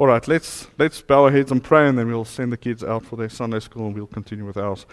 All 0.00 0.06
right, 0.06 0.26
let's, 0.26 0.66
let's 0.78 1.02
bow 1.02 1.24
our 1.24 1.30
heads 1.30 1.52
and 1.52 1.62
pray, 1.62 1.86
and 1.86 1.98
then 1.98 2.08
we'll 2.08 2.24
send 2.24 2.50
the 2.50 2.56
kids 2.56 2.82
out 2.82 3.04
for 3.04 3.16
their 3.16 3.28
Sunday 3.28 3.60
school 3.60 3.84
and 3.84 3.94
we'll 3.94 4.06
continue 4.06 4.46
with 4.46 4.56
ours. 4.56 4.86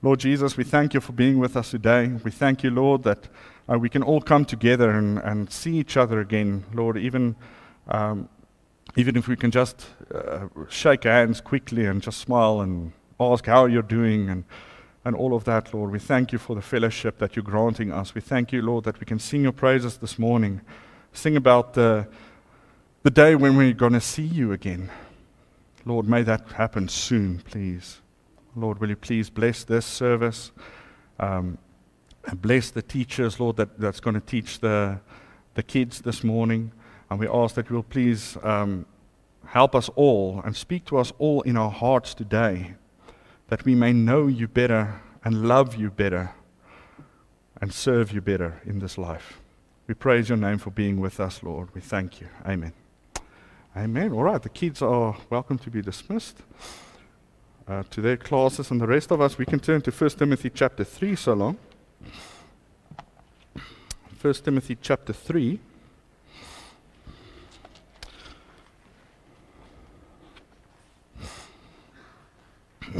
Lord 0.00 0.18
Jesus, 0.20 0.56
we 0.56 0.64
thank 0.64 0.94
you 0.94 1.00
for 1.02 1.12
being 1.12 1.38
with 1.38 1.58
us 1.58 1.72
today. 1.72 2.06
We 2.24 2.30
thank 2.30 2.62
you, 2.62 2.70
Lord, 2.70 3.02
that 3.02 3.28
uh, 3.70 3.78
we 3.78 3.90
can 3.90 4.02
all 4.02 4.22
come 4.22 4.46
together 4.46 4.92
and, 4.92 5.18
and 5.18 5.52
see 5.52 5.76
each 5.76 5.98
other 5.98 6.20
again. 6.20 6.64
Lord, 6.72 6.96
even, 6.96 7.36
um, 7.88 8.30
even 8.96 9.14
if 9.14 9.28
we 9.28 9.36
can 9.36 9.50
just 9.50 9.88
uh, 10.10 10.46
shake 10.70 11.04
hands 11.04 11.42
quickly 11.42 11.84
and 11.84 12.00
just 12.00 12.18
smile 12.20 12.62
and 12.62 12.92
ask 13.20 13.44
how 13.44 13.66
you're 13.66 13.82
doing 13.82 14.30
and, 14.30 14.44
and 15.04 15.14
all 15.14 15.34
of 15.34 15.44
that, 15.44 15.74
Lord. 15.74 15.90
We 15.90 15.98
thank 15.98 16.32
you 16.32 16.38
for 16.38 16.56
the 16.56 16.62
fellowship 16.62 17.18
that 17.18 17.36
you're 17.36 17.42
granting 17.42 17.92
us. 17.92 18.14
We 18.14 18.22
thank 18.22 18.52
you, 18.52 18.62
Lord, 18.62 18.84
that 18.84 19.00
we 19.00 19.04
can 19.04 19.18
sing 19.18 19.42
your 19.42 19.52
praises 19.52 19.98
this 19.98 20.18
morning, 20.18 20.62
sing 21.12 21.36
about 21.36 21.74
the, 21.74 22.08
the 23.02 23.10
day 23.10 23.34
when 23.34 23.56
we're 23.56 23.72
going 23.72 23.94
to 23.94 24.00
see 24.00 24.22
you 24.24 24.52
again. 24.52 24.90
Lord, 25.86 26.06
may 26.06 26.22
that 26.22 26.52
happen 26.52 26.88
soon, 26.88 27.38
please. 27.38 28.00
Lord, 28.54 28.78
will 28.78 28.90
you 28.90 28.96
please 28.96 29.30
bless 29.30 29.64
this 29.64 29.86
service 29.86 30.50
um, 31.18 31.56
and 32.26 32.42
bless 32.42 32.70
the 32.70 32.82
teachers, 32.82 33.40
Lord, 33.40 33.56
that, 33.56 33.78
that's 33.80 34.00
going 34.00 34.14
to 34.14 34.20
teach 34.20 34.60
the, 34.60 35.00
the 35.54 35.62
kids 35.62 36.02
this 36.02 36.22
morning. 36.22 36.72
And 37.08 37.18
we 37.18 37.26
ask 37.26 37.54
that 37.54 37.70
you 37.70 37.76
will 37.76 37.82
please 37.84 38.36
um, 38.42 38.84
help 39.46 39.74
us 39.74 39.88
all 39.96 40.42
and 40.44 40.54
speak 40.54 40.84
to 40.86 40.98
us 40.98 41.10
all 41.18 41.40
in 41.42 41.56
our 41.56 41.70
hearts 41.70 42.12
today, 42.12 42.74
that 43.48 43.64
we 43.64 43.74
may 43.74 43.94
know 43.94 44.26
you 44.26 44.46
better 44.46 45.00
and 45.24 45.48
love 45.48 45.74
you 45.74 45.90
better 45.90 46.32
and 47.62 47.72
serve 47.72 48.12
you 48.12 48.20
better 48.20 48.60
in 48.66 48.78
this 48.78 48.98
life. 48.98 49.40
We 49.86 49.94
praise 49.94 50.28
your 50.28 50.38
name 50.38 50.58
for 50.58 50.70
being 50.70 51.00
with 51.00 51.18
us, 51.18 51.42
Lord. 51.42 51.74
We 51.74 51.80
thank 51.80 52.20
you. 52.20 52.28
Amen. 52.46 52.74
Amen. 53.76 54.12
All 54.12 54.24
right, 54.24 54.42
the 54.42 54.48
kids 54.48 54.82
are 54.82 55.16
welcome 55.30 55.56
to 55.58 55.70
be 55.70 55.80
dismissed 55.80 56.38
uh, 57.68 57.84
to 57.90 58.00
their 58.00 58.16
classes, 58.16 58.72
and 58.72 58.80
the 58.80 58.86
rest 58.86 59.12
of 59.12 59.20
us, 59.20 59.38
we 59.38 59.46
can 59.46 59.60
turn 59.60 59.80
to 59.82 59.92
1 59.92 60.10
Timothy 60.10 60.50
chapter 60.50 60.82
3 60.82 61.14
so 61.14 61.34
long. 61.34 61.56
1 64.20 64.34
Timothy 64.34 64.76
chapter 64.82 65.12
3. 65.12 65.60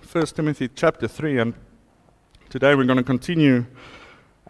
First 0.00 0.34
Timothy 0.34 0.68
chapter 0.74 1.06
3 1.06 1.38
and 1.38 1.54
today 2.48 2.74
we're 2.74 2.82
going 2.82 2.96
to 2.96 3.04
continue 3.04 3.64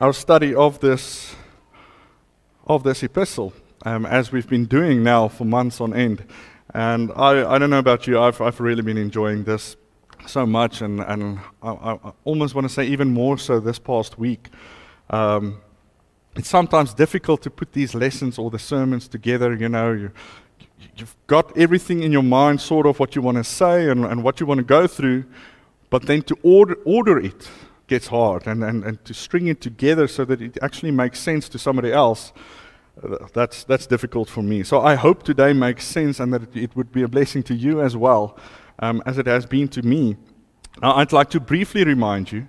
our 0.01 0.15
study 0.15 0.55
of 0.55 0.81
this 0.81 1.37
of 2.69 2.83
this 2.83 3.03
epistle 3.03 3.53
um, 3.85 4.05
as 4.07 4.31
we've 4.33 4.49
been 4.49 4.67
doing 4.67 5.03
now 5.03 5.29
for 5.29 5.45
months 5.45 5.81
on 5.81 5.95
end. 5.95 6.25
And 6.75 7.11
I, 7.17 7.55
I 7.55 7.59
don't 7.59 7.71
know 7.71 7.79
about 7.79 8.07
you, 8.07 8.21
I've, 8.21 8.41
I've 8.41 8.61
really 8.61 8.83
been 8.83 8.99
enjoying 8.99 9.45
this 9.45 9.77
so 10.27 10.45
much, 10.45 10.83
and, 10.83 11.01
and 11.01 11.39
I, 11.63 11.71
I 11.71 12.13
almost 12.25 12.55
want 12.55 12.67
to 12.67 12.73
say 12.73 12.85
even 12.85 13.13
more 13.13 13.39
so 13.39 13.61
this 13.61 13.79
past 13.79 14.19
week. 14.19 14.49
Um, 15.09 15.61
it's 16.37 16.49
sometimes 16.49 16.93
difficult 16.93 17.43
to 17.43 17.51
put 17.51 17.73
these 17.73 17.95
lessons 17.95 18.39
or 18.39 18.51
the 18.51 18.59
sermons 18.59 19.09
together, 19.09 19.55
you 19.55 19.69
know. 19.69 19.93
You, 19.93 20.11
you've 20.97 21.17
got 21.27 21.57
everything 21.57 22.03
in 22.03 22.13
your 22.13 22.23
mind, 22.23 22.61
sort 22.61 22.87
of 22.87 23.01
what 23.01 23.17
you 23.17 23.23
want 23.23 23.39
to 23.39 23.45
say 23.45 23.89
and, 23.89 24.05
and 24.05 24.23
what 24.23 24.39
you 24.41 24.47
want 24.47 24.59
to 24.59 24.65
go 24.65 24.87
through, 24.87 25.25
but 25.89 26.03
then 26.03 26.21
to 26.23 26.37
order, 26.43 26.77
order 26.85 27.19
it 27.19 27.49
gets 27.89 28.09
hard, 28.09 28.47
and, 28.47 28.63
and, 28.63 28.85
and 28.85 29.05
to 29.05 29.15
string 29.15 29.49
it 29.49 29.61
together 29.61 30.07
so 30.07 30.25
that 30.25 30.41
it 30.41 30.59
actually 30.63 30.93
makes 30.93 31.19
sense 31.19 31.49
to 31.49 31.59
somebody 31.59 31.93
else 31.93 32.33
that's, 33.33 33.65
that's 33.65 33.87
difficult 33.87 34.29
for 34.29 34.43
me. 34.43 34.63
So 34.63 34.81
I 34.81 34.95
hope 34.95 35.23
today 35.23 35.53
makes 35.53 35.85
sense 35.85 36.21
and 36.21 36.33
that 36.33 36.55
it 36.57 36.75
would 36.77 36.93
be 36.93 37.03
a 37.03 37.09
blessing 37.09 37.43
to 37.45 37.55
you 37.55 37.81
as 37.81 37.97
well, 37.97 38.37
um, 38.79 39.03
as 39.07 39.19
it 39.19 39.27
has 39.27 39.47
been 39.47 39.69
to 39.69 39.83
me. 39.83 40.17
Now, 40.83 40.97
I'd 40.97 41.13
like 41.13 41.31
to 41.31 41.41
briefly 41.41 41.85
remind 41.85 42.33
you 42.33 42.49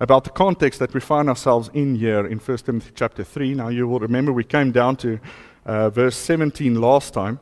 about 0.00 0.24
the 0.24 0.30
context 0.30 0.78
that 0.80 0.94
we 0.94 1.00
find 1.00 1.28
ourselves 1.28 1.70
in 1.74 1.96
here 1.96 2.26
in 2.26 2.38
1 2.38 2.58
Timothy 2.58 2.92
chapter 2.94 3.24
3. 3.24 3.54
Now, 3.54 3.68
you 3.68 3.86
will 3.86 4.00
remember 4.00 4.32
we 4.32 4.44
came 4.44 4.72
down 4.72 4.96
to 4.96 5.20
uh, 5.66 5.90
verse 5.90 6.16
17 6.16 6.80
last 6.80 7.12
time, 7.12 7.38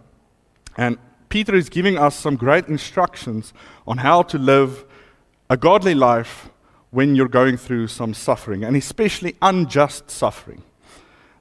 and 0.77 0.99
Peter 1.29 1.55
is 1.55 1.69
giving 1.69 1.99
us 1.99 2.17
some 2.17 2.37
great 2.37 2.67
instructions 2.67 3.53
on 3.87 3.99
how 3.99 4.23
to 4.23 4.39
live 4.39 4.85
a 5.51 5.57
godly 5.57 5.95
life 5.95 6.51
when 6.91 7.15
you're 7.15 7.29
going 7.29 7.57
through 7.57 7.87
some 7.89 8.15
suffering, 8.15 8.65
and 8.65 8.77
especially 8.77 9.37
unjust 9.43 10.11
suffering. 10.11 10.63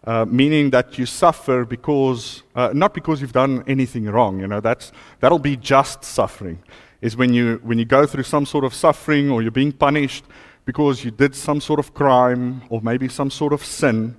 Uh, 0.03 0.25
meaning 0.25 0.69
that 0.69 0.97
you 0.97 1.05
suffer 1.05 1.65
because, 1.65 2.43
uh, 2.55 2.71
not 2.73 2.93
because 2.93 3.19
you've 3.19 3.33
done 3.33 3.61
anything 3.67 4.05
wrong, 4.05 4.39
you 4.39 4.47
know, 4.47 4.61
that's, 4.61 4.93
that'll 5.19 5.37
be 5.37 5.57
just 5.57 6.01
suffering, 6.01 6.57
is 7.01 7.17
when 7.17 7.33
you, 7.33 7.59
when 7.63 7.77
you 7.77 7.83
go 7.83 8.05
through 8.05 8.23
some 8.23 8.45
sort 8.45 8.63
of 8.63 8.73
suffering 8.73 9.29
or 9.29 9.41
you're 9.41 9.51
being 9.51 9.73
punished 9.73 10.23
because 10.63 11.03
you 11.03 11.11
did 11.11 11.35
some 11.35 11.59
sort 11.59 11.77
of 11.77 11.93
crime 11.93 12.61
or 12.69 12.79
maybe 12.81 13.09
some 13.09 13.29
sort 13.29 13.51
of 13.51 13.65
sin, 13.65 14.15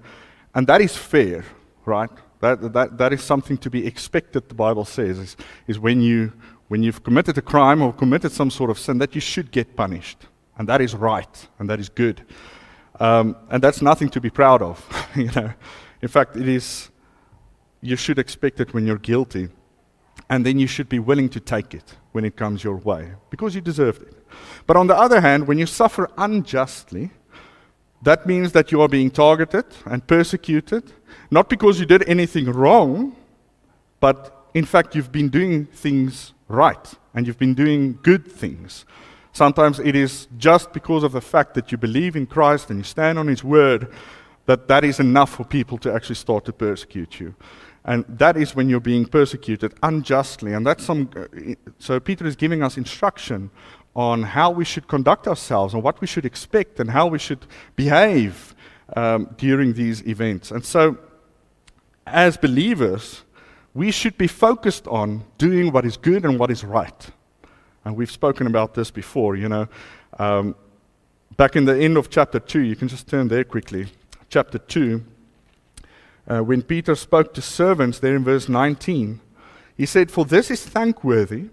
and 0.54 0.66
that 0.66 0.82
is 0.82 0.94
fair, 0.94 1.42
right? 1.86 2.10
That, 2.40 2.72
that, 2.74 2.98
that 2.98 3.12
is 3.14 3.22
something 3.22 3.56
to 3.58 3.70
be 3.70 3.86
expected, 3.86 4.48
the 4.48 4.54
Bible 4.54 4.84
says, 4.84 5.18
is, 5.18 5.36
is 5.66 5.78
when, 5.78 6.02
you, 6.02 6.32
when 6.68 6.82
you've 6.82 7.02
committed 7.02 7.38
a 7.38 7.42
crime 7.42 7.80
or 7.80 7.94
committed 7.94 8.32
some 8.32 8.50
sort 8.50 8.68
of 8.68 8.78
sin, 8.78 8.98
that 8.98 9.14
you 9.14 9.22
should 9.22 9.50
get 9.50 9.74
punished. 9.74 10.26
And 10.58 10.68
that 10.68 10.80
is 10.80 10.94
right, 10.94 11.48
and 11.58 11.70
that 11.70 11.80
is 11.80 11.88
good. 11.88 12.22
Um, 13.00 13.36
and 13.50 13.62
that's 13.62 13.80
nothing 13.80 14.08
to 14.10 14.20
be 14.20 14.30
proud 14.30 14.60
of. 14.60 14.84
you 15.16 15.30
know, 15.34 15.52
in 16.02 16.08
fact, 16.08 16.36
it 16.36 16.48
is. 16.48 16.90
You 17.80 17.94
should 17.94 18.18
expect 18.18 18.58
it 18.58 18.74
when 18.74 18.86
you're 18.86 18.98
guilty, 18.98 19.48
and 20.28 20.44
then 20.44 20.58
you 20.58 20.66
should 20.66 20.88
be 20.88 20.98
willing 20.98 21.28
to 21.28 21.40
take 21.40 21.74
it 21.74 21.96
when 22.10 22.24
it 22.24 22.34
comes 22.34 22.64
your 22.64 22.76
way 22.76 23.12
because 23.30 23.54
you 23.54 23.60
deserved 23.60 24.02
it. 24.02 24.14
But 24.66 24.76
on 24.76 24.88
the 24.88 24.96
other 24.96 25.20
hand, 25.20 25.46
when 25.46 25.58
you 25.58 25.66
suffer 25.66 26.10
unjustly, 26.18 27.10
that 28.02 28.26
means 28.26 28.52
that 28.52 28.72
you 28.72 28.80
are 28.80 28.88
being 28.88 29.10
targeted 29.10 29.66
and 29.86 30.06
persecuted, 30.06 30.92
not 31.30 31.48
because 31.48 31.80
you 31.80 31.86
did 31.86 32.08
anything 32.08 32.46
wrong, 32.46 33.16
but 34.00 34.50
in 34.54 34.64
fact, 34.64 34.94
you've 34.94 35.12
been 35.12 35.28
doing 35.28 35.66
things 35.66 36.32
right 36.48 36.94
and 37.14 37.26
you've 37.26 37.38
been 37.38 37.54
doing 37.54 37.98
good 38.02 38.26
things. 38.26 38.84
Sometimes 39.38 39.78
it 39.78 39.94
is 39.94 40.26
just 40.36 40.72
because 40.72 41.04
of 41.04 41.12
the 41.12 41.20
fact 41.20 41.54
that 41.54 41.70
you 41.70 41.78
believe 41.78 42.16
in 42.16 42.26
Christ 42.26 42.70
and 42.70 42.80
you 42.80 42.82
stand 42.82 43.20
on 43.20 43.28
His 43.28 43.44
word 43.44 43.88
that 44.46 44.66
that 44.66 44.82
is 44.82 44.98
enough 44.98 45.30
for 45.36 45.44
people 45.44 45.78
to 45.78 45.92
actually 45.92 46.16
start 46.16 46.44
to 46.46 46.52
persecute 46.52 47.20
you. 47.20 47.36
And 47.84 48.04
that 48.08 48.36
is 48.36 48.56
when 48.56 48.68
you're 48.68 48.80
being 48.80 49.06
persecuted 49.06 49.74
unjustly. 49.80 50.54
And 50.54 50.66
that's 50.66 50.82
some. 50.82 51.08
Uh, 51.14 51.54
so 51.78 52.00
Peter 52.00 52.26
is 52.26 52.34
giving 52.34 52.64
us 52.64 52.76
instruction 52.76 53.52
on 53.94 54.24
how 54.24 54.50
we 54.50 54.64
should 54.64 54.88
conduct 54.88 55.28
ourselves 55.28 55.72
and 55.72 55.84
what 55.84 56.00
we 56.00 56.08
should 56.08 56.26
expect 56.26 56.80
and 56.80 56.90
how 56.90 57.06
we 57.06 57.20
should 57.20 57.46
behave 57.76 58.56
um, 58.96 59.32
during 59.36 59.72
these 59.74 60.04
events. 60.04 60.50
And 60.50 60.64
so, 60.64 60.98
as 62.08 62.36
believers, 62.36 63.22
we 63.72 63.92
should 63.92 64.18
be 64.18 64.26
focused 64.26 64.88
on 64.88 65.22
doing 65.36 65.70
what 65.70 65.84
is 65.84 65.96
good 65.96 66.24
and 66.24 66.40
what 66.40 66.50
is 66.50 66.64
right. 66.64 67.12
And 67.88 67.96
we've 67.96 68.10
spoken 68.10 68.46
about 68.46 68.74
this 68.74 68.90
before, 68.90 69.34
you 69.34 69.48
know. 69.48 69.66
Um, 70.18 70.54
back 71.38 71.56
in 71.56 71.64
the 71.64 71.74
end 71.74 71.96
of 71.96 72.10
chapter 72.10 72.38
2, 72.38 72.60
you 72.60 72.76
can 72.76 72.86
just 72.86 73.08
turn 73.08 73.28
there 73.28 73.44
quickly. 73.44 73.86
Chapter 74.28 74.58
2, 74.58 75.02
uh, 76.28 76.40
when 76.40 76.60
Peter 76.60 76.94
spoke 76.94 77.32
to 77.32 77.40
servants 77.40 77.98
there 77.98 78.14
in 78.14 78.24
verse 78.24 78.46
19, 78.46 79.20
he 79.74 79.86
said, 79.86 80.10
For 80.10 80.26
this 80.26 80.50
is 80.50 80.66
thankworthy 80.66 81.46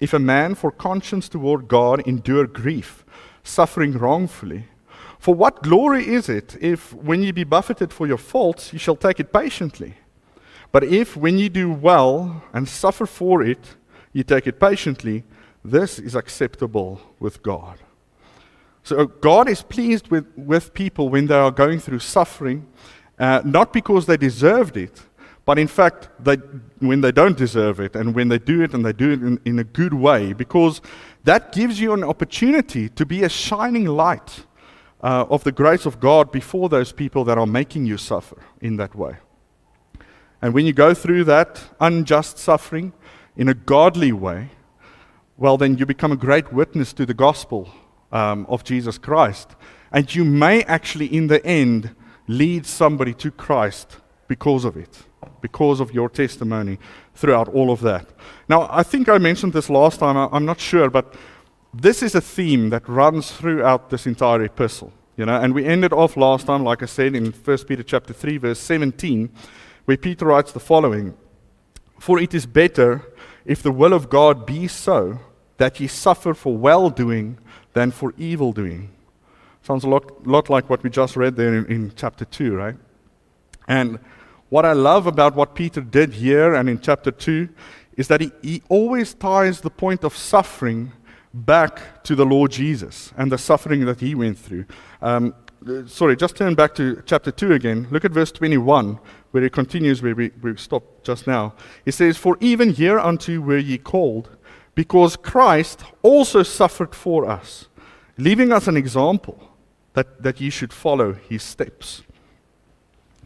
if 0.00 0.14
a 0.14 0.18
man 0.18 0.54
for 0.54 0.70
conscience 0.70 1.28
toward 1.28 1.68
God 1.68 2.00
endure 2.08 2.46
grief, 2.46 3.04
suffering 3.44 3.92
wrongfully. 3.92 4.68
For 5.18 5.34
what 5.34 5.62
glory 5.62 6.08
is 6.08 6.30
it 6.30 6.56
if, 6.58 6.94
when 6.94 7.22
ye 7.22 7.32
be 7.32 7.44
buffeted 7.44 7.92
for 7.92 8.06
your 8.06 8.16
faults, 8.16 8.72
ye 8.72 8.78
shall 8.78 8.96
take 8.96 9.20
it 9.20 9.30
patiently? 9.30 9.96
But 10.72 10.84
if, 10.84 11.18
when 11.18 11.36
ye 11.36 11.50
do 11.50 11.70
well 11.70 12.44
and 12.54 12.66
suffer 12.66 13.04
for 13.04 13.42
it, 13.42 13.76
ye 14.14 14.22
take 14.22 14.46
it 14.46 14.58
patiently, 14.58 15.24
this 15.64 15.98
is 15.98 16.14
acceptable 16.14 17.00
with 17.20 17.42
God. 17.42 17.78
So 18.82 19.06
God 19.06 19.48
is 19.48 19.62
pleased 19.62 20.08
with, 20.08 20.26
with 20.36 20.74
people 20.74 21.08
when 21.08 21.26
they 21.26 21.36
are 21.36 21.52
going 21.52 21.78
through 21.78 22.00
suffering, 22.00 22.66
uh, 23.18 23.42
not 23.44 23.72
because 23.72 24.06
they 24.06 24.16
deserved 24.16 24.76
it, 24.76 25.02
but 25.44 25.58
in 25.58 25.68
fact, 25.68 26.08
they, 26.20 26.36
when 26.78 27.00
they 27.00 27.12
don't 27.12 27.36
deserve 27.36 27.80
it, 27.80 27.96
and 27.96 28.14
when 28.14 28.28
they 28.28 28.38
do 28.38 28.62
it 28.62 28.74
and 28.74 28.84
they 28.84 28.92
do 28.92 29.12
it 29.12 29.22
in, 29.22 29.40
in 29.44 29.58
a 29.58 29.64
good 29.64 29.94
way, 29.94 30.32
because 30.32 30.80
that 31.24 31.52
gives 31.52 31.80
you 31.80 31.92
an 31.92 32.04
opportunity 32.04 32.88
to 32.88 33.06
be 33.06 33.22
a 33.22 33.28
shining 33.28 33.86
light 33.86 34.44
uh, 35.02 35.26
of 35.28 35.42
the 35.44 35.52
grace 35.52 35.86
of 35.86 35.98
God 35.98 36.30
before 36.30 36.68
those 36.68 36.92
people 36.92 37.24
that 37.24 37.38
are 37.38 37.46
making 37.46 37.86
you 37.86 37.98
suffer 37.98 38.40
in 38.60 38.76
that 38.76 38.94
way. 38.94 39.16
And 40.40 40.54
when 40.54 40.66
you 40.66 40.72
go 40.72 40.94
through 40.94 41.24
that 41.24 41.62
unjust 41.80 42.38
suffering 42.38 42.92
in 43.36 43.48
a 43.48 43.54
godly 43.54 44.12
way, 44.12 44.50
well, 45.42 45.56
then 45.56 45.76
you 45.76 45.84
become 45.84 46.12
a 46.12 46.16
great 46.16 46.52
witness 46.52 46.92
to 46.92 47.04
the 47.04 47.14
gospel 47.14 47.68
um, 48.12 48.46
of 48.48 48.62
Jesus 48.62 48.96
Christ. 48.96 49.56
And 49.90 50.14
you 50.14 50.24
may 50.24 50.62
actually, 50.62 51.06
in 51.06 51.26
the 51.26 51.44
end, 51.44 51.96
lead 52.28 52.64
somebody 52.64 53.12
to 53.14 53.32
Christ 53.32 53.96
because 54.28 54.64
of 54.64 54.76
it, 54.76 55.02
because 55.40 55.80
of 55.80 55.92
your 55.92 56.08
testimony 56.08 56.78
throughout 57.16 57.48
all 57.48 57.72
of 57.72 57.80
that. 57.80 58.06
Now, 58.48 58.68
I 58.70 58.84
think 58.84 59.08
I 59.08 59.18
mentioned 59.18 59.52
this 59.52 59.68
last 59.68 59.98
time, 59.98 60.16
I'm 60.16 60.44
not 60.44 60.60
sure, 60.60 60.88
but 60.88 61.12
this 61.74 62.04
is 62.04 62.14
a 62.14 62.20
theme 62.20 62.70
that 62.70 62.88
runs 62.88 63.32
throughout 63.32 63.90
this 63.90 64.06
entire 64.06 64.44
epistle. 64.44 64.92
You 65.16 65.26
know, 65.26 65.40
and 65.40 65.54
we 65.54 65.64
ended 65.64 65.92
off 65.92 66.16
last 66.16 66.46
time, 66.46 66.62
like 66.62 66.84
I 66.84 66.86
said, 66.86 67.16
in 67.16 67.32
1 67.32 67.58
Peter 67.66 67.82
chapter 67.82 68.12
3, 68.12 68.36
verse 68.36 68.60
17, 68.60 69.28
where 69.86 69.96
Peter 69.96 70.24
writes 70.24 70.52
the 70.52 70.60
following 70.60 71.16
For 71.98 72.20
it 72.20 72.32
is 72.32 72.46
better, 72.46 73.12
if 73.44 73.60
the 73.60 73.72
will 73.72 73.92
of 73.92 74.08
God 74.08 74.46
be 74.46 74.68
so, 74.68 75.18
that 75.62 75.78
ye 75.78 75.86
suffer 75.86 76.34
for 76.34 76.56
well 76.56 76.90
doing 76.90 77.38
than 77.72 77.92
for 77.92 78.12
evil 78.18 78.52
doing. 78.52 78.90
Sounds 79.62 79.84
a 79.84 79.88
lot, 79.88 80.26
lot 80.26 80.50
like 80.50 80.68
what 80.68 80.82
we 80.82 80.90
just 80.90 81.14
read 81.14 81.36
there 81.36 81.54
in, 81.54 81.66
in 81.66 81.92
chapter 81.94 82.24
2, 82.24 82.56
right? 82.56 82.74
And 83.68 84.00
what 84.48 84.64
I 84.64 84.72
love 84.72 85.06
about 85.06 85.36
what 85.36 85.54
Peter 85.54 85.80
did 85.80 86.14
here 86.14 86.52
and 86.52 86.68
in 86.68 86.80
chapter 86.80 87.12
2 87.12 87.48
is 87.96 88.08
that 88.08 88.20
he, 88.20 88.32
he 88.42 88.62
always 88.68 89.14
ties 89.14 89.60
the 89.60 89.70
point 89.70 90.02
of 90.02 90.16
suffering 90.16 90.90
back 91.32 92.02
to 92.02 92.16
the 92.16 92.26
Lord 92.26 92.50
Jesus 92.50 93.12
and 93.16 93.30
the 93.30 93.38
suffering 93.38 93.84
that 93.84 94.00
he 94.00 94.16
went 94.16 94.38
through. 94.38 94.64
Um, 95.00 95.32
sorry, 95.86 96.16
just 96.16 96.34
turn 96.34 96.56
back 96.56 96.74
to 96.74 97.00
chapter 97.06 97.30
2 97.30 97.52
again. 97.52 97.86
Look 97.92 98.04
at 98.04 98.10
verse 98.10 98.32
21, 98.32 98.98
where 99.30 99.44
it 99.44 99.52
continues 99.52 100.02
where 100.02 100.16
we, 100.16 100.32
we 100.42 100.56
stopped 100.56 101.04
just 101.04 101.28
now. 101.28 101.54
It 101.86 101.92
says, 101.92 102.16
For 102.16 102.36
even 102.40 102.74
hereunto 102.74 103.38
were 103.38 103.58
ye 103.58 103.78
called, 103.78 104.28
because 104.74 105.16
Christ 105.16 105.84
also 106.02 106.42
suffered 106.42 106.94
for 106.94 107.28
us, 107.28 107.68
leaving 108.16 108.52
us 108.52 108.68
an 108.68 108.76
example 108.76 109.50
that, 109.94 110.22
that 110.22 110.40
ye 110.40 110.50
should 110.50 110.72
follow 110.72 111.12
his 111.12 111.42
steps. 111.42 112.02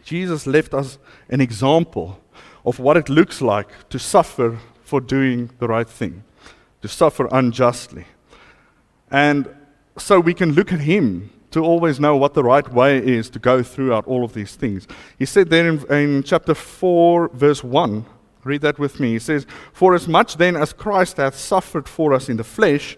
Jesus 0.03 0.47
left 0.47 0.75
us 0.75 0.99
an 1.29 1.41
example 1.41 2.21
of 2.65 2.79
what 2.79 2.97
it 2.97 3.09
looks 3.09 3.41
like 3.41 3.89
to 3.89 3.99
suffer 3.99 4.59
for 4.83 5.01
doing 5.01 5.51
the 5.59 5.69
right 5.69 5.89
thing, 5.89 6.25
to 6.83 6.89
suffer 6.89 7.29
unjustly. 7.33 8.07
And 9.11 9.49
so 9.99 10.21
we 10.21 10.35
can 10.35 10.53
look 10.53 10.73
at 10.73 10.81
him 10.81 11.31
to 11.53 11.65
always 11.65 11.99
know 11.99 12.17
what 12.17 12.35
the 12.35 12.45
right 12.45 12.69
way 12.73 12.99
is 12.99 13.31
to 13.31 13.39
go 13.39 13.63
throughout 13.63 14.07
all 14.07 14.25
of 14.25 14.35
these 14.35 14.57
things. 14.57 14.87
He 15.19 15.25
said 15.25 15.49
there 15.49 15.69
in, 15.69 15.93
in 15.93 16.23
chapter 16.23 16.55
4, 16.55 17.31
verse 17.31 17.65
1, 17.65 18.05
read 18.47 18.63
that 18.63 18.79
with 18.79 19.01
me. 19.01 19.13
He 19.13 19.19
says, 19.19 19.47
For 19.73 19.95
as 19.95 20.09
much 20.09 20.37
then 20.37 20.57
as 20.57 20.73
Christ 20.73 21.19
hath 21.19 21.37
suffered 21.37 21.89
for 21.89 22.13
us 22.13 22.29
in 22.29 22.37
the 22.37 22.45
flesh, 22.45 22.97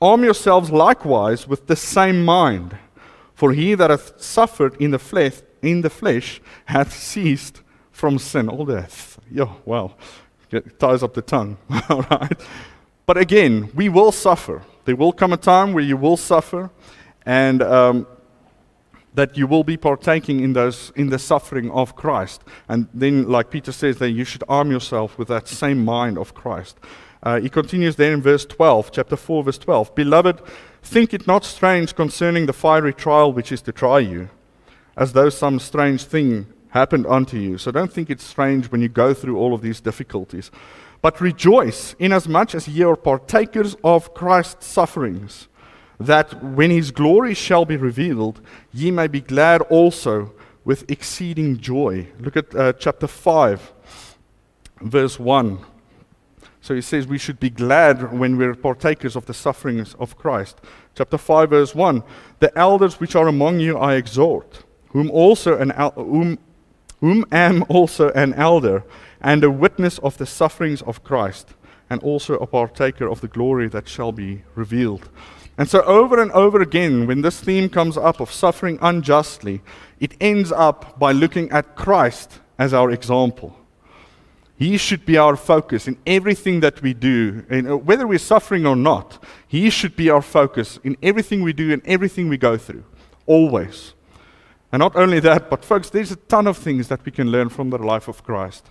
arm 0.00 0.24
yourselves 0.24 0.70
likewise 0.70 1.48
with 1.48 1.66
the 1.66 1.76
same 1.76 2.24
mind. 2.24 2.76
For 3.34 3.52
he 3.52 3.74
that 3.74 3.90
hath 3.90 4.20
suffered 4.20 4.76
in 4.80 4.90
the 4.90 4.98
flesh, 4.98 5.40
in 5.62 5.80
the 5.80 5.90
flesh 5.90 6.40
hath 6.66 6.92
ceased 6.92 7.62
from 7.90 8.18
sin 8.18 8.48
All 8.48 8.64
death. 8.64 9.18
Yeah, 9.30 9.52
well, 9.64 9.96
it 10.50 10.78
ties 10.78 11.02
up 11.02 11.14
the 11.14 11.22
tongue. 11.22 11.56
All 11.88 12.02
right. 12.10 12.38
But 13.06 13.16
again, 13.16 13.70
we 13.74 13.88
will 13.88 14.12
suffer. 14.12 14.62
There 14.84 14.96
will 14.96 15.12
come 15.12 15.32
a 15.32 15.36
time 15.36 15.72
where 15.72 15.84
you 15.84 15.96
will 15.96 16.16
suffer, 16.16 16.70
and 17.26 17.62
um, 17.62 18.06
that 19.20 19.36
you 19.36 19.46
will 19.46 19.64
be 19.64 19.76
partaking 19.76 20.40
in 20.40 20.54
those 20.54 20.92
in 20.96 21.10
the 21.10 21.18
suffering 21.18 21.70
of 21.70 21.94
Christ. 21.94 22.42
And 22.68 22.88
then, 22.94 23.28
like 23.28 23.50
Peter 23.50 23.72
says, 23.72 23.98
then 23.98 24.16
you 24.16 24.24
should 24.24 24.44
arm 24.48 24.70
yourself 24.70 25.18
with 25.18 25.28
that 25.28 25.46
same 25.46 25.84
mind 25.84 26.16
of 26.16 26.32
Christ. 26.32 26.78
Uh, 27.22 27.38
he 27.38 27.50
continues 27.50 27.96
there 27.96 28.14
in 28.14 28.22
verse 28.22 28.46
12, 28.46 28.92
chapter 28.92 29.16
4, 29.16 29.44
verse 29.44 29.58
12. 29.58 29.94
Beloved, 29.94 30.40
Think 30.82 31.12
it 31.12 31.26
not 31.26 31.44
strange 31.44 31.94
concerning 31.94 32.46
the 32.46 32.52
fiery 32.52 32.94
trial 32.94 33.32
which 33.32 33.52
is 33.52 33.62
to 33.62 33.72
try 33.72 33.98
you, 33.98 34.30
as 34.96 35.12
though 35.12 35.28
some 35.28 35.58
strange 35.58 36.04
thing 36.04 36.46
happened 36.70 37.06
unto 37.06 37.36
you. 37.36 37.58
So 37.58 37.70
don't 37.70 37.92
think 37.92 38.10
it's 38.10 38.24
strange 38.24 38.70
when 38.70 38.80
you 38.80 38.88
go 38.88 39.12
through 39.12 39.38
all 39.38 39.54
of 39.54 39.60
these 39.60 39.80
difficulties. 39.80 40.50
But 41.02 41.20
rejoice, 41.20 41.94
inasmuch 41.98 42.54
as 42.54 42.68
ye 42.68 42.82
are 42.84 42.96
partakers 42.96 43.76
of 43.84 44.14
Christ's 44.14 44.66
sufferings, 44.66 45.48
that 46.00 46.42
when 46.42 46.70
his 46.70 46.90
glory 46.90 47.34
shall 47.34 47.66
be 47.66 47.76
revealed, 47.76 48.40
ye 48.72 48.90
may 48.90 49.06
be 49.06 49.20
glad 49.20 49.60
also 49.62 50.32
with 50.64 50.90
exceeding 50.90 51.58
joy. 51.58 52.08
Look 52.18 52.36
at 52.36 52.54
uh, 52.54 52.72
chapter 52.72 53.06
5, 53.06 53.72
verse 54.80 55.18
1. 55.18 55.58
So 56.62 56.74
he 56.74 56.80
says 56.80 57.06
we 57.06 57.18
should 57.18 57.38
be 57.38 57.50
glad 57.50 58.12
when 58.18 58.36
we're 58.36 58.54
partakers 58.54 59.16
of 59.16 59.26
the 59.26 59.34
sufferings 59.34 59.94
of 59.94 60.16
Christ. 60.16 60.60
Chapter 60.94 61.18
5, 61.18 61.50
verse 61.50 61.74
1 61.74 62.02
The 62.38 62.56
elders 62.58 62.98
which 62.98 63.14
are 63.14 63.28
among 63.28 63.60
you 63.60 63.78
I 63.78 63.94
exhort, 63.94 64.64
whom, 64.88 65.10
also 65.10 65.56
an 65.58 65.72
el- 65.72 65.92
whom, 65.92 66.38
whom 67.00 67.24
am 67.30 67.64
also 67.68 68.10
an 68.10 68.34
elder, 68.34 68.84
and 69.20 69.44
a 69.44 69.50
witness 69.50 69.98
of 69.98 70.16
the 70.18 70.26
sufferings 70.26 70.82
of 70.82 71.04
Christ, 71.04 71.54
and 71.90 72.02
also 72.02 72.34
a 72.34 72.46
partaker 72.46 73.08
of 73.08 73.20
the 73.20 73.28
glory 73.28 73.68
that 73.68 73.88
shall 73.88 74.12
be 74.12 74.42
revealed. 74.54 75.10
And 75.58 75.68
so, 75.68 75.82
over 75.82 76.22
and 76.22 76.32
over 76.32 76.62
again, 76.62 77.06
when 77.06 77.20
this 77.20 77.40
theme 77.40 77.68
comes 77.68 77.96
up 77.98 78.20
of 78.20 78.32
suffering 78.32 78.78
unjustly, 78.80 79.60
it 79.98 80.14
ends 80.20 80.50
up 80.52 80.98
by 80.98 81.12
looking 81.12 81.50
at 81.50 81.76
Christ 81.76 82.40
as 82.58 82.72
our 82.72 82.90
example. 82.90 83.56
He 84.56 84.76
should 84.76 85.04
be 85.04 85.16
our 85.16 85.36
focus 85.36 85.88
in 85.88 85.98
everything 86.06 86.60
that 86.60 86.82
we 86.82 86.94
do, 86.94 87.44
and 87.50 87.68
uh, 87.68 87.76
whether 87.76 88.06
we're 88.06 88.18
suffering 88.18 88.66
or 88.66 88.76
not. 88.76 89.22
He 89.48 89.70
should 89.70 89.96
be 89.96 90.10
our 90.10 90.22
focus 90.22 90.78
in 90.84 90.96
everything 91.02 91.42
we 91.42 91.52
do 91.52 91.72
and 91.72 91.82
everything 91.86 92.28
we 92.28 92.36
go 92.36 92.56
through, 92.56 92.84
always. 93.26 93.94
And 94.70 94.80
not 94.80 94.94
only 94.96 95.18
that, 95.20 95.50
but 95.50 95.64
folks, 95.64 95.90
there's 95.90 96.12
a 96.12 96.16
ton 96.16 96.46
of 96.46 96.56
things 96.56 96.88
that 96.88 97.04
we 97.04 97.10
can 97.10 97.30
learn 97.30 97.48
from 97.48 97.70
the 97.70 97.78
life 97.78 98.06
of 98.06 98.22
Christ. 98.22 98.70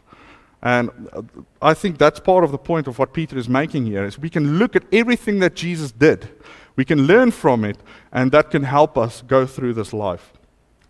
And 0.62 0.90
uh, 1.14 1.22
I 1.62 1.74
think 1.74 1.98
that's 1.98 2.20
part 2.20 2.44
of 2.44 2.52
the 2.52 2.58
point 2.58 2.88
of 2.88 3.00
what 3.00 3.14
Peter 3.14 3.38
is 3.38 3.48
making 3.48 3.86
here 3.86 4.04
is 4.06 4.20
we 4.20 4.30
can 4.30 4.60
look 4.60 4.76
at 4.76 4.84
everything 4.92 5.40
that 5.40 5.56
Jesus 5.56 5.92
did. 5.92 6.30
We 6.76 6.86
can 6.86 7.08
learn 7.08 7.32
from 7.32 7.64
it, 7.64 7.78
and 8.12 8.32
that 8.32 8.52
can 8.52 8.64
help 8.64 8.98
us 8.98 9.22
go 9.22 9.46
through 9.46 9.74
this 9.74 9.94
life. 9.94 10.34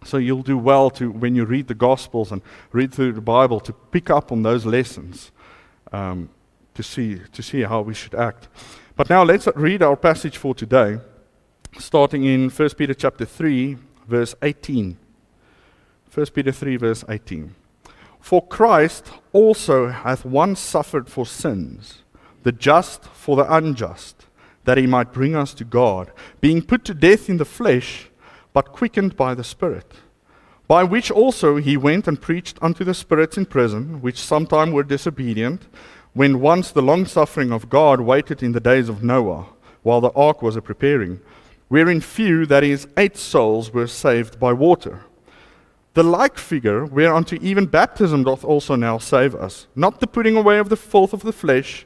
So 0.03 0.17
you'll 0.17 0.43
do 0.43 0.57
well 0.57 0.89
to, 0.91 1.11
when 1.11 1.35
you 1.35 1.45
read 1.45 1.67
the 1.67 1.75
Gospels 1.75 2.31
and 2.31 2.41
read 2.71 2.93
through 2.93 3.13
the 3.13 3.21
Bible, 3.21 3.59
to 3.61 3.73
pick 3.73 4.09
up 4.09 4.31
on 4.31 4.43
those 4.43 4.65
lessons 4.65 5.31
um, 5.91 6.29
to, 6.75 6.83
see, 6.83 7.19
to 7.33 7.43
see 7.43 7.61
how 7.61 7.81
we 7.81 7.93
should 7.93 8.15
act. 8.15 8.47
But 8.95 9.09
now 9.09 9.23
let's 9.23 9.47
read 9.55 9.81
our 9.81 9.95
passage 9.95 10.37
for 10.37 10.55
today, 10.55 10.99
starting 11.77 12.23
in 12.23 12.49
1 12.49 12.69
Peter 12.71 12.93
chapter 12.93 13.25
3, 13.25 13.77
verse 14.07 14.35
18. 14.41 14.97
1 16.13 16.25
Peter 16.27 16.51
3, 16.51 16.77
verse 16.77 17.03
18. 17.07 17.55
For 18.19 18.45
Christ 18.45 19.07
also 19.33 19.89
hath 19.89 20.25
once 20.25 20.59
suffered 20.59 21.09
for 21.09 21.25
sins, 21.25 22.03
the 22.43 22.51
just 22.51 23.05
for 23.05 23.35
the 23.35 23.53
unjust, 23.53 24.27
that 24.65 24.77
he 24.77 24.85
might 24.85 25.13
bring 25.13 25.35
us 25.35 25.53
to 25.55 25.63
God, 25.63 26.11
being 26.41 26.61
put 26.61 26.83
to 26.85 26.93
death 26.93 27.29
in 27.29 27.37
the 27.37 27.45
flesh 27.45 28.09
but 28.53 28.71
quickened 28.71 29.15
by 29.15 29.33
the 29.33 29.43
Spirit. 29.43 29.93
By 30.67 30.83
which 30.83 31.09
also 31.09 31.57
he 31.57 31.77
went 31.77 32.07
and 32.07 32.21
preached 32.21 32.59
unto 32.61 32.83
the 32.83 32.93
spirits 32.93 33.37
in 33.37 33.45
prison, 33.45 34.01
which 34.01 34.19
sometime 34.19 34.71
were 34.71 34.83
disobedient, 34.83 35.67
when 36.13 36.39
once 36.39 36.71
the 36.71 36.81
long 36.81 37.05
suffering 37.05 37.51
of 37.51 37.69
God 37.69 38.01
waited 38.01 38.43
in 38.43 38.51
the 38.51 38.59
days 38.59 38.89
of 38.89 39.03
Noah, 39.03 39.47
while 39.81 40.01
the 40.01 40.11
ark 40.11 40.41
was 40.41 40.55
a 40.55 40.61
preparing, 40.61 41.21
wherein 41.69 42.01
few, 42.01 42.45
that 42.45 42.63
is, 42.63 42.87
eight 42.97 43.17
souls, 43.17 43.71
were 43.71 43.87
saved 43.87 44.39
by 44.39 44.53
water. 44.53 45.01
The 45.93 46.03
like 46.03 46.37
figure, 46.37 46.85
whereunto 46.85 47.37
even 47.41 47.65
baptism 47.65 48.23
doth 48.23 48.45
also 48.45 48.75
now 48.75 48.97
save 48.99 49.33
us, 49.33 49.67
not 49.75 49.99
the 49.99 50.07
putting 50.07 50.37
away 50.37 50.59
of 50.59 50.69
the 50.69 50.77
filth 50.77 51.13
of 51.13 51.23
the 51.23 51.33
flesh, 51.33 51.85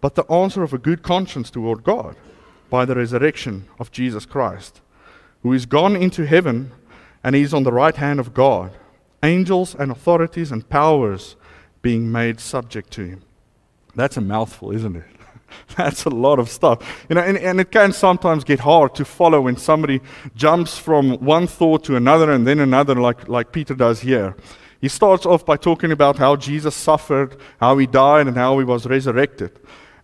but 0.00 0.14
the 0.14 0.30
answer 0.30 0.62
of 0.62 0.72
a 0.72 0.78
good 0.78 1.02
conscience 1.02 1.50
toward 1.50 1.82
God, 1.82 2.16
by 2.68 2.84
the 2.84 2.94
resurrection 2.94 3.66
of 3.78 3.90
Jesus 3.90 4.26
Christ 4.26 4.80
who 5.42 5.52
is 5.52 5.66
gone 5.66 5.96
into 5.96 6.26
heaven 6.26 6.72
and 7.24 7.34
is 7.34 7.54
on 7.54 7.62
the 7.62 7.72
right 7.72 7.96
hand 7.96 8.20
of 8.20 8.34
God, 8.34 8.72
angels 9.22 9.74
and 9.74 9.90
authorities 9.90 10.52
and 10.52 10.68
powers 10.68 11.36
being 11.82 12.10
made 12.10 12.40
subject 12.40 12.90
to 12.92 13.04
him. 13.04 13.22
That's 13.94 14.16
a 14.16 14.20
mouthful, 14.20 14.70
isn't 14.72 14.96
it? 14.96 15.04
That's 15.76 16.04
a 16.04 16.10
lot 16.10 16.38
of 16.38 16.48
stuff. 16.48 17.06
You 17.08 17.14
know, 17.14 17.22
and, 17.22 17.38
and 17.38 17.60
it 17.60 17.70
can 17.70 17.92
sometimes 17.92 18.44
get 18.44 18.60
hard 18.60 18.94
to 18.96 19.04
follow 19.04 19.42
when 19.42 19.56
somebody 19.56 20.00
jumps 20.34 20.78
from 20.78 21.12
one 21.18 21.46
thought 21.46 21.84
to 21.84 21.96
another 21.96 22.30
and 22.30 22.46
then 22.46 22.60
another, 22.60 22.94
like, 22.94 23.28
like 23.28 23.52
Peter 23.52 23.74
does 23.74 24.00
here. 24.00 24.36
He 24.80 24.88
starts 24.88 25.26
off 25.26 25.44
by 25.44 25.56
talking 25.56 25.92
about 25.92 26.16
how 26.16 26.36
Jesus 26.36 26.74
suffered, 26.74 27.36
how 27.60 27.76
he 27.78 27.86
died, 27.86 28.26
and 28.26 28.36
how 28.36 28.58
he 28.58 28.64
was 28.64 28.86
resurrected. 28.86 29.58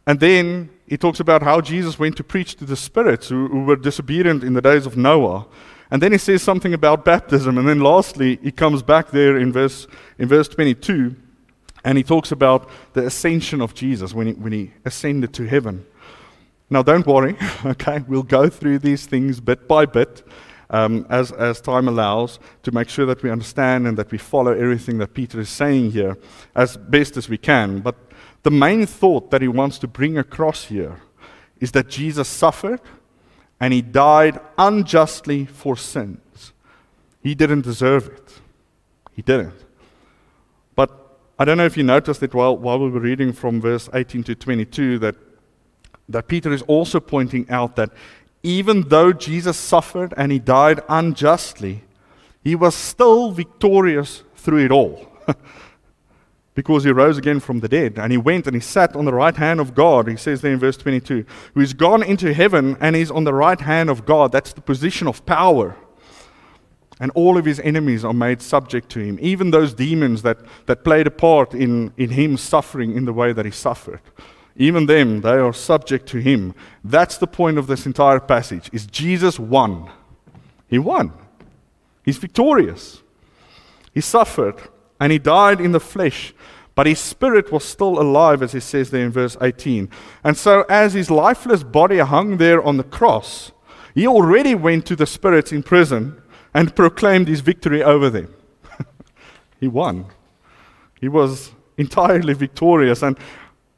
And 0.06 0.20
then 0.20 0.70
he 0.86 0.96
talks 0.96 1.18
about 1.18 1.42
how 1.42 1.60
Jesus 1.60 1.98
went 1.98 2.16
to 2.18 2.24
preach 2.24 2.56
to 2.56 2.64
the 2.64 2.76
spirits 2.76 3.28
who, 3.28 3.48
who, 3.48 3.64
were 3.64 3.76
disobedient 3.76 4.44
in 4.44 4.52
the 4.52 4.62
days 4.62 4.86
of 4.86 4.96
Noah. 4.96 5.46
And 5.90 6.02
then 6.02 6.12
he 6.12 6.18
says 6.18 6.42
something 6.42 6.74
about 6.74 7.04
baptism. 7.04 7.58
And 7.58 7.66
then 7.66 7.80
lastly, 7.80 8.38
he 8.42 8.52
comes 8.52 8.82
back 8.82 9.10
there 9.10 9.36
in 9.36 9.52
verse, 9.52 9.86
in 10.18 10.28
verse 10.28 10.48
22 10.48 11.16
and 11.86 11.96
he 11.96 12.04
talks 12.04 12.32
about 12.32 12.68
the 12.92 13.06
ascension 13.06 13.62
of 13.62 13.72
Jesus 13.72 14.12
when 14.12 14.26
he, 14.26 14.32
when 14.34 14.52
he 14.52 14.72
ascended 14.84 15.32
to 15.34 15.46
heaven. 15.46 15.86
Now, 16.68 16.82
don't 16.82 17.06
worry, 17.06 17.36
okay? 17.64 18.04
We'll 18.06 18.22
go 18.22 18.50
through 18.50 18.80
these 18.80 19.06
things 19.06 19.40
bit 19.40 19.66
by 19.66 19.86
bit. 19.86 20.22
um, 20.70 21.06
as, 21.08 21.32
as 21.32 21.60
time 21.60 21.88
allows 21.88 22.38
to 22.62 22.72
make 22.72 22.88
sure 22.88 23.06
that 23.06 23.22
we 23.22 23.30
understand 23.30 23.86
and 23.86 23.96
that 23.98 24.10
we 24.10 24.18
follow 24.18 24.52
everything 24.52 24.98
that 24.98 25.14
Peter 25.14 25.40
is 25.40 25.48
saying 25.48 25.92
here 25.92 26.16
as 26.54 26.76
best 26.76 27.16
as 27.16 27.28
we 27.28 27.38
can. 27.38 27.80
But 27.80 27.96
the 28.42 28.50
main 28.50 28.86
thought 28.86 29.30
that 29.30 29.42
he 29.42 29.48
wants 29.48 29.78
to 29.78 29.88
bring 29.88 30.18
across 30.18 30.64
here 30.64 31.00
is 31.60 31.72
that 31.72 31.88
Jesus 31.88 32.28
suffered 32.28 32.80
and 33.60 33.72
he 33.72 33.82
died 33.82 34.40
unjustly 34.58 35.46
for 35.46 35.76
sins. 35.76 36.52
He 37.22 37.34
didn't 37.34 37.62
deserve 37.62 38.08
it. 38.08 38.40
He 39.12 39.22
didn't. 39.22 39.65
I 41.38 41.44
don't 41.44 41.58
know 41.58 41.66
if 41.66 41.76
you 41.76 41.82
noticed 41.82 42.22
it 42.22 42.34
while, 42.34 42.56
while 42.56 42.78
we 42.78 42.88
were 42.88 43.00
reading 43.00 43.32
from 43.32 43.60
verse 43.60 43.90
18 43.92 44.24
to 44.24 44.34
22 44.34 44.98
that, 45.00 45.16
that 46.08 46.28
Peter 46.28 46.52
is 46.52 46.62
also 46.62 46.98
pointing 46.98 47.48
out 47.50 47.76
that 47.76 47.90
even 48.42 48.88
though 48.88 49.12
Jesus 49.12 49.56
suffered 49.56 50.14
and 50.16 50.32
he 50.32 50.38
died 50.38 50.80
unjustly, 50.88 51.82
he 52.42 52.54
was 52.54 52.74
still 52.74 53.32
victorious 53.32 54.22
through 54.36 54.64
it 54.64 54.70
all. 54.70 55.08
because 56.56 56.84
he 56.84 56.90
rose 56.90 57.18
again 57.18 57.38
from 57.38 57.60
the 57.60 57.68
dead. 57.68 57.98
And 57.98 58.10
he 58.10 58.16
went 58.16 58.46
and 58.46 58.56
he 58.56 58.60
sat 58.60 58.96
on 58.96 59.04
the 59.04 59.12
right 59.12 59.36
hand 59.36 59.60
of 59.60 59.74
God. 59.74 60.08
He 60.08 60.16
says 60.16 60.40
there 60.40 60.52
in 60.52 60.58
verse 60.58 60.78
22, 60.78 61.26
who 61.54 61.60
is 61.60 61.74
gone 61.74 62.02
into 62.02 62.32
heaven 62.32 62.76
and 62.80 62.96
is 62.96 63.10
on 63.10 63.24
the 63.24 63.34
right 63.34 63.60
hand 63.60 63.90
of 63.90 64.06
God. 64.06 64.32
That's 64.32 64.54
the 64.54 64.62
position 64.62 65.06
of 65.06 65.24
power. 65.26 65.76
And 66.98 67.10
all 67.14 67.36
of 67.36 67.44
his 67.44 67.60
enemies 67.60 68.04
are 68.04 68.14
made 68.14 68.40
subject 68.40 68.88
to 68.90 69.00
him, 69.00 69.18
even 69.20 69.50
those 69.50 69.74
demons 69.74 70.22
that, 70.22 70.38
that 70.66 70.82
played 70.82 71.06
a 71.06 71.10
part 71.10 71.52
in, 71.52 71.92
in 71.98 72.10
him 72.10 72.36
suffering 72.36 72.96
in 72.96 73.04
the 73.04 73.12
way 73.12 73.32
that 73.32 73.44
he 73.44 73.50
suffered. 73.50 74.00
Even 74.56 74.86
them, 74.86 75.20
they 75.20 75.34
are 75.34 75.52
subject 75.52 76.06
to 76.08 76.18
him. 76.18 76.54
That's 76.82 77.18
the 77.18 77.26
point 77.26 77.58
of 77.58 77.66
this 77.66 77.84
entire 77.84 78.20
passage. 78.20 78.70
Is 78.72 78.86
Jesus 78.86 79.38
won? 79.38 79.90
He 80.68 80.78
won. 80.78 81.12
He's 82.02 82.16
victorious. 82.16 83.02
He 83.92 84.00
suffered 84.00 84.56
and 84.98 85.12
he 85.12 85.18
died 85.18 85.60
in 85.60 85.72
the 85.72 85.80
flesh, 85.80 86.32
but 86.74 86.86
his 86.86 86.98
spirit 86.98 87.52
was 87.52 87.64
still 87.64 88.00
alive, 88.00 88.42
as 88.42 88.52
he 88.52 88.60
says 88.60 88.90
there 88.90 89.04
in 89.04 89.12
verse 89.12 89.36
18. 89.42 89.90
And 90.24 90.36
so, 90.36 90.64
as 90.68 90.94
his 90.94 91.10
lifeless 91.10 91.62
body 91.62 91.98
hung 91.98 92.38
there 92.38 92.62
on 92.62 92.78
the 92.78 92.84
cross, 92.84 93.52
he 93.94 94.06
already 94.06 94.54
went 94.54 94.86
to 94.86 94.96
the 94.96 95.06
spirits 95.06 95.52
in 95.52 95.62
prison 95.62 96.20
and 96.56 96.74
proclaimed 96.74 97.28
his 97.28 97.40
victory 97.42 97.82
over 97.82 98.08
them. 98.08 98.34
he 99.60 99.68
won. 99.68 100.06
He 100.98 101.06
was 101.06 101.50
entirely 101.76 102.32
victorious. 102.32 103.02
And, 103.02 103.18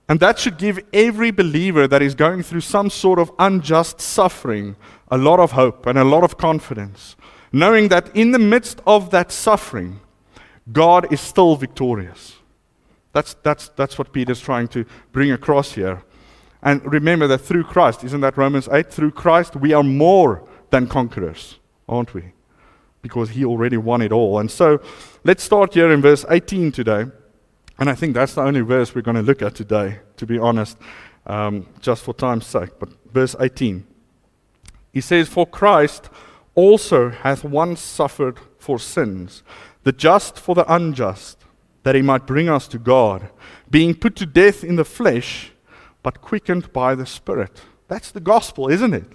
and 0.08 0.20
that 0.20 0.38
should 0.38 0.58
give 0.58 0.78
every 0.92 1.32
believer 1.32 1.88
that 1.88 2.02
is 2.02 2.14
going 2.14 2.44
through 2.44 2.60
some 2.60 2.88
sort 2.88 3.18
of 3.18 3.32
unjust 3.36 4.00
suffering 4.00 4.76
a 5.10 5.18
lot 5.18 5.40
of 5.40 5.50
hope 5.52 5.86
and 5.86 5.98
a 5.98 6.04
lot 6.04 6.22
of 6.22 6.38
confidence, 6.38 7.16
knowing 7.50 7.88
that 7.88 8.14
in 8.14 8.30
the 8.30 8.38
midst 8.38 8.80
of 8.86 9.10
that 9.10 9.32
suffering, 9.32 9.98
God 10.70 11.12
is 11.12 11.20
still 11.20 11.56
victorious. 11.56 12.36
That's, 13.12 13.34
that's, 13.42 13.70
that's 13.70 13.98
what 13.98 14.12
Peter's 14.12 14.40
trying 14.40 14.68
to 14.68 14.84
bring 15.10 15.32
across 15.32 15.72
here. 15.72 16.04
And 16.62 16.80
remember 16.92 17.26
that 17.26 17.38
through 17.38 17.64
Christ, 17.64 18.04
isn't 18.04 18.20
that 18.20 18.36
Romans 18.36 18.68
8? 18.70 18.88
Through 18.88 19.10
Christ, 19.12 19.56
we 19.56 19.72
are 19.72 19.82
more 19.82 20.48
than 20.70 20.86
conquerors, 20.86 21.58
aren't 21.88 22.14
we? 22.14 22.34
Because 23.02 23.30
he 23.30 23.44
already 23.44 23.76
won 23.76 24.02
it 24.02 24.12
all. 24.12 24.38
And 24.38 24.50
so 24.50 24.80
let's 25.24 25.42
start 25.42 25.74
here 25.74 25.92
in 25.92 26.02
verse 26.02 26.24
18 26.28 26.72
today. 26.72 27.06
And 27.78 27.88
I 27.88 27.94
think 27.94 28.14
that's 28.14 28.34
the 28.34 28.42
only 28.42 28.60
verse 28.60 28.94
we're 28.94 29.02
going 29.02 29.16
to 29.16 29.22
look 29.22 29.42
at 29.42 29.54
today, 29.54 30.00
to 30.16 30.26
be 30.26 30.38
honest, 30.38 30.76
um, 31.26 31.66
just 31.80 32.02
for 32.02 32.12
time's 32.12 32.46
sake. 32.46 32.70
But 32.80 32.90
verse 33.12 33.36
18. 33.38 33.86
He 34.92 35.00
says, 35.00 35.28
For 35.28 35.46
Christ 35.46 36.08
also 36.54 37.10
hath 37.10 37.44
once 37.44 37.80
suffered 37.80 38.38
for 38.58 38.78
sins, 38.80 39.44
the 39.84 39.92
just 39.92 40.38
for 40.38 40.54
the 40.54 40.72
unjust, 40.72 41.44
that 41.84 41.94
he 41.94 42.02
might 42.02 42.26
bring 42.26 42.48
us 42.48 42.66
to 42.68 42.78
God, 42.78 43.30
being 43.70 43.94
put 43.94 44.16
to 44.16 44.26
death 44.26 44.64
in 44.64 44.76
the 44.76 44.84
flesh, 44.84 45.52
but 46.02 46.20
quickened 46.20 46.72
by 46.72 46.94
the 46.94 47.06
Spirit. 47.06 47.62
That's 47.86 48.10
the 48.10 48.20
gospel, 48.20 48.68
isn't 48.68 48.92
it? 48.92 49.06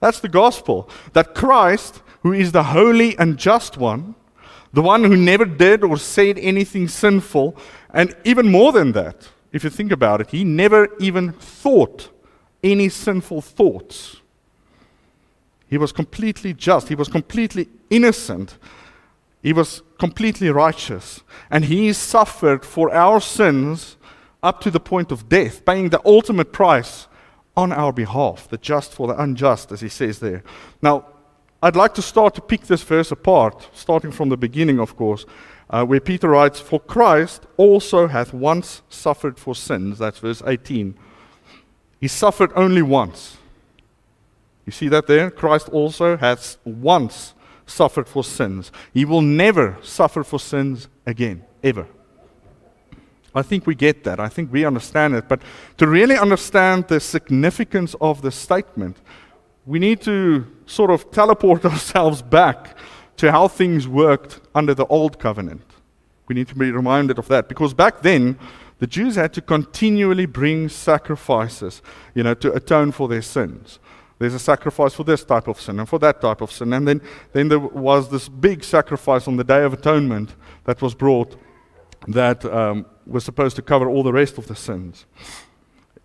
That's 0.00 0.20
the 0.20 0.28
gospel. 0.28 0.90
That 1.14 1.34
Christ 1.34 2.02
who 2.26 2.32
is 2.32 2.50
the 2.50 2.64
holy 2.64 3.16
and 3.18 3.38
just 3.38 3.76
one, 3.76 4.16
the 4.72 4.82
one 4.82 5.04
who 5.04 5.16
never 5.16 5.44
did 5.44 5.84
or 5.84 5.96
said 5.96 6.36
anything 6.38 6.88
sinful, 6.88 7.56
and 7.90 8.16
even 8.24 8.50
more 8.50 8.72
than 8.72 8.90
that, 8.90 9.28
if 9.52 9.62
you 9.62 9.70
think 9.70 9.92
about 9.92 10.20
it, 10.20 10.30
he 10.32 10.42
never 10.42 10.88
even 10.98 11.30
thought 11.30 12.10
any 12.64 12.88
sinful 12.88 13.40
thoughts. 13.40 14.16
He 15.68 15.78
was 15.78 15.92
completely 15.92 16.52
just, 16.52 16.88
he 16.88 16.96
was 16.96 17.06
completely 17.06 17.68
innocent, 17.90 18.58
he 19.40 19.52
was 19.52 19.82
completely 19.96 20.50
righteous, 20.50 21.20
and 21.48 21.66
he 21.66 21.92
suffered 21.92 22.64
for 22.64 22.92
our 22.92 23.20
sins 23.20 23.96
up 24.42 24.60
to 24.62 24.70
the 24.72 24.80
point 24.80 25.12
of 25.12 25.28
death, 25.28 25.64
paying 25.64 25.90
the 25.90 26.02
ultimate 26.04 26.52
price 26.52 27.06
on 27.56 27.70
our 27.70 27.92
behalf, 27.92 28.48
the 28.48 28.58
just 28.58 28.92
for 28.92 29.06
the 29.06 29.22
unjust, 29.22 29.70
as 29.70 29.80
he 29.80 29.88
says 29.88 30.18
there. 30.18 30.42
Now, 30.82 31.06
I'd 31.62 31.76
like 31.76 31.94
to 31.94 32.02
start 32.02 32.34
to 32.34 32.40
pick 32.40 32.62
this 32.62 32.82
verse 32.82 33.10
apart, 33.10 33.68
starting 33.72 34.12
from 34.12 34.28
the 34.28 34.36
beginning, 34.36 34.78
of 34.78 34.96
course, 34.96 35.24
uh, 35.70 35.84
where 35.84 36.00
Peter 36.00 36.28
writes, 36.28 36.60
For 36.60 36.78
Christ 36.78 37.46
also 37.56 38.06
hath 38.08 38.34
once 38.34 38.82
suffered 38.88 39.38
for 39.38 39.54
sins. 39.54 39.98
That's 39.98 40.18
verse 40.18 40.42
18. 40.46 40.96
He 42.00 42.08
suffered 42.08 42.52
only 42.54 42.82
once. 42.82 43.38
You 44.66 44.72
see 44.72 44.88
that 44.88 45.06
there? 45.06 45.30
Christ 45.30 45.68
also 45.70 46.16
has 46.16 46.58
once 46.64 47.34
suffered 47.66 48.08
for 48.08 48.22
sins. 48.22 48.70
He 48.92 49.04
will 49.04 49.22
never 49.22 49.78
suffer 49.82 50.22
for 50.22 50.38
sins 50.38 50.88
again, 51.06 51.44
ever. 51.64 51.86
I 53.34 53.42
think 53.42 53.66
we 53.66 53.74
get 53.74 54.04
that. 54.04 54.18
I 54.18 54.28
think 54.28 54.52
we 54.52 54.64
understand 54.64 55.14
it. 55.14 55.28
But 55.28 55.42
to 55.76 55.86
really 55.86 56.16
understand 56.16 56.88
the 56.88 57.00
significance 57.00 57.94
of 58.00 58.22
the 58.22 58.30
statement, 58.30 58.96
we 59.66 59.78
need 59.78 60.00
to 60.02 60.46
sort 60.66 60.90
of 60.90 61.10
teleport 61.10 61.64
ourselves 61.72 62.22
back 62.22 62.76
to 63.16 63.32
how 63.32 63.48
things 63.48 63.88
worked 63.88 64.40
under 64.54 64.74
the 64.74 64.86
old 64.86 65.18
covenant. 65.18 65.62
We 66.28 66.34
need 66.34 66.48
to 66.48 66.54
be 66.54 66.70
reminded 66.70 67.18
of 67.18 67.28
that 67.28 67.48
because 67.48 67.72
back 67.72 68.02
then, 68.02 68.38
the 68.78 68.86
Jews 68.86 69.14
had 69.14 69.32
to 69.34 69.40
continually 69.40 70.26
bring 70.26 70.68
sacrifices, 70.68 71.80
you 72.14 72.22
know, 72.22 72.34
to 72.34 72.52
atone 72.52 72.92
for 72.92 73.08
their 73.08 73.22
sins. 73.22 73.78
There's 74.18 74.34
a 74.34 74.38
sacrifice 74.38 74.94
for 74.94 75.04
this 75.04 75.24
type 75.24 75.46
of 75.46 75.60
sin 75.60 75.78
and 75.78 75.88
for 75.88 75.98
that 75.98 76.20
type 76.20 76.40
of 76.40 76.50
sin. 76.50 76.72
And 76.72 76.86
then, 76.86 77.02
then 77.32 77.48
there 77.48 77.58
was 77.58 78.10
this 78.10 78.28
big 78.28 78.64
sacrifice 78.64 79.28
on 79.28 79.36
the 79.36 79.44
Day 79.44 79.62
of 79.62 79.72
Atonement 79.72 80.34
that 80.64 80.82
was 80.82 80.94
brought 80.94 81.36
that 82.08 82.44
um, 82.44 82.86
was 83.06 83.24
supposed 83.24 83.56
to 83.56 83.62
cover 83.62 83.88
all 83.88 84.02
the 84.02 84.12
rest 84.12 84.38
of 84.38 84.46
the 84.46 84.56
sins. 84.56 85.06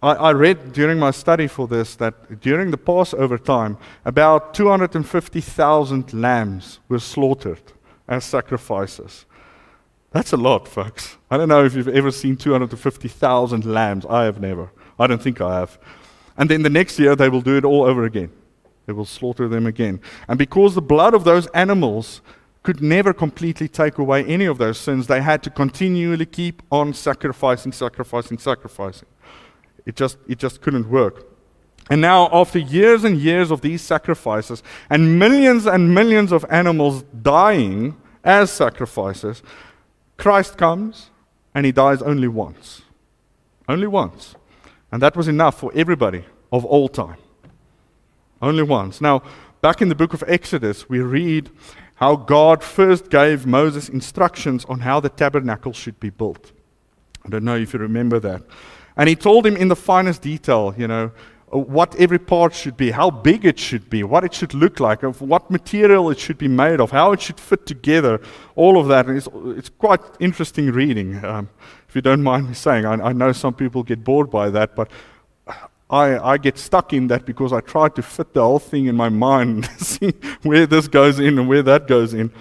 I, 0.01 0.13
I 0.13 0.33
read 0.33 0.73
during 0.73 0.99
my 0.99 1.11
study 1.11 1.47
for 1.47 1.67
this 1.67 1.95
that 1.95 2.41
during 2.41 2.71
the 2.71 2.77
Passover 2.77 3.37
time, 3.37 3.77
about 4.03 4.53
250,000 4.53 6.13
lambs 6.13 6.79
were 6.89 6.99
slaughtered 6.99 7.61
as 8.07 8.25
sacrifices. 8.25 9.25
That's 10.11 10.33
a 10.33 10.37
lot, 10.37 10.67
folks. 10.67 11.17
I 11.29 11.37
don't 11.37 11.47
know 11.47 11.63
if 11.63 11.73
you've 11.73 11.87
ever 11.87 12.11
seen 12.11 12.35
250,000 12.35 13.65
lambs. 13.65 14.05
I 14.09 14.25
have 14.25 14.41
never. 14.41 14.71
I 14.99 15.07
don't 15.07 15.21
think 15.21 15.39
I 15.39 15.59
have. 15.59 15.79
And 16.37 16.49
then 16.49 16.63
the 16.63 16.69
next 16.69 16.99
year, 16.99 17.15
they 17.15 17.29
will 17.29 17.41
do 17.41 17.57
it 17.57 17.63
all 17.63 17.83
over 17.83 18.03
again. 18.03 18.31
They 18.87 18.93
will 18.93 19.05
slaughter 19.05 19.47
them 19.47 19.65
again. 19.65 20.01
And 20.27 20.37
because 20.37 20.75
the 20.75 20.81
blood 20.81 21.13
of 21.13 21.23
those 21.23 21.47
animals 21.47 22.21
could 22.63 22.81
never 22.81 23.13
completely 23.13 23.67
take 23.67 23.97
away 23.97 24.25
any 24.25 24.45
of 24.45 24.57
those 24.57 24.77
sins, 24.77 25.07
they 25.07 25.21
had 25.21 25.43
to 25.43 25.49
continually 25.49 26.25
keep 26.25 26.61
on 26.71 26.93
sacrificing, 26.93 27.71
sacrificing, 27.71 28.37
sacrificing. 28.37 29.07
It 29.85 29.95
just, 29.95 30.17
it 30.27 30.37
just 30.37 30.61
couldn't 30.61 30.89
work. 30.89 31.27
And 31.89 31.99
now, 31.99 32.29
after 32.31 32.59
years 32.59 33.03
and 33.03 33.17
years 33.17 33.51
of 33.51 33.61
these 33.61 33.81
sacrifices, 33.81 34.63
and 34.89 35.19
millions 35.19 35.65
and 35.65 35.93
millions 35.93 36.31
of 36.31 36.45
animals 36.49 37.03
dying 37.21 37.97
as 38.23 38.51
sacrifices, 38.51 39.41
Christ 40.17 40.57
comes 40.57 41.09
and 41.53 41.65
he 41.65 41.71
dies 41.71 42.01
only 42.01 42.27
once. 42.27 42.83
Only 43.67 43.87
once. 43.87 44.35
And 44.91 45.01
that 45.01 45.17
was 45.17 45.27
enough 45.27 45.59
for 45.59 45.71
everybody 45.73 46.25
of 46.51 46.63
all 46.65 46.87
time. 46.87 47.17
Only 48.41 48.63
once. 48.63 49.01
Now, 49.01 49.23
back 49.61 49.81
in 49.81 49.89
the 49.89 49.95
book 49.95 50.13
of 50.13 50.23
Exodus, 50.27 50.89
we 50.89 50.99
read 50.99 51.49
how 51.95 52.15
God 52.15 52.63
first 52.63 53.09
gave 53.09 53.45
Moses 53.45 53.89
instructions 53.89 54.65
on 54.65 54.79
how 54.79 54.99
the 54.99 55.09
tabernacle 55.09 55.73
should 55.73 55.99
be 55.99 56.09
built. 56.09 56.51
I 57.25 57.29
don't 57.29 57.43
know 57.43 57.55
if 57.55 57.73
you 57.73 57.79
remember 57.79 58.19
that. 58.19 58.41
And 58.97 59.07
he 59.09 59.15
told 59.15 59.45
him 59.45 59.55
in 59.55 59.67
the 59.67 59.75
finest 59.75 60.21
detail, 60.21 60.73
you 60.77 60.87
know, 60.87 61.11
what 61.51 61.95
every 61.95 62.19
part 62.19 62.55
should 62.55 62.77
be, 62.77 62.91
how 62.91 63.11
big 63.11 63.45
it 63.45 63.59
should 63.59 63.89
be, 63.89 64.03
what 64.03 64.23
it 64.23 64.33
should 64.33 64.53
look 64.53 64.79
like, 64.79 65.03
of 65.03 65.21
what 65.21 65.51
material 65.51 66.09
it 66.09 66.17
should 66.17 66.37
be 66.37 66.47
made 66.47 66.79
of, 66.79 66.91
how 66.91 67.11
it 67.11 67.21
should 67.21 67.39
fit 67.39 67.65
together, 67.65 68.21
all 68.55 68.79
of 68.79 68.87
that. 68.87 69.07
And 69.07 69.17
it's, 69.17 69.27
it's 69.57 69.69
quite 69.69 69.99
interesting 70.19 70.71
reading, 70.71 71.23
um, 71.25 71.49
if 71.89 71.95
you 71.95 72.01
don't 72.01 72.23
mind 72.23 72.47
me 72.47 72.53
saying. 72.53 72.85
I, 72.85 72.93
I 72.93 73.13
know 73.13 73.33
some 73.33 73.53
people 73.53 73.83
get 73.83 74.01
bored 74.03 74.29
by 74.31 74.49
that, 74.49 74.75
but 74.77 74.89
I, 75.89 76.17
I 76.19 76.37
get 76.37 76.57
stuck 76.57 76.93
in 76.93 77.07
that 77.07 77.25
because 77.25 77.51
I 77.51 77.59
try 77.59 77.89
to 77.89 78.01
fit 78.01 78.33
the 78.33 78.41
whole 78.41 78.59
thing 78.59 78.85
in 78.85 78.95
my 78.95 79.09
mind, 79.09 79.65
see 79.77 80.13
where 80.43 80.65
this 80.65 80.87
goes 80.87 81.19
in 81.19 81.37
and 81.37 81.49
where 81.49 81.63
that 81.63 81.85
goes 81.85 82.13
in. 82.13 82.31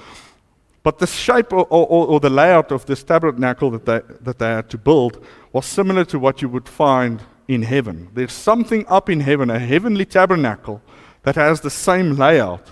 But 0.82 0.98
the 0.98 1.06
shape 1.06 1.52
or, 1.52 1.66
or, 1.68 2.06
or, 2.06 2.20
the 2.20 2.30
layout 2.30 2.72
of 2.72 2.86
this 2.86 3.02
tabernacle 3.02 3.70
that 3.70 3.84
they, 3.84 4.00
that 4.22 4.38
they 4.38 4.46
had 4.46 4.70
to 4.70 4.78
build 4.78 5.24
was 5.52 5.66
similar 5.66 6.06
to 6.06 6.18
what 6.18 6.40
you 6.40 6.48
would 6.48 6.68
find 6.68 7.22
in 7.48 7.62
heaven. 7.62 8.08
There's 8.14 8.32
something 8.32 8.86
up 8.88 9.10
in 9.10 9.20
heaven, 9.20 9.50
a 9.50 9.58
heavenly 9.58 10.06
tabernacle, 10.06 10.80
that 11.22 11.34
has 11.34 11.60
the 11.60 11.70
same 11.70 12.16
layout. 12.16 12.66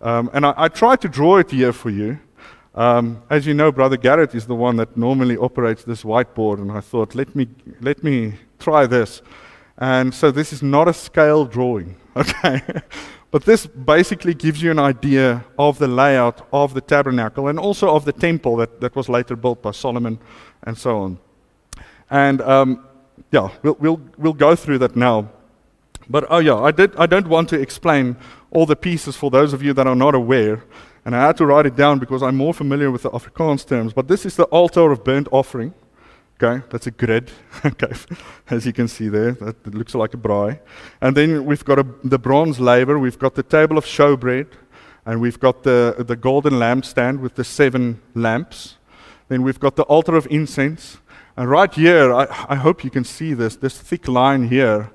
Um, 0.00 0.30
and 0.32 0.46
I, 0.46 0.54
I 0.56 0.68
tried 0.68 1.02
to 1.02 1.08
draw 1.08 1.36
it 1.36 1.50
here 1.50 1.72
for 1.72 1.90
you. 1.90 2.18
Um, 2.74 3.22
as 3.28 3.46
you 3.46 3.52
know, 3.52 3.70
Brother 3.70 3.98
Garrett 3.98 4.34
is 4.34 4.46
the 4.46 4.54
one 4.54 4.76
that 4.76 4.96
normally 4.96 5.36
operates 5.36 5.84
this 5.84 6.04
whiteboard, 6.04 6.58
and 6.58 6.72
I 6.72 6.80
thought, 6.80 7.14
let 7.14 7.36
me, 7.36 7.48
let 7.80 8.02
me 8.02 8.34
try 8.58 8.86
this. 8.86 9.20
And 9.76 10.14
so 10.14 10.30
this 10.30 10.52
is 10.52 10.62
not 10.62 10.88
a 10.88 10.94
scale 10.94 11.44
drawing, 11.44 11.96
okay? 12.16 12.62
But 13.32 13.44
this 13.46 13.66
basically 13.66 14.34
gives 14.34 14.62
you 14.62 14.70
an 14.70 14.78
idea 14.78 15.42
of 15.58 15.78
the 15.78 15.88
layout 15.88 16.46
of 16.52 16.74
the 16.74 16.82
tabernacle 16.82 17.48
and 17.48 17.58
also 17.58 17.88
of 17.88 18.04
the 18.04 18.12
temple 18.12 18.56
that, 18.56 18.80
that 18.82 18.94
was 18.94 19.08
later 19.08 19.34
built 19.34 19.62
by 19.62 19.70
Solomon 19.70 20.18
and 20.64 20.76
so 20.76 20.98
on. 20.98 21.18
And 22.10 22.42
um, 22.42 22.86
yeah, 23.30 23.48
we'll, 23.62 23.76
we'll, 23.80 24.00
we'll 24.18 24.32
go 24.34 24.54
through 24.54 24.78
that 24.80 24.96
now. 24.96 25.30
But 26.10 26.26
oh 26.28 26.40
yeah, 26.40 26.56
I, 26.56 26.72
did, 26.72 26.94
I 26.96 27.06
don't 27.06 27.26
want 27.26 27.48
to 27.48 27.58
explain 27.58 28.16
all 28.50 28.66
the 28.66 28.76
pieces 28.76 29.16
for 29.16 29.30
those 29.30 29.54
of 29.54 29.62
you 29.62 29.72
that 29.72 29.86
are 29.86 29.96
not 29.96 30.14
aware. 30.14 30.62
And 31.06 31.16
I 31.16 31.26
had 31.26 31.38
to 31.38 31.46
write 31.46 31.64
it 31.64 31.74
down 31.74 32.00
because 32.00 32.22
I'm 32.22 32.36
more 32.36 32.52
familiar 32.52 32.90
with 32.90 33.04
the 33.04 33.10
Afrikaans 33.10 33.66
terms. 33.66 33.94
But 33.94 34.08
this 34.08 34.26
is 34.26 34.36
the 34.36 34.44
altar 34.44 34.92
of 34.92 35.04
burnt 35.04 35.28
offering. 35.32 35.72
Okay, 36.42 36.64
that's 36.70 36.88
a 36.88 36.90
grid. 36.90 37.30
okay, 37.64 37.92
as 38.50 38.66
you 38.66 38.72
can 38.72 38.88
see 38.88 39.08
there, 39.08 39.32
that 39.32 39.74
looks 39.74 39.94
like 39.94 40.12
a 40.12 40.16
braai. 40.16 40.58
And 41.00 41.16
then 41.16 41.44
we've 41.44 41.64
got 41.64 41.78
a, 41.78 41.86
the 42.02 42.18
bronze 42.18 42.58
laver, 42.58 42.98
we've 42.98 43.18
got 43.18 43.36
the 43.36 43.44
table 43.44 43.78
of 43.78 43.84
showbread, 43.84 44.48
and 45.06 45.20
we've 45.20 45.38
got 45.38 45.62
the, 45.62 45.94
the 45.98 46.16
golden 46.16 46.54
lampstand 46.54 47.20
with 47.20 47.36
the 47.36 47.44
seven 47.44 48.00
lamps. 48.14 48.76
Then 49.28 49.42
we've 49.42 49.60
got 49.60 49.76
the 49.76 49.84
altar 49.84 50.16
of 50.16 50.26
incense. 50.30 50.98
And 51.36 51.48
right 51.48 51.72
here, 51.72 52.12
I, 52.12 52.26
I 52.48 52.56
hope 52.56 52.82
you 52.82 52.90
can 52.90 53.04
see 53.04 53.34
this, 53.34 53.54
this 53.54 53.78
thick 53.78 54.08
line 54.08 54.48
here 54.48 54.90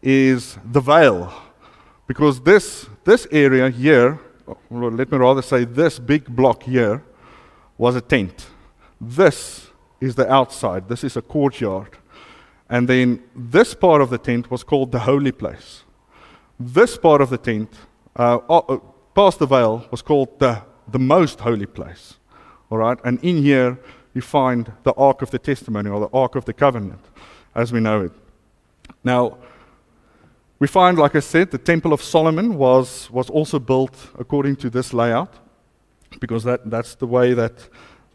is 0.00 0.58
the 0.64 0.80
veil. 0.80 1.34
Because 2.06 2.40
this, 2.40 2.86
this 3.02 3.26
area 3.32 3.68
here 3.68 4.20
oh, 4.46 4.56
let 4.70 5.10
me 5.10 5.18
rather 5.18 5.42
say 5.42 5.64
this 5.64 5.98
big 5.98 6.24
block 6.26 6.62
here 6.62 7.02
was 7.76 7.96
a 7.96 8.00
tent. 8.00 8.46
This 9.00 9.70
is 10.00 10.14
the 10.14 10.30
outside, 10.32 10.88
this 10.88 11.04
is 11.04 11.16
a 11.16 11.22
courtyard. 11.22 11.96
And 12.68 12.88
then 12.88 13.22
this 13.36 13.74
part 13.74 14.02
of 14.02 14.10
the 14.10 14.18
tent 14.18 14.50
was 14.50 14.64
called 14.64 14.90
the 14.92 15.00
holy 15.00 15.32
place. 15.32 15.84
This 16.58 16.96
part 16.96 17.20
of 17.20 17.30
the 17.30 17.38
tent, 17.38 17.74
uh, 18.16 18.36
uh, 18.48 18.78
past 19.14 19.38
the 19.38 19.46
veil, 19.46 19.86
was 19.90 20.02
called 20.02 20.38
the, 20.38 20.62
the 20.88 20.98
most 20.98 21.40
holy 21.40 21.66
place. 21.66 22.14
All 22.70 22.78
right? 22.78 22.98
And 23.04 23.22
in 23.22 23.42
here, 23.42 23.78
you 24.14 24.22
find 24.22 24.72
the 24.82 24.92
Ark 24.94 25.22
of 25.22 25.30
the 25.30 25.38
Testimony 25.38 25.90
or 25.90 26.00
the 26.00 26.16
Ark 26.16 26.36
of 26.36 26.44
the 26.44 26.52
Covenant, 26.52 27.00
as 27.54 27.72
we 27.72 27.80
know 27.80 28.02
it. 28.02 28.12
Now, 29.02 29.38
we 30.58 30.68
find, 30.68 30.96
like 30.96 31.16
I 31.16 31.20
said, 31.20 31.50
the 31.50 31.58
Temple 31.58 31.92
of 31.92 32.00
Solomon 32.00 32.56
was, 32.56 33.10
was 33.10 33.28
also 33.28 33.58
built 33.58 33.96
according 34.18 34.56
to 34.56 34.70
this 34.70 34.94
layout, 34.94 35.34
because 36.20 36.44
that, 36.44 36.70
that's 36.70 36.94
the 36.94 37.06
way 37.06 37.34
that, 37.34 37.68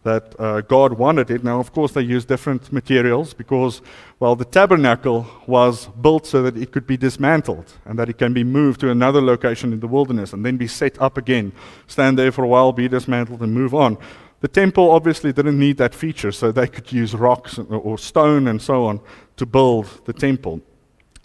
that 0.03 0.35
uh, 0.39 0.61
God 0.61 0.93
wanted 0.93 1.29
it. 1.29 1.43
Now, 1.43 1.59
of 1.59 1.73
course, 1.73 1.91
they 1.91 2.01
used 2.01 2.27
different 2.27 2.71
materials 2.71 3.33
because, 3.33 3.81
well, 4.19 4.35
the 4.35 4.45
tabernacle 4.45 5.27
was 5.45 5.87
built 5.87 6.25
so 6.25 6.41
that 6.43 6.55
it 6.55 6.71
could 6.71 6.87
be 6.87 6.97
dismantled 6.97 7.73
and 7.85 7.99
that 7.99 8.09
it 8.09 8.17
can 8.17 8.33
be 8.33 8.43
moved 8.43 8.79
to 8.81 8.89
another 8.89 9.21
location 9.21 9.73
in 9.73 9.79
the 9.81 9.87
wilderness 9.87 10.31
and 10.31 10.45
then 10.45 10.57
be 10.57 10.67
set 10.67 10.99
up 11.01 11.17
again, 11.17 11.51
stand 11.87 12.17
there 12.17 12.31
for 12.31 12.43
a 12.43 12.47
while, 12.47 12.71
be 12.71 12.87
dismantled, 12.87 13.41
and 13.41 13.53
move 13.53 13.75
on. 13.75 13.97
The 14.41 14.47
temple 14.47 14.89
obviously 14.89 15.33
didn't 15.33 15.59
need 15.59 15.77
that 15.77 15.93
feature, 15.93 16.31
so 16.31 16.51
they 16.51 16.67
could 16.67 16.91
use 16.93 17.13
rocks 17.13 17.59
or 17.59 17.97
stone 17.97 18.47
and 18.47 18.61
so 18.61 18.85
on 18.85 19.01
to 19.35 19.45
build 19.45 19.85
the 20.05 20.13
temple. 20.13 20.61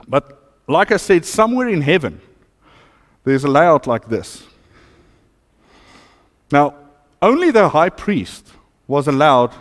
But 0.09 0.57
like 0.67 0.91
I 0.91 0.97
said, 0.97 1.25
somewhere 1.25 1.69
in 1.69 1.81
heaven, 1.81 2.21
there's 3.23 3.45
a 3.45 3.49
layout 3.49 3.87
like 3.87 4.09
this. 4.09 4.43
Now, 6.51 6.75
only 7.23 7.53
the 7.53 7.69
high 7.69 7.89
priest 7.89 8.53
was 8.87 9.09
allowed 9.09 9.53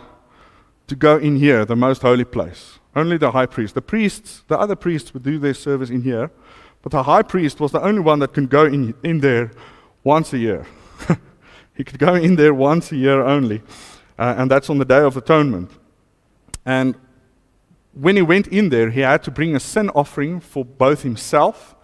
to 0.86 0.96
go 0.96 1.16
in 1.16 1.36
here, 1.36 1.64
the 1.64 1.76
most 1.76 2.02
holy 2.02 2.24
place. 2.24 2.78
Only 2.94 3.16
the 3.16 3.30
high 3.30 3.46
priest. 3.46 3.74
The 3.74 3.82
priests, 3.82 4.42
the 4.48 4.58
other 4.58 4.76
priests 4.76 5.12
would 5.14 5.22
do 5.22 5.38
their 5.38 5.54
service 5.54 5.90
in 5.90 6.02
here, 6.02 6.30
but 6.82 6.92
the 6.92 7.02
high 7.02 7.22
priest 7.22 7.60
was 7.60 7.72
the 7.72 7.82
only 7.82 8.00
one 8.00 8.18
that 8.20 8.32
can 8.32 8.46
go 8.46 8.64
in, 8.66 8.94
in 9.02 9.20
there 9.20 9.50
once 10.04 10.32
a 10.32 10.38
year. 10.38 10.66
he 11.74 11.82
could 11.82 11.98
go 11.98 12.14
in 12.14 12.36
there 12.36 12.54
once 12.54 12.92
a 12.92 12.96
year 12.96 13.22
only, 13.22 13.62
uh, 14.18 14.34
and 14.36 14.50
that's 14.50 14.70
on 14.70 14.78
the 14.78 14.84
Day 14.84 15.00
of 15.00 15.16
Atonement. 15.16 15.70
And 16.66 16.94
when 17.94 18.16
he 18.16 18.22
went 18.22 18.48
in 18.48 18.68
there, 18.68 18.90
he 18.90 19.00
had 19.00 19.22
to 19.24 19.30
bring 19.30 19.56
a 19.56 19.60
sin 19.60 19.88
offering 19.90 20.40
for 20.40 20.64
both 20.64 21.02
himself 21.02 21.74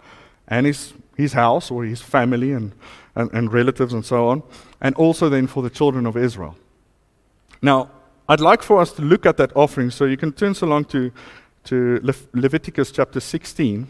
and 0.47 0.65
his, 0.65 0.93
his 1.15 1.33
house 1.33 1.71
or 1.71 1.83
his 1.83 2.01
family 2.01 2.51
and, 2.51 2.73
and, 3.15 3.31
and 3.33 3.51
relatives 3.51 3.93
and 3.93 4.05
so 4.05 4.27
on, 4.27 4.43
and 4.79 4.93
also 4.95 5.29
then 5.29 5.47
for 5.47 5.63
the 5.63 5.69
children 5.69 6.05
of 6.05 6.15
Israel. 6.15 6.55
Now, 7.61 7.89
I'd 8.27 8.39
like 8.39 8.63
for 8.63 8.79
us 8.81 8.91
to 8.93 9.01
look 9.01 9.25
at 9.25 9.37
that 9.37 9.51
offering, 9.55 9.91
so 9.91 10.05
you 10.05 10.17
can 10.17 10.31
turn 10.31 10.53
so 10.53 10.65
long 10.65 10.85
to, 10.85 11.11
to 11.65 11.99
Le- 12.01 12.13
Leviticus 12.33 12.91
chapter 12.91 13.19
16. 13.19 13.87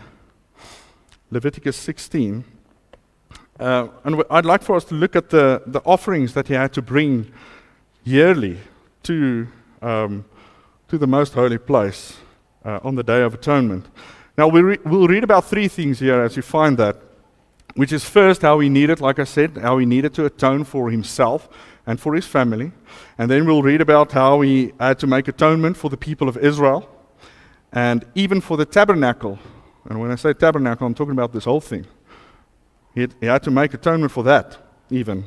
Leviticus 1.30 1.78
16. 1.78 2.44
Uh, 3.60 3.88
and 4.04 4.18
w- 4.18 4.24
I'd 4.30 4.46
like 4.46 4.64
for 4.64 4.76
us 4.76 4.84
to 4.86 4.96
look 4.96 5.16
at 5.16 5.30
the, 5.30 5.62
the 5.68 5.82
offerings 5.86 6.34
that 6.34 6.48
he 6.48 6.54
had 6.54 6.74
to 6.74 6.82
bring 6.82 7.32
yearly 8.04 8.58
to 9.04 9.48
um, 9.82 10.26
to 10.92 10.98
the 10.98 11.08
most 11.08 11.34
holy 11.34 11.58
place 11.58 12.18
uh, 12.66 12.80
on 12.84 12.96
the 12.96 13.04
Day 13.04 13.22
of 13.22 13.34
Atonement. 13.34 13.86
Now, 14.38 14.50
we 14.50 14.62
re- 14.62 14.80
we'll 14.84 15.08
read 15.08 15.24
about 15.24 15.46
three 15.46 15.70
things 15.70 16.00
here 16.00 16.22
as 16.22 16.36
you 16.36 16.42
find 16.42 16.78
that, 16.78 16.98
which 17.76 17.94
is 17.94 18.04
first 18.04 18.42
how 18.42 18.60
he 18.60 18.68
needed, 18.68 19.00
like 19.00 19.18
I 19.18 19.24
said, 19.24 19.58
how 19.58 19.78
he 19.78 19.86
needed 19.86 20.14
to 20.16 20.26
atone 20.26 20.66
for 20.66 20.92
himself 20.92 21.48
and 21.92 22.00
for 22.00 22.16
his 22.16 22.26
family. 22.26 22.72
And 23.18 23.30
then 23.30 23.46
we'll 23.46 23.62
read 23.62 23.82
about 23.82 24.14
how 24.14 24.40
he 24.40 24.72
had 24.80 24.98
to 25.00 25.08
make 25.08 25.28
atonement 25.28 25.76
for 25.76 25.90
the 25.90 25.98
people 25.98 26.30
of 26.30 26.38
Israel 26.38 26.90
and 27.74 28.06
even 28.16 28.40
for 28.40 28.56
the 28.56 28.66
tabernacle. 28.66 29.38
And 29.90 30.00
when 30.00 30.10
I 30.10 30.16
say 30.16 30.32
tabernacle, 30.34 30.88
I'm 30.88 30.94
talking 30.94 31.12
about 31.12 31.34
this 31.34 31.44
whole 31.44 31.60
thing. 31.60 31.86
He 32.96 33.02
had, 33.02 33.14
he 33.20 33.26
had 33.26 33.44
to 33.44 33.52
make 33.52 33.74
atonement 33.74 34.14
for 34.14 34.24
that, 34.24 34.58
even. 34.90 35.26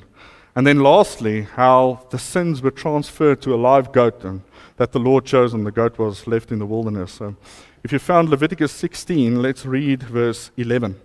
And 0.56 0.66
then 0.66 0.80
lastly, 0.80 1.42
how 1.42 2.06
the 2.08 2.18
sins 2.18 2.62
were 2.62 2.70
transferred 2.70 3.42
to 3.42 3.54
a 3.54 3.56
live 3.56 3.92
goat 3.92 4.24
and 4.24 4.40
that 4.76 4.92
the 4.92 4.98
Lord 4.98 5.26
chose, 5.26 5.52
and 5.52 5.66
the 5.66 5.70
goat 5.70 5.98
was 5.98 6.26
left 6.26 6.50
in 6.50 6.60
the 6.60 6.66
wilderness. 6.66 7.12
So 7.12 7.36
if 7.82 7.92
you 7.92 7.98
found 7.98 8.30
Leviticus 8.30 8.72
16, 8.72 9.42
let's 9.42 9.66
read 9.66 10.02
verse 10.02 10.50
11. 10.56 10.98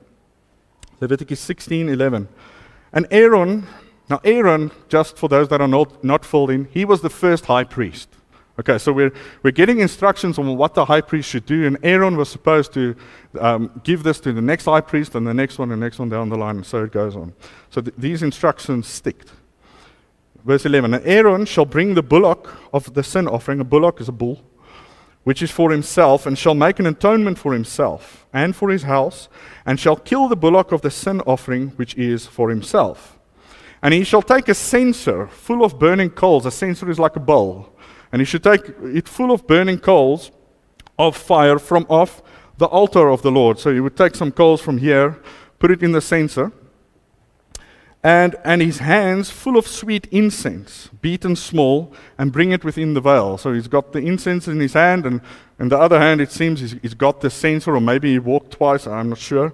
Leviticus 1.02 1.42
16 1.42 1.90
11. 1.90 2.30
And 2.94 3.08
Aaron, 3.12 3.68
now 4.10 4.20
Aaron, 4.24 4.72
just 4.88 5.18
for 5.18 5.30
those 5.30 5.50
that 5.50 5.62
are 5.62 5.68
not, 5.68 6.04
not 6.04 6.26
filled 6.26 6.50
in, 6.50 6.66
he 6.72 6.86
was 6.86 7.02
the 7.02 7.10
first 7.10 7.46
high 7.46 7.64
priest. 7.64 8.10
Okay, 8.60 8.78
so 8.78 8.92
we're, 8.92 9.14
we're 9.42 9.52
getting 9.52 9.80
instructions 9.80 10.38
on 10.38 10.58
what 10.58 10.74
the 10.74 10.84
high 10.84 11.00
priest 11.00 11.30
should 11.30 11.46
do, 11.46 11.66
and 11.66 11.78
Aaron 11.82 12.18
was 12.18 12.28
supposed 12.28 12.74
to 12.74 12.94
um, 13.40 13.80
give 13.86 14.04
this 14.04 14.20
to 14.20 14.34
the 14.34 14.42
next 14.42 14.66
high 14.66 14.82
priest, 14.82 15.16
and 15.16 15.26
the 15.26 15.34
next 15.34 15.60
one, 15.60 15.72
and 15.72 15.82
the 15.82 15.86
next 15.86 15.98
one 15.98 16.10
down 16.10 16.28
the 16.28 16.38
line, 16.38 16.58
and 16.58 16.66
so 16.66 16.84
it 16.84 16.92
goes 16.92 17.16
on. 17.16 17.34
So 17.70 17.80
th- 17.80 17.96
these 17.98 18.22
instructions 18.22 18.86
stick. 18.88 19.24
Verse 20.44 20.66
11 20.66 20.94
And 20.94 21.06
Aaron 21.06 21.46
shall 21.46 21.66
bring 21.66 21.94
the 21.94 22.04
bullock 22.04 22.54
of 22.74 22.94
the 22.96 23.04
sin 23.04 23.28
offering, 23.28 23.62
a 23.62 23.64
bullock 23.64 24.02
is 24.02 24.10
a 24.10 24.12
bull, 24.12 24.44
which 25.24 25.42
is 25.42 25.52
for 25.52 25.72
himself, 25.72 26.26
and 26.26 26.38
shall 26.38 26.56
make 26.56 26.80
an 26.80 26.86
atonement 26.86 27.38
for 27.38 27.54
himself 27.54 28.26
and 28.34 28.56
for 28.56 28.70
his 28.70 28.84
house, 28.84 29.30
and 29.66 29.80
shall 29.80 29.96
kill 29.96 30.28
the 30.28 30.36
bullock 30.36 30.74
of 30.74 30.82
the 30.82 30.92
sin 30.92 31.22
offering, 31.22 31.70
which 31.78 31.96
is 31.96 32.26
for 32.26 32.50
himself. 32.50 33.19
And 33.82 33.94
he 33.94 34.04
shall 34.04 34.22
take 34.22 34.50
a 34.50 34.54
censer 34.54 35.28
full 35.28 35.64
of 35.64 35.80
burning 35.80 36.10
coals. 36.10 36.46
A 36.46 36.52
censer 36.52 36.90
is 36.90 37.00
like 37.00 37.16
a 37.16 37.22
bowl. 37.22 37.70
And 38.12 38.22
he 38.22 38.26
should 38.26 38.44
take 38.44 38.62
it 38.84 39.08
full 39.08 39.32
of 39.32 39.48
burning 39.48 39.80
coals 39.80 40.32
of 40.98 41.16
fire 41.16 41.60
from 41.60 41.86
off 41.90 42.22
the 42.58 42.66
altar 42.66 43.10
of 43.10 43.22
the 43.22 43.32
Lord. 43.32 43.58
So 43.60 43.74
he 43.74 43.80
would 43.80 43.96
take 43.96 44.16
some 44.16 44.32
coals 44.32 44.62
from 44.62 44.80
here, 44.80 45.18
put 45.60 45.72
it 45.72 45.82
in 45.82 45.94
the 45.94 46.02
censer, 46.02 46.52
and, 48.04 48.36
and 48.44 48.62
his 48.62 48.80
hands 48.80 49.30
full 49.30 49.58
of 49.58 49.68
sweet 49.68 50.08
incense, 50.12 50.90
beaten 51.02 51.36
small, 51.36 51.94
and 52.18 52.32
bring 52.32 52.52
it 52.52 52.64
within 52.64 52.94
the 52.94 53.02
veil. 53.02 53.38
So 53.38 53.54
he's 53.54 53.68
got 53.68 53.92
the 53.92 54.00
incense 54.00 54.48
in 54.48 54.60
his 54.60 54.74
hand, 54.74 55.06
and 55.06 55.22
in 55.60 55.70
the 55.70 55.78
other 55.78 56.00
hand, 56.00 56.22
it 56.22 56.32
seems 56.32 56.62
he's, 56.62 56.76
he's 56.82 56.94
got 56.94 57.22
the 57.22 57.30
censer, 57.30 57.76
or 57.76 57.82
maybe 57.82 58.12
he 58.12 58.20
walked 58.20 58.52
twice, 58.52 58.88
I'm 58.88 59.10
not 59.10 59.18
sure. 59.18 59.54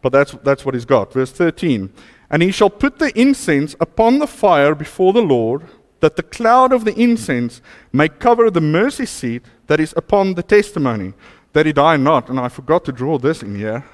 But 0.00 0.10
that's, 0.10 0.32
that's 0.42 0.64
what 0.64 0.74
he's 0.74 0.84
got. 0.84 1.12
Verse 1.12 1.30
13 1.30 1.92
And 2.32 2.42
he 2.42 2.50
shall 2.50 2.70
put 2.70 2.98
the 2.98 3.16
incense 3.18 3.76
upon 3.78 4.18
the 4.18 4.26
fire 4.26 4.74
before 4.74 5.12
the 5.12 5.20
Lord, 5.20 5.66
that 6.00 6.16
the 6.16 6.22
cloud 6.22 6.72
of 6.72 6.86
the 6.86 6.98
incense 6.98 7.60
may 7.92 8.08
cover 8.08 8.50
the 8.50 8.60
mercy 8.60 9.04
seat 9.04 9.44
that 9.66 9.78
is 9.78 9.92
upon 9.96 10.34
the 10.34 10.42
testimony, 10.42 11.12
that 11.52 11.66
he 11.66 11.74
die 11.74 11.98
not. 11.98 12.30
And 12.30 12.40
I 12.40 12.48
forgot 12.48 12.86
to 12.86 12.92
draw 12.92 13.18
this 13.18 13.42
in 13.42 13.56
here. 13.56 13.84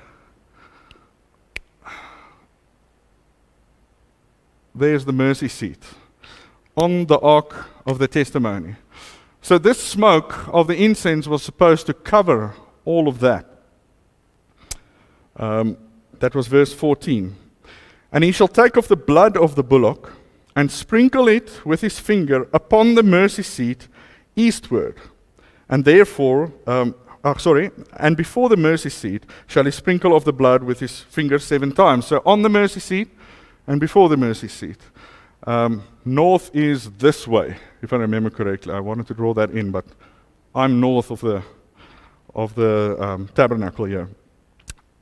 There's 4.73 5.05
the 5.05 5.13
mercy 5.13 5.49
seat 5.49 5.83
on 6.77 7.07
the 7.07 7.19
ark 7.19 7.67
of 7.85 7.99
the 7.99 8.07
testimony. 8.07 8.77
So, 9.43 9.59
this 9.59 9.83
smoke 9.83 10.47
of 10.55 10.69
the 10.69 10.77
incense 10.77 11.27
was 11.27 11.43
supposed 11.43 11.87
to 11.87 11.95
cover 11.95 12.55
all 12.85 13.09
of 13.09 13.19
that. 13.19 13.47
Um, 15.37 15.77
that 16.21 16.35
was 16.35 16.47
verse 16.47 16.73
14. 16.73 17.35
And 18.13 18.25
he 18.25 18.33
shall 18.33 18.49
take 18.49 18.77
of 18.77 18.89
the 18.89 18.97
blood 18.97 19.37
of 19.37 19.55
the 19.55 19.63
bullock 19.63 20.13
and 20.57 20.71
sprinkle 20.71 21.29
it 21.29 21.65
with 21.65 21.83
his 21.83 21.99
finger 21.99 22.49
upon 22.53 22.95
the 22.95 23.03
mercy 23.03 23.43
seat 23.43 23.89
eastward. 24.35 24.97
And 25.69 25.85
therefore, 25.85 26.53
um, 26.67 26.95
oh, 27.23 27.35
sorry, 27.35 27.71
and 27.97 28.17
before 28.17 28.49
the 28.49 28.57
mercy 28.57 28.91
seat 28.91 29.25
shall 29.47 29.65
he 29.65 29.71
sprinkle 29.71 30.17
of 30.17 30.25
the 30.25 30.33
blood 30.33 30.63
with 30.63 30.81
his 30.81 31.01
finger 31.01 31.39
seven 31.39 31.73
times. 31.73 32.07
So 32.07 32.23
on 32.25 32.43
the 32.43 32.49
mercy 32.49 32.81
seat 32.81 33.09
and 33.67 33.79
before 33.79 34.09
the 34.09 34.17
mercy 34.17 34.49
seat. 34.49 34.79
Um, 35.47 35.85
north 36.05 36.51
is 36.55 36.91
this 36.93 37.29
way, 37.29 37.57
if 37.83 37.93
I 37.93 37.97
remember 37.97 38.31
correctly. 38.31 38.75
I 38.75 38.81
wanted 38.81 39.07
to 39.09 39.15
draw 39.15 39.35
that 39.35 39.51
in, 39.51 39.71
but 39.71 39.85
I'm 40.55 40.81
north 40.81 41.11
of 41.11 41.21
the 41.21 41.43
of 42.35 42.55
the 42.55 42.97
um, 43.01 43.29
tabernacle 43.35 43.85
here. 43.85 44.09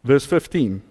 Verse 0.04 0.24
15. 0.24 0.82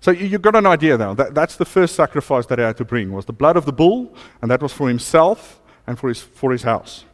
So 0.00 0.10
you, 0.10 0.30
have 0.30 0.42
got 0.42 0.56
an 0.56 0.66
idea 0.66 0.96
now. 0.96 1.12
That, 1.14 1.34
that's 1.34 1.56
the 1.56 1.66
first 1.66 1.94
sacrifice 1.94 2.46
that 2.46 2.58
he 2.58 2.64
had 2.64 2.78
to 2.78 2.84
bring 2.84 3.12
was 3.12 3.26
the 3.26 3.34
blood 3.34 3.56
of 3.56 3.66
the 3.66 3.72
bull, 3.72 4.14
and 4.40 4.50
that 4.50 4.62
was 4.62 4.72
for 4.72 4.88
himself 4.88 5.60
and 5.86 5.98
for 5.98 6.08
his, 6.08 6.20
for 6.20 6.52
his 6.52 6.62
house. 6.62 7.04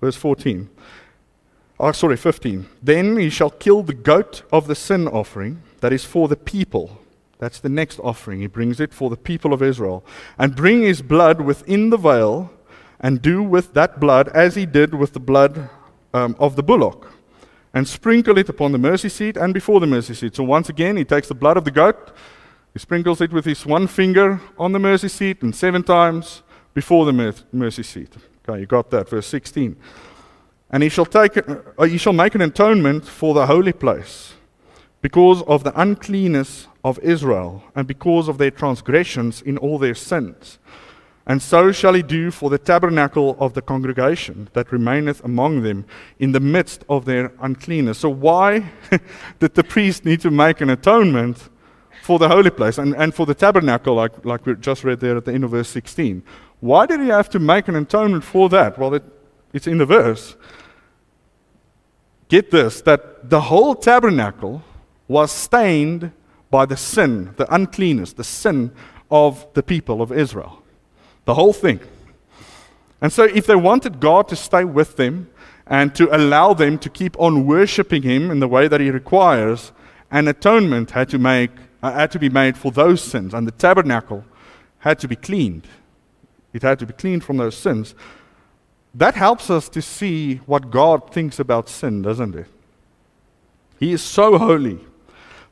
Verse 0.00 0.16
14. 0.16 0.70
Oh, 1.78 1.92
sorry, 1.92 2.16
15. 2.16 2.66
Then 2.82 3.18
he 3.18 3.28
shall 3.28 3.50
kill 3.50 3.82
the 3.82 3.94
goat 3.94 4.42
of 4.50 4.68
the 4.68 4.74
sin 4.74 5.06
offering 5.06 5.62
that 5.80 5.92
is 5.92 6.04
for 6.04 6.28
the 6.28 6.36
people. 6.36 6.98
That's 7.38 7.60
the 7.60 7.68
next 7.68 7.98
offering. 7.98 8.40
He 8.40 8.46
brings 8.46 8.80
it 8.80 8.94
for 8.94 9.10
the 9.10 9.16
people 9.16 9.52
of 9.52 9.62
Israel. 9.62 10.04
And 10.38 10.56
bring 10.56 10.82
his 10.82 11.02
blood 11.02 11.42
within 11.42 11.90
the 11.90 11.98
veil, 11.98 12.50
and 13.00 13.20
do 13.20 13.42
with 13.42 13.74
that 13.74 14.00
blood 14.00 14.28
as 14.28 14.54
he 14.54 14.64
did 14.64 14.94
with 14.94 15.12
the 15.12 15.20
blood 15.20 15.68
um, 16.14 16.36
of 16.38 16.56
the 16.56 16.62
bullock 16.62 17.12
and 17.74 17.88
sprinkle 17.88 18.38
it 18.38 18.48
upon 18.48 18.72
the 18.72 18.78
mercy 18.78 19.08
seat 19.08 19.36
and 19.36 19.52
before 19.52 19.80
the 19.80 19.86
mercy 19.86 20.14
seat. 20.14 20.36
So 20.36 20.44
once 20.44 20.68
again, 20.68 20.96
he 20.96 21.04
takes 21.04 21.28
the 21.28 21.34
blood 21.34 21.56
of 21.56 21.64
the 21.64 21.72
goat, 21.72 22.12
he 22.72 22.78
sprinkles 22.78 23.20
it 23.20 23.32
with 23.32 23.44
his 23.44 23.66
one 23.66 23.86
finger 23.86 24.40
on 24.58 24.72
the 24.72 24.78
mercy 24.78 25.08
seat 25.08 25.42
and 25.42 25.54
seven 25.54 25.82
times 25.82 26.42
before 26.72 27.04
the 27.04 27.44
mercy 27.52 27.82
seat. 27.82 28.14
Okay, 28.48 28.60
you 28.60 28.66
got 28.66 28.90
that, 28.90 29.08
verse 29.08 29.26
16. 29.26 29.76
And 30.70 30.82
he 30.82 30.88
shall 30.88 31.06
take, 31.06 31.36
uh, 31.36 31.84
he 31.84 31.98
shall 31.98 32.12
make 32.12 32.34
an 32.34 32.40
atonement 32.40 33.06
for 33.06 33.34
the 33.34 33.46
holy 33.46 33.72
place 33.72 34.34
because 35.02 35.42
of 35.42 35.64
the 35.64 35.80
uncleanness 35.80 36.66
of 36.82 36.98
Israel 37.00 37.62
and 37.74 37.86
because 37.86 38.28
of 38.28 38.38
their 38.38 38.50
transgressions 38.50 39.42
in 39.42 39.56
all 39.58 39.78
their 39.78 39.94
sins. 39.94 40.58
And 41.26 41.40
so 41.40 41.72
shall 41.72 41.94
he 41.94 42.02
do 42.02 42.30
for 42.30 42.50
the 42.50 42.58
tabernacle 42.58 43.36
of 43.40 43.54
the 43.54 43.62
congregation 43.62 44.48
that 44.52 44.70
remaineth 44.70 45.24
among 45.24 45.62
them 45.62 45.86
in 46.18 46.32
the 46.32 46.40
midst 46.40 46.84
of 46.88 47.06
their 47.06 47.32
uncleanness. 47.40 47.98
So, 47.98 48.10
why 48.10 48.70
did 49.38 49.54
the 49.54 49.64
priest 49.64 50.04
need 50.04 50.20
to 50.20 50.30
make 50.30 50.60
an 50.60 50.68
atonement 50.68 51.48
for 52.02 52.18
the 52.18 52.28
holy 52.28 52.50
place 52.50 52.76
and, 52.76 52.94
and 52.96 53.14
for 53.14 53.24
the 53.24 53.34
tabernacle, 53.34 53.94
like, 53.94 54.24
like 54.26 54.44
we 54.44 54.54
just 54.56 54.84
read 54.84 55.00
there 55.00 55.16
at 55.16 55.24
the 55.24 55.32
end 55.32 55.44
of 55.44 55.52
verse 55.52 55.70
16? 55.70 56.22
Why 56.60 56.84
did 56.84 57.00
he 57.00 57.08
have 57.08 57.30
to 57.30 57.38
make 57.38 57.68
an 57.68 57.76
atonement 57.76 58.24
for 58.24 58.50
that? 58.50 58.78
Well, 58.78 58.94
it, 58.94 59.04
it's 59.54 59.66
in 59.66 59.78
the 59.78 59.86
verse. 59.86 60.36
Get 62.28 62.50
this 62.50 62.82
that 62.82 63.30
the 63.30 63.40
whole 63.40 63.74
tabernacle 63.74 64.62
was 65.08 65.32
stained 65.32 66.12
by 66.50 66.66
the 66.66 66.76
sin, 66.76 67.34
the 67.36 67.52
uncleanness, 67.54 68.12
the 68.12 68.24
sin 68.24 68.72
of 69.10 69.46
the 69.54 69.62
people 69.62 70.02
of 70.02 70.12
Israel. 70.12 70.63
The 71.24 71.34
whole 71.34 71.52
thing. 71.52 71.80
And 73.00 73.12
so, 73.12 73.24
if 73.24 73.46
they 73.46 73.56
wanted 73.56 74.00
God 74.00 74.28
to 74.28 74.36
stay 74.36 74.64
with 74.64 74.96
them 74.96 75.30
and 75.66 75.94
to 75.94 76.14
allow 76.14 76.54
them 76.54 76.78
to 76.78 76.88
keep 76.88 77.18
on 77.18 77.46
worshiping 77.46 78.02
Him 78.02 78.30
in 78.30 78.40
the 78.40 78.48
way 78.48 78.68
that 78.68 78.80
He 78.80 78.90
requires, 78.90 79.72
an 80.10 80.28
atonement 80.28 80.92
had 80.92 81.08
to, 81.10 81.18
make, 81.18 81.50
uh, 81.82 81.92
had 81.92 82.10
to 82.12 82.18
be 82.18 82.28
made 82.28 82.56
for 82.56 82.70
those 82.70 83.02
sins, 83.02 83.34
and 83.34 83.46
the 83.46 83.52
tabernacle 83.52 84.24
had 84.78 84.98
to 85.00 85.08
be 85.08 85.16
cleaned. 85.16 85.66
It 86.52 86.62
had 86.62 86.78
to 86.78 86.86
be 86.86 86.92
cleaned 86.92 87.24
from 87.24 87.38
those 87.38 87.56
sins. 87.56 87.94
That 88.94 89.14
helps 89.14 89.50
us 89.50 89.68
to 89.70 89.82
see 89.82 90.36
what 90.46 90.70
God 90.70 91.12
thinks 91.12 91.40
about 91.40 91.68
sin, 91.68 92.02
doesn't 92.02 92.34
it? 92.34 92.46
He 93.80 93.92
is 93.92 94.02
so 94.02 94.38
holy 94.38 94.78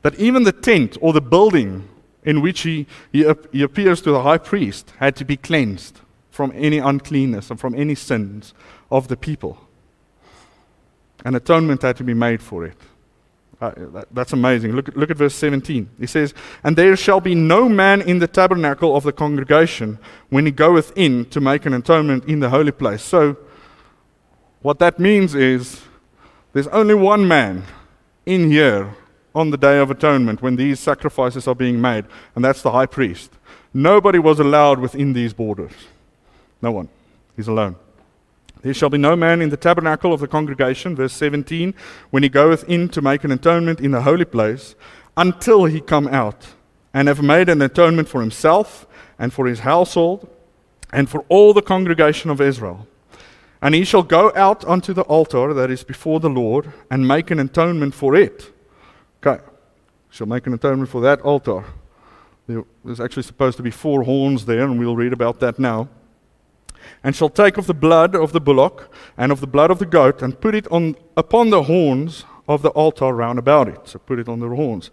that 0.01 0.15
even 0.15 0.43
the 0.43 0.51
tent 0.51 0.97
or 1.01 1.11
the 1.11 1.21
building 1.21 1.89
in 2.25 2.41
which 2.41 2.61
he, 2.61 2.87
he, 3.11 3.25
he 3.51 3.61
appears 3.61 4.01
to 4.01 4.11
the 4.11 4.21
high 4.21 4.37
priest 4.37 4.93
had 4.99 5.15
to 5.17 5.25
be 5.25 5.37
cleansed 5.37 5.99
from 6.29 6.51
any 6.55 6.79
uncleanness 6.79 7.49
and 7.49 7.59
from 7.59 7.75
any 7.75 7.95
sins 7.95 8.53
of 8.89 9.07
the 9.07 9.17
people. 9.17 9.57
An 11.25 11.35
atonement 11.35 11.81
had 11.81 11.95
to 11.97 12.03
be 12.03 12.13
made 12.13 12.41
for 12.41 12.65
it. 12.65 12.77
Uh, 13.61 13.71
that, 13.77 14.07
that's 14.11 14.33
amazing. 14.33 14.73
Look, 14.73 14.89
look 14.95 15.09
at 15.09 15.15
verse 15.15 15.35
17. 15.35 15.89
He 15.99 16.07
says, 16.07 16.33
And 16.63 16.75
there 16.75 16.97
shall 16.97 17.21
be 17.21 17.33
no 17.33 17.69
man 17.69 18.01
in 18.01 18.19
the 18.19 18.27
tabernacle 18.27 18.95
of 18.95 19.03
the 19.03 19.13
congregation 19.13 19.99
when 20.29 20.45
he 20.45 20.51
goeth 20.51 20.91
in 20.97 21.25
to 21.25 21.39
make 21.39 21.65
an 21.65 21.73
atonement 21.73 22.25
in 22.25 22.39
the 22.39 22.49
holy 22.49 22.71
place. 22.71 23.03
So, 23.03 23.37
what 24.61 24.79
that 24.79 24.99
means 24.99 25.35
is 25.35 25.81
there's 26.51 26.67
only 26.67 26.95
one 26.95 27.27
man 27.27 27.63
in 28.25 28.49
here 28.49 28.95
on 29.35 29.49
the 29.49 29.57
Day 29.57 29.79
of 29.79 29.89
Atonement 29.89 30.41
when 30.41 30.55
these 30.55 30.79
sacrifices 30.79 31.47
are 31.47 31.55
being 31.55 31.81
made, 31.81 32.05
and 32.35 32.43
that's 32.43 32.61
the 32.61 32.71
high 32.71 32.85
priest. 32.85 33.31
Nobody 33.73 34.19
was 34.19 34.39
allowed 34.39 34.79
within 34.79 35.13
these 35.13 35.33
borders. 35.33 35.73
No 36.61 36.71
one. 36.71 36.89
He's 37.35 37.47
alone. 37.47 37.75
There 38.61 38.73
shall 38.73 38.89
be 38.89 38.97
no 38.97 39.15
man 39.15 39.41
in 39.41 39.49
the 39.49 39.57
tabernacle 39.57 40.13
of 40.13 40.21
the 40.21 40.27
congregation, 40.27 40.95
verse 40.95 41.13
17, 41.13 41.73
when 42.11 42.23
he 42.23 42.29
goeth 42.29 42.63
in 42.69 42.87
to 42.89 43.01
make 43.01 43.23
an 43.23 43.31
atonement 43.31 43.81
in 43.81 43.91
the 43.91 44.03
holy 44.03 44.25
place, 44.25 44.75
until 45.17 45.65
he 45.65 45.81
come 45.81 46.07
out 46.07 46.47
and 46.93 47.07
have 47.07 47.21
made 47.21 47.49
an 47.49 47.61
atonement 47.61 48.07
for 48.07 48.21
himself 48.21 48.87
and 49.19 49.33
for 49.33 49.47
his 49.47 49.59
household 49.61 50.29
and 50.91 51.09
for 51.09 51.25
all 51.27 51.53
the 51.53 51.61
congregation 51.61 52.29
of 52.29 52.39
Israel. 52.39 52.87
And 53.61 53.75
he 53.75 53.83
shall 53.83 54.03
go 54.03 54.31
out 54.35 54.63
unto 54.65 54.93
the 54.93 55.03
altar 55.03 55.53
that 55.53 55.71
is 55.71 55.83
before 55.83 56.19
the 56.19 56.29
Lord 56.29 56.71
and 56.89 57.07
make 57.07 57.31
an 57.31 57.39
atonement 57.39 57.93
for 57.95 58.15
it 58.15 58.52
Okay. 59.25 59.41
Shall 60.09 60.27
make 60.27 60.45
an 60.47 60.53
atonement 60.53 60.89
for 60.89 61.01
that 61.01 61.21
altar. 61.21 61.63
There's 62.45 62.99
actually 62.99 63.23
supposed 63.23 63.55
to 63.55 63.63
be 63.63 63.71
four 63.71 64.03
horns 64.03 64.45
there, 64.45 64.63
and 64.63 64.77
we'll 64.77 64.97
read 64.97 65.13
about 65.13 65.39
that 65.39 65.57
now. 65.57 65.87
And 67.03 67.15
shall 67.15 67.29
take 67.29 67.57
of 67.57 67.65
the 67.65 67.73
blood 67.73 68.15
of 68.15 68.33
the 68.33 68.41
bullock 68.41 68.93
and 69.17 69.31
of 69.31 69.39
the 69.39 69.47
blood 69.47 69.71
of 69.71 69.79
the 69.79 69.85
goat 69.85 70.21
and 70.21 70.39
put 70.39 70.53
it 70.53 70.67
on 70.67 70.97
upon 71.15 71.49
the 71.49 71.63
horns 71.63 72.25
of 72.49 72.61
the 72.61 72.69
altar 72.71 73.13
round 73.13 73.39
about 73.39 73.69
it. 73.69 73.79
So 73.85 73.99
put 73.99 74.19
it 74.19 74.27
on 74.27 74.41
the 74.41 74.49
horns. 74.49 74.91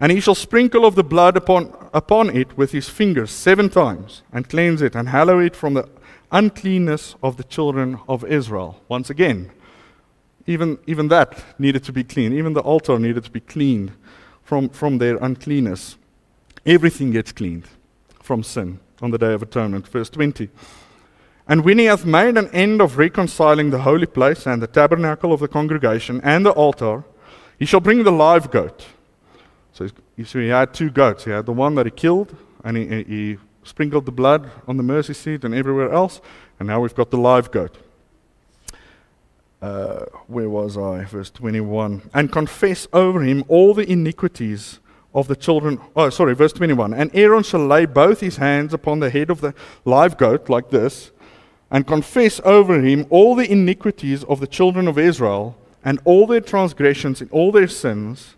And 0.00 0.10
he 0.10 0.18
shall 0.18 0.34
sprinkle 0.34 0.84
of 0.84 0.96
the 0.96 1.04
blood 1.04 1.36
upon, 1.36 1.72
upon 1.94 2.30
it 2.30 2.58
with 2.58 2.72
his 2.72 2.88
fingers 2.88 3.30
seven 3.30 3.68
times, 3.70 4.22
and 4.32 4.48
cleanse 4.48 4.82
it, 4.82 4.96
and 4.96 5.10
hallow 5.10 5.38
it 5.38 5.54
from 5.54 5.74
the 5.74 5.88
uncleanness 6.32 7.14
of 7.22 7.36
the 7.36 7.44
children 7.44 8.00
of 8.08 8.24
Israel. 8.24 8.82
Once 8.88 9.08
again, 9.08 9.52
even, 10.46 10.78
even 10.86 11.08
that 11.08 11.42
needed 11.58 11.84
to 11.84 11.92
be 11.92 12.04
clean. 12.04 12.32
Even 12.32 12.52
the 12.52 12.60
altar 12.60 12.98
needed 12.98 13.24
to 13.24 13.30
be 13.30 13.40
cleaned 13.40 13.92
from, 14.42 14.68
from 14.68 14.98
their 14.98 15.16
uncleanness. 15.16 15.96
Everything 16.66 17.12
gets 17.12 17.32
cleaned 17.32 17.64
from 18.20 18.42
sin 18.42 18.80
on 19.00 19.10
the 19.10 19.18
day 19.18 19.32
of 19.32 19.42
atonement. 19.42 19.86
Verse 19.88 20.10
20. 20.10 20.48
And 21.48 21.64
when 21.64 21.78
he 21.78 21.86
hath 21.86 22.04
made 22.04 22.36
an 22.36 22.48
end 22.50 22.80
of 22.80 22.98
reconciling 22.98 23.70
the 23.70 23.80
holy 23.80 24.06
place 24.06 24.46
and 24.46 24.62
the 24.62 24.66
tabernacle 24.66 25.32
of 25.32 25.40
the 25.40 25.48
congregation 25.48 26.20
and 26.22 26.46
the 26.46 26.52
altar, 26.52 27.04
he 27.58 27.64
shall 27.64 27.80
bring 27.80 28.04
the 28.04 28.12
live 28.12 28.50
goat. 28.50 28.86
So 29.72 29.88
see, 30.24 30.42
he 30.42 30.48
had 30.48 30.74
two 30.74 30.90
goats. 30.90 31.24
He 31.24 31.30
had 31.30 31.46
the 31.46 31.52
one 31.52 31.74
that 31.76 31.86
he 31.86 31.90
killed, 31.90 32.36
and 32.62 32.76
he, 32.76 33.02
he 33.04 33.38
sprinkled 33.64 34.06
the 34.06 34.12
blood 34.12 34.50
on 34.68 34.76
the 34.76 34.82
mercy 34.82 35.14
seat 35.14 35.44
and 35.44 35.54
everywhere 35.54 35.92
else, 35.92 36.20
and 36.58 36.68
now 36.68 36.80
we've 36.80 36.94
got 36.94 37.10
the 37.10 37.16
live 37.16 37.50
goat 37.50 37.76
uh, 39.62 40.06
where 40.26 40.50
was 40.50 40.76
I? 40.76 41.04
Verse 41.04 41.30
21. 41.30 42.10
And 42.12 42.32
confess 42.32 42.88
over 42.92 43.22
him 43.22 43.44
all 43.46 43.74
the 43.74 43.90
iniquities 43.90 44.80
of 45.14 45.28
the 45.28 45.36
children. 45.36 45.80
Oh, 45.94 46.10
sorry, 46.10 46.34
verse 46.34 46.52
21. 46.52 46.92
And 46.92 47.10
Aaron 47.14 47.44
shall 47.44 47.64
lay 47.64 47.86
both 47.86 48.20
his 48.20 48.38
hands 48.38 48.74
upon 48.74 48.98
the 48.98 49.10
head 49.10 49.30
of 49.30 49.40
the 49.40 49.54
live 49.84 50.18
goat, 50.18 50.48
like 50.48 50.70
this, 50.70 51.12
and 51.70 51.86
confess 51.86 52.40
over 52.44 52.80
him 52.80 53.06
all 53.08 53.36
the 53.36 53.50
iniquities 53.50 54.24
of 54.24 54.40
the 54.40 54.46
children 54.48 54.88
of 54.88 54.98
Israel, 54.98 55.56
and 55.84 56.00
all 56.04 56.26
their 56.26 56.40
transgressions 56.40 57.20
and 57.20 57.30
all 57.30 57.52
their 57.52 57.68
sins, 57.68 58.34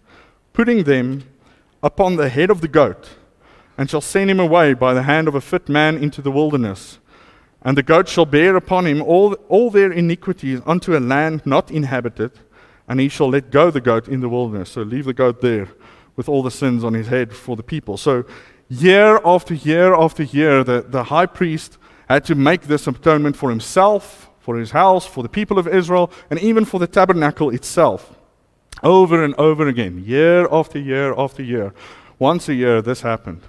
putting 0.52 0.84
them 0.84 1.24
upon 1.82 2.16
the 2.16 2.28
head 2.28 2.50
of 2.50 2.60
the 2.60 2.68
goat, 2.68 3.10
and 3.78 3.88
shall 3.88 4.00
send 4.00 4.30
him 4.30 4.40
away 4.40 4.74
by 4.74 4.92
the 4.92 5.02
hand 5.02 5.26
of 5.26 5.34
a 5.34 5.40
fit 5.40 5.68
man 5.68 5.96
into 5.96 6.20
the 6.20 6.30
wilderness 6.30 6.98
and 7.64 7.76
the 7.76 7.82
goat 7.82 8.08
shall 8.08 8.26
bear 8.26 8.56
upon 8.56 8.86
him 8.86 9.02
all, 9.02 9.32
all 9.48 9.70
their 9.70 9.90
iniquities 9.90 10.60
unto 10.66 10.96
a 10.96 11.00
land 11.00 11.42
not 11.46 11.70
inhabited, 11.70 12.32
and 12.86 13.00
he 13.00 13.08
shall 13.08 13.30
let 13.30 13.50
go 13.50 13.70
the 13.70 13.80
goat 13.80 14.06
in 14.06 14.20
the 14.20 14.28
wilderness. 14.28 14.70
So 14.70 14.82
leave 14.82 15.06
the 15.06 15.14
goat 15.14 15.40
there 15.40 15.68
with 16.14 16.28
all 16.28 16.42
the 16.42 16.50
sins 16.50 16.84
on 16.84 16.92
his 16.92 17.06
head 17.06 17.34
for 17.34 17.56
the 17.56 17.62
people. 17.62 17.96
So 17.96 18.24
year 18.68 19.18
after 19.24 19.54
year 19.54 19.94
after 19.94 20.22
year, 20.22 20.62
the, 20.62 20.84
the 20.86 21.04
high 21.04 21.26
priest 21.26 21.78
had 22.08 22.24
to 22.26 22.34
make 22.34 22.62
this 22.62 22.86
atonement 22.86 23.36
for 23.36 23.48
himself, 23.48 24.30
for 24.40 24.58
his 24.58 24.72
house, 24.72 25.06
for 25.06 25.22
the 25.22 25.28
people 25.28 25.58
of 25.58 25.66
Israel, 25.66 26.12
and 26.28 26.38
even 26.40 26.66
for 26.66 26.78
the 26.78 26.86
tabernacle 26.86 27.48
itself. 27.48 28.14
Over 28.82 29.24
and 29.24 29.34
over 29.36 29.66
again, 29.66 30.04
year 30.04 30.46
after 30.52 30.78
year 30.78 31.14
after 31.18 31.42
year. 31.42 31.72
Once 32.18 32.48
a 32.50 32.54
year, 32.54 32.82
this 32.82 33.00
happened. 33.00 33.40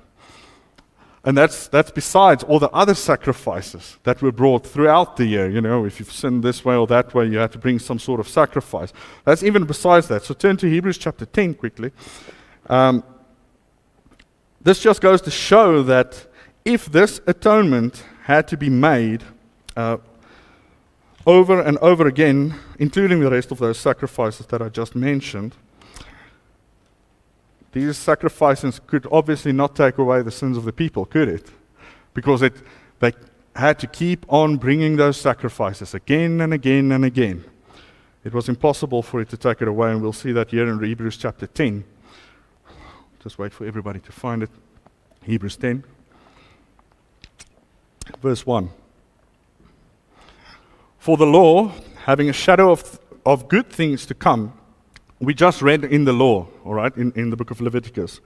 And 1.26 1.36
that's, 1.36 1.68
that's 1.68 1.90
besides 1.90 2.44
all 2.44 2.60
the 2.60 2.70
other 2.70 2.94
sacrifices 2.94 3.98
that 4.04 4.22
were 4.22 4.32
brought 4.32 4.66
throughout 4.66 5.18
the 5.18 5.26
year. 5.26 5.50
You 5.50 5.60
know, 5.60 5.84
if 5.84 6.00
you've 6.00 6.12
sinned 6.12 6.44
this 6.44 6.64
way 6.64 6.76
or 6.76 6.86
that 6.88 7.16
way, 7.16 7.26
you 7.26 7.40
had 7.40 7.52
to 7.54 7.58
bring 7.58 7.80
some 7.80 7.98
sort 7.98 8.20
of 8.20 8.28
sacrifice. 8.28 8.94
That's 9.24 9.42
even 9.42 9.66
besides 9.66 10.08
that. 10.10 10.24
So 10.24 10.36
turn 10.36 10.56
to 10.58 10.70
Hebrews 10.70 11.00
chapter 11.00 11.26
10 11.26 11.56
quickly. 11.56 11.92
Um, 12.70 13.04
this 14.62 14.80
just 14.80 15.02
goes 15.02 15.20
to 15.24 15.32
show 15.32 15.82
that 15.84 16.28
if 16.64 16.86
this 16.86 17.20
atonement 17.26 18.04
had 18.24 18.48
to 18.50 18.58
be 18.58 18.70
made 18.70 19.24
uh, 19.76 19.98
over 21.26 21.60
and 21.60 21.80
over 21.80 22.06
again, 22.06 22.54
including 22.78 23.20
the 23.20 23.32
rest 23.32 23.52
of 23.52 23.58
those 23.58 23.80
sacrifices 23.80 24.46
that 24.48 24.62
I 24.62 24.70
just 24.70 24.96
mentioned, 24.96 25.56
these 27.76 27.98
sacrifices 27.98 28.80
could 28.88 29.06
obviously 29.12 29.52
not 29.52 29.76
take 29.76 29.98
away 29.98 30.22
the 30.22 30.32
sins 30.32 30.56
of 30.56 30.64
the 30.64 30.72
people, 30.72 31.06
could 31.06 31.28
it? 31.28 31.52
Because 32.14 32.42
it, 32.42 32.54
they 33.00 33.12
had 33.54 33.80
to 33.80 33.88
keep 33.88 34.26
on 34.32 34.56
bringing 34.56 34.96
those 34.96 35.20
sacrifices 35.20 35.94
again 35.94 36.40
and 36.40 36.54
again 36.54 36.94
and 36.94 37.04
again. 37.04 37.44
It 38.24 38.34
was 38.34 38.48
impossible 38.48 39.04
for 39.04 39.20
it 39.20 39.28
to 39.28 39.36
take 39.36 39.62
it 39.62 39.68
away, 39.68 39.92
and 39.92 40.02
we'll 40.02 40.14
see 40.14 40.32
that 40.32 40.52
here 40.52 40.66
in 40.70 40.82
Hebrews 40.82 41.18
chapter 41.18 41.48
10. 41.48 41.84
Just 43.22 43.38
wait 43.38 43.52
for 43.52 43.68
everybody 43.68 44.00
to 44.00 44.12
find 44.14 44.42
it. 44.42 44.50
Hebrews 45.24 45.58
10, 45.58 45.84
verse 48.22 48.46
1. 48.46 48.70
For 50.98 51.18
the 51.18 51.26
law, 51.26 51.74
having 52.06 52.30
a 52.30 52.34
shadow 52.34 52.72
of, 52.72 53.02
of 53.26 53.50
good 53.50 53.70
things 53.70 54.06
to 54.06 54.14
come, 54.14 54.54
we 55.20 55.34
just 55.34 55.62
read 55.62 55.84
in 55.84 56.06
the 56.06 56.14
law, 56.14 56.48
all 56.64 56.74
right, 56.74 56.96
in, 56.98 57.12
in 57.16 57.30
the 57.30 57.36
book 57.36 57.52
of 57.52 57.62
Leviticus. 57.62 58.20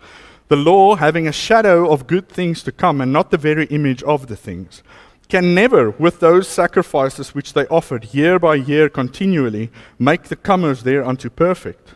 The 0.47 0.55
law, 0.55 0.95
having 0.95 1.27
a 1.27 1.31
shadow 1.31 1.91
of 1.91 2.07
good 2.07 2.27
things 2.27 2.63
to 2.63 2.71
come 2.71 3.01
and 3.01 3.13
not 3.13 3.29
the 3.29 3.37
very 3.37 3.65
image 3.67 4.01
of 4.03 4.27
the 4.27 4.35
things, 4.35 4.81
can 5.27 5.53
never, 5.53 5.91
with 5.91 6.19
those 6.19 6.47
sacrifices 6.47 7.35
which 7.35 7.53
they 7.53 7.67
offered 7.67 8.13
year 8.15 8.39
by 8.39 8.55
year 8.55 8.89
continually, 8.89 9.69
make 9.99 10.23
the 10.23 10.35
comers 10.35 10.81
thereunto 10.81 11.29
perfect. 11.29 11.93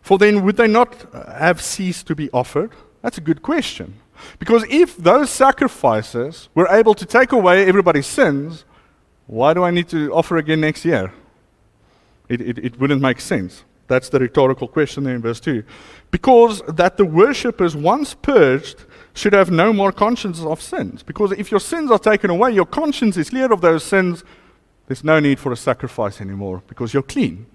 For 0.00 0.16
then 0.16 0.44
would 0.44 0.56
they 0.56 0.68
not 0.68 1.12
have 1.12 1.60
ceased 1.60 2.06
to 2.06 2.14
be 2.14 2.30
offered? 2.30 2.70
That's 3.02 3.18
a 3.18 3.20
good 3.20 3.42
question. 3.42 3.94
Because 4.38 4.64
if 4.70 4.96
those 4.96 5.30
sacrifices 5.30 6.48
were 6.54 6.68
able 6.68 6.94
to 6.94 7.04
take 7.04 7.32
away 7.32 7.66
everybody's 7.66 8.06
sins, 8.06 8.64
why 9.26 9.54
do 9.54 9.64
I 9.64 9.72
need 9.72 9.88
to 9.88 10.12
offer 10.12 10.36
again 10.36 10.60
next 10.60 10.84
year? 10.84 11.12
It, 12.28 12.40
it, 12.40 12.58
it 12.58 12.78
wouldn't 12.78 13.02
make 13.02 13.20
sense. 13.20 13.64
That's 13.88 14.08
the 14.08 14.18
rhetorical 14.18 14.68
question 14.68 15.04
there 15.04 15.14
in 15.14 15.22
verse 15.22 15.40
2. 15.40 15.64
Because 16.10 16.62
that 16.68 16.96
the 16.96 17.04
worshippers, 17.04 17.76
once 17.76 18.14
purged, 18.14 18.84
should 19.14 19.32
have 19.32 19.50
no 19.50 19.72
more 19.72 19.92
conscience 19.92 20.40
of 20.40 20.62
sins. 20.62 21.02
Because 21.02 21.32
if 21.32 21.50
your 21.50 21.60
sins 21.60 21.90
are 21.90 21.98
taken 21.98 22.30
away, 22.30 22.52
your 22.52 22.66
conscience 22.66 23.16
is 23.16 23.30
clear 23.30 23.52
of 23.52 23.60
those 23.60 23.84
sins, 23.84 24.24
there's 24.86 25.04
no 25.04 25.20
need 25.20 25.38
for 25.38 25.52
a 25.52 25.56
sacrifice 25.56 26.20
anymore 26.20 26.62
because 26.66 26.92
you're 26.92 27.02
clean. 27.02 27.46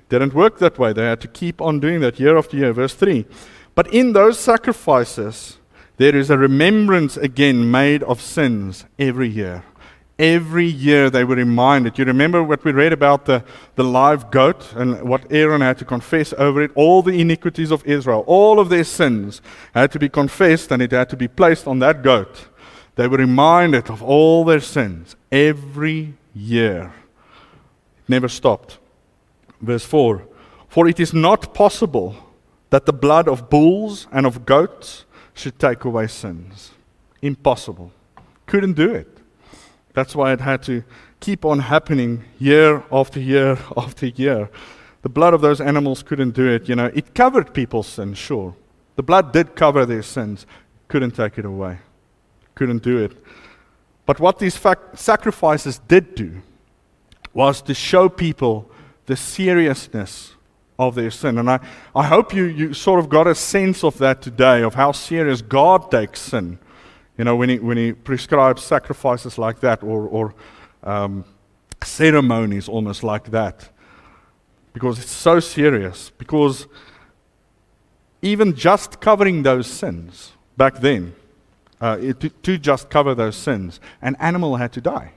It 0.00 0.08
didn't 0.08 0.34
work 0.34 0.58
that 0.58 0.78
way. 0.78 0.92
They 0.92 1.04
had 1.04 1.20
to 1.22 1.28
keep 1.28 1.60
on 1.60 1.80
doing 1.80 2.00
that 2.00 2.18
year 2.18 2.36
after 2.36 2.56
year. 2.56 2.72
Verse 2.72 2.94
3. 2.94 3.26
But 3.74 3.92
in 3.92 4.12
those 4.12 4.38
sacrifices, 4.38 5.58
there 5.98 6.16
is 6.16 6.30
a 6.30 6.38
remembrance 6.38 7.16
again 7.16 7.70
made 7.70 8.02
of 8.04 8.20
sins 8.20 8.86
every 8.98 9.28
year. 9.28 9.64
Every 10.18 10.66
year 10.66 11.10
they 11.10 11.22
were 11.22 11.36
reminded. 11.36 11.96
You 11.96 12.04
remember 12.04 12.42
what 12.42 12.64
we 12.64 12.72
read 12.72 12.92
about 12.92 13.26
the, 13.26 13.44
the 13.76 13.84
live 13.84 14.32
goat 14.32 14.72
and 14.74 15.02
what 15.02 15.30
Aaron 15.30 15.60
had 15.60 15.78
to 15.78 15.84
confess 15.84 16.34
over 16.36 16.60
it? 16.60 16.72
All 16.74 17.02
the 17.02 17.20
iniquities 17.20 17.70
of 17.70 17.86
Israel, 17.86 18.24
all 18.26 18.58
of 18.58 18.68
their 18.68 18.82
sins 18.82 19.40
had 19.74 19.92
to 19.92 19.98
be 20.00 20.08
confessed 20.08 20.72
and 20.72 20.82
it 20.82 20.90
had 20.90 21.08
to 21.10 21.16
be 21.16 21.28
placed 21.28 21.68
on 21.68 21.78
that 21.78 22.02
goat. 22.02 22.48
They 22.96 23.06
were 23.06 23.18
reminded 23.18 23.90
of 23.90 24.02
all 24.02 24.44
their 24.44 24.60
sins 24.60 25.14
every 25.30 26.14
year. 26.34 26.92
It 27.98 28.08
never 28.08 28.28
stopped. 28.28 28.78
Verse 29.60 29.84
4 29.84 30.26
For 30.68 30.88
it 30.88 30.98
is 30.98 31.14
not 31.14 31.54
possible 31.54 32.16
that 32.70 32.86
the 32.86 32.92
blood 32.92 33.28
of 33.28 33.48
bulls 33.48 34.08
and 34.10 34.26
of 34.26 34.44
goats 34.44 35.04
should 35.32 35.60
take 35.60 35.84
away 35.84 36.08
sins. 36.08 36.72
Impossible. 37.22 37.92
Couldn't 38.46 38.74
do 38.74 38.92
it. 38.92 39.17
That's 39.94 40.14
why 40.14 40.32
it 40.32 40.40
had 40.40 40.62
to 40.64 40.84
keep 41.20 41.44
on 41.44 41.60
happening 41.60 42.24
year 42.38 42.84
after 42.92 43.20
year 43.20 43.58
after 43.76 44.06
year. 44.06 44.50
The 45.02 45.08
blood 45.08 45.34
of 45.34 45.40
those 45.40 45.60
animals 45.60 46.02
couldn't 46.02 46.32
do 46.32 46.48
it. 46.48 46.68
You 46.68 46.76
know, 46.76 46.86
it 46.86 47.14
covered 47.14 47.54
people's 47.54 47.86
sins, 47.86 48.18
sure. 48.18 48.54
The 48.96 49.02
blood 49.02 49.32
did 49.32 49.54
cover 49.54 49.86
their 49.86 50.02
sins, 50.02 50.44
couldn't 50.88 51.12
take 51.12 51.38
it 51.38 51.44
away, 51.44 51.78
couldn't 52.54 52.82
do 52.82 52.98
it. 52.98 53.12
But 54.06 54.18
what 54.20 54.38
these 54.38 54.56
fac- 54.56 54.96
sacrifices 54.96 55.78
did 55.86 56.14
do 56.14 56.42
was 57.32 57.62
to 57.62 57.74
show 57.74 58.08
people 58.08 58.70
the 59.06 59.16
seriousness 59.16 60.34
of 60.78 60.94
their 60.94 61.10
sin. 61.10 61.38
And 61.38 61.50
I, 61.50 61.60
I 61.94 62.06
hope 62.06 62.34
you, 62.34 62.44
you 62.44 62.74
sort 62.74 63.00
of 63.00 63.08
got 63.08 63.26
a 63.26 63.34
sense 63.34 63.84
of 63.84 63.98
that 63.98 64.22
today, 64.22 64.62
of 64.62 64.74
how 64.74 64.92
serious 64.92 65.42
God 65.42 65.90
takes 65.90 66.20
sin. 66.20 66.58
You 67.18 67.24
know, 67.24 67.36
when 67.36 67.48
he, 67.48 67.58
when 67.58 67.76
he 67.76 67.92
prescribes 67.92 68.62
sacrifices 68.62 69.36
like 69.36 69.60
that 69.60 69.82
or, 69.82 70.06
or 70.06 70.34
um, 70.84 71.24
ceremonies 71.82 72.68
almost 72.68 73.02
like 73.02 73.30
that. 73.32 73.68
Because 74.72 74.98
it's 75.00 75.10
so 75.10 75.40
serious. 75.40 76.10
Because 76.16 76.68
even 78.22 78.54
just 78.54 79.00
covering 79.00 79.42
those 79.42 79.66
sins 79.66 80.32
back 80.56 80.80
then, 80.80 81.14
uh, 81.80 81.96
to, 81.96 82.28
to 82.28 82.58
just 82.58 82.88
cover 82.88 83.14
those 83.14 83.36
sins, 83.36 83.80
an 84.00 84.16
animal 84.20 84.56
had 84.56 84.72
to 84.72 84.80
die. 84.80 85.12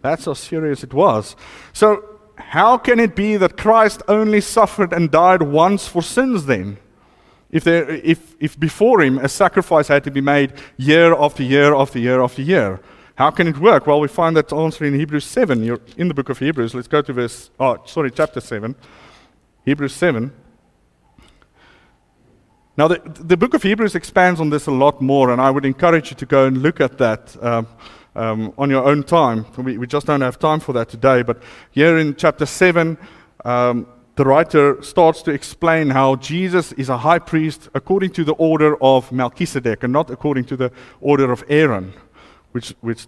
That's 0.00 0.24
how 0.24 0.34
serious 0.34 0.82
it 0.82 0.92
was. 0.92 1.36
So, 1.72 2.08
how 2.36 2.76
can 2.76 2.98
it 2.98 3.14
be 3.14 3.36
that 3.36 3.56
Christ 3.56 4.02
only 4.08 4.40
suffered 4.40 4.92
and 4.92 5.10
died 5.10 5.42
once 5.42 5.86
for 5.86 6.02
sins 6.02 6.46
then? 6.46 6.78
If, 7.52 7.64
there, 7.64 7.88
if, 7.90 8.34
if 8.40 8.58
before 8.58 9.02
him 9.02 9.18
a 9.18 9.28
sacrifice 9.28 9.88
had 9.88 10.04
to 10.04 10.10
be 10.10 10.22
made 10.22 10.54
year 10.78 11.14
after 11.14 11.42
year 11.42 11.74
after 11.74 11.98
year 11.98 12.22
after 12.22 12.40
year, 12.40 12.80
how 13.16 13.30
can 13.30 13.46
it 13.46 13.58
work? 13.58 13.86
Well, 13.86 14.00
we 14.00 14.08
find 14.08 14.34
that 14.36 14.52
answer 14.52 14.86
in 14.86 14.94
Hebrews 14.94 15.26
7. 15.26 15.62
You're 15.62 15.80
in 15.98 16.08
the 16.08 16.14
book 16.14 16.30
of 16.30 16.38
Hebrews. 16.38 16.74
Let's 16.74 16.88
go 16.88 17.02
to 17.02 17.12
verse, 17.12 17.50
oh, 17.60 17.82
sorry, 17.84 18.10
chapter 18.10 18.40
7. 18.40 18.74
Hebrews 19.66 19.92
7. 19.92 20.32
Now, 22.78 22.88
the, 22.88 23.02
the 23.04 23.36
book 23.36 23.52
of 23.52 23.62
Hebrews 23.62 23.94
expands 23.94 24.40
on 24.40 24.48
this 24.48 24.66
a 24.66 24.70
lot 24.70 25.02
more, 25.02 25.30
and 25.30 25.42
I 25.42 25.50
would 25.50 25.66
encourage 25.66 26.10
you 26.10 26.16
to 26.16 26.26
go 26.26 26.46
and 26.46 26.62
look 26.62 26.80
at 26.80 26.96
that 26.96 27.36
um, 27.44 27.66
um, 28.16 28.54
on 28.56 28.70
your 28.70 28.84
own 28.84 29.02
time. 29.02 29.44
We, 29.58 29.76
we 29.76 29.86
just 29.86 30.06
don't 30.06 30.22
have 30.22 30.38
time 30.38 30.60
for 30.60 30.72
that 30.72 30.88
today. 30.88 31.20
But 31.20 31.42
here 31.70 31.98
in 31.98 32.16
chapter 32.16 32.46
7, 32.46 32.96
um, 33.44 33.86
the 34.14 34.24
writer 34.24 34.82
starts 34.82 35.22
to 35.22 35.30
explain 35.30 35.90
how 35.90 36.16
Jesus 36.16 36.72
is 36.72 36.90
a 36.90 36.98
high 36.98 37.18
priest 37.18 37.70
according 37.74 38.10
to 38.12 38.24
the 38.24 38.34
order 38.34 38.76
of 38.82 39.10
Melchizedek 39.10 39.82
and 39.82 39.92
not 39.92 40.10
according 40.10 40.44
to 40.46 40.56
the 40.56 40.70
order 41.00 41.32
of 41.32 41.42
Aaron, 41.48 41.94
which, 42.52 42.74
which 42.82 43.06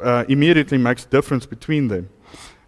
uh, 0.00 0.24
immediately 0.28 0.76
makes 0.76 1.06
difference 1.06 1.46
between 1.46 1.88
them. 1.88 2.10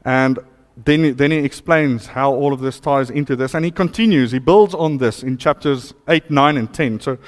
And 0.05 0.39
then, 0.85 1.17
then 1.17 1.31
he 1.31 1.39
explains 1.39 2.07
how 2.07 2.33
all 2.33 2.55
of 2.55 2.61
this 2.61 2.81
ties 2.81 3.11
into 3.11 3.37
this. 3.37 3.55
And 3.55 3.65
he 3.65 3.71
continues, 3.71 4.33
he 4.33 4.39
builds 4.39 4.75
on 4.75 4.97
this 4.97 5.23
in 5.23 5.37
chapters 5.37 5.93
8, 6.09 6.31
9, 6.31 6.57
and 6.57 6.73
10. 6.73 7.01
So 7.01 7.19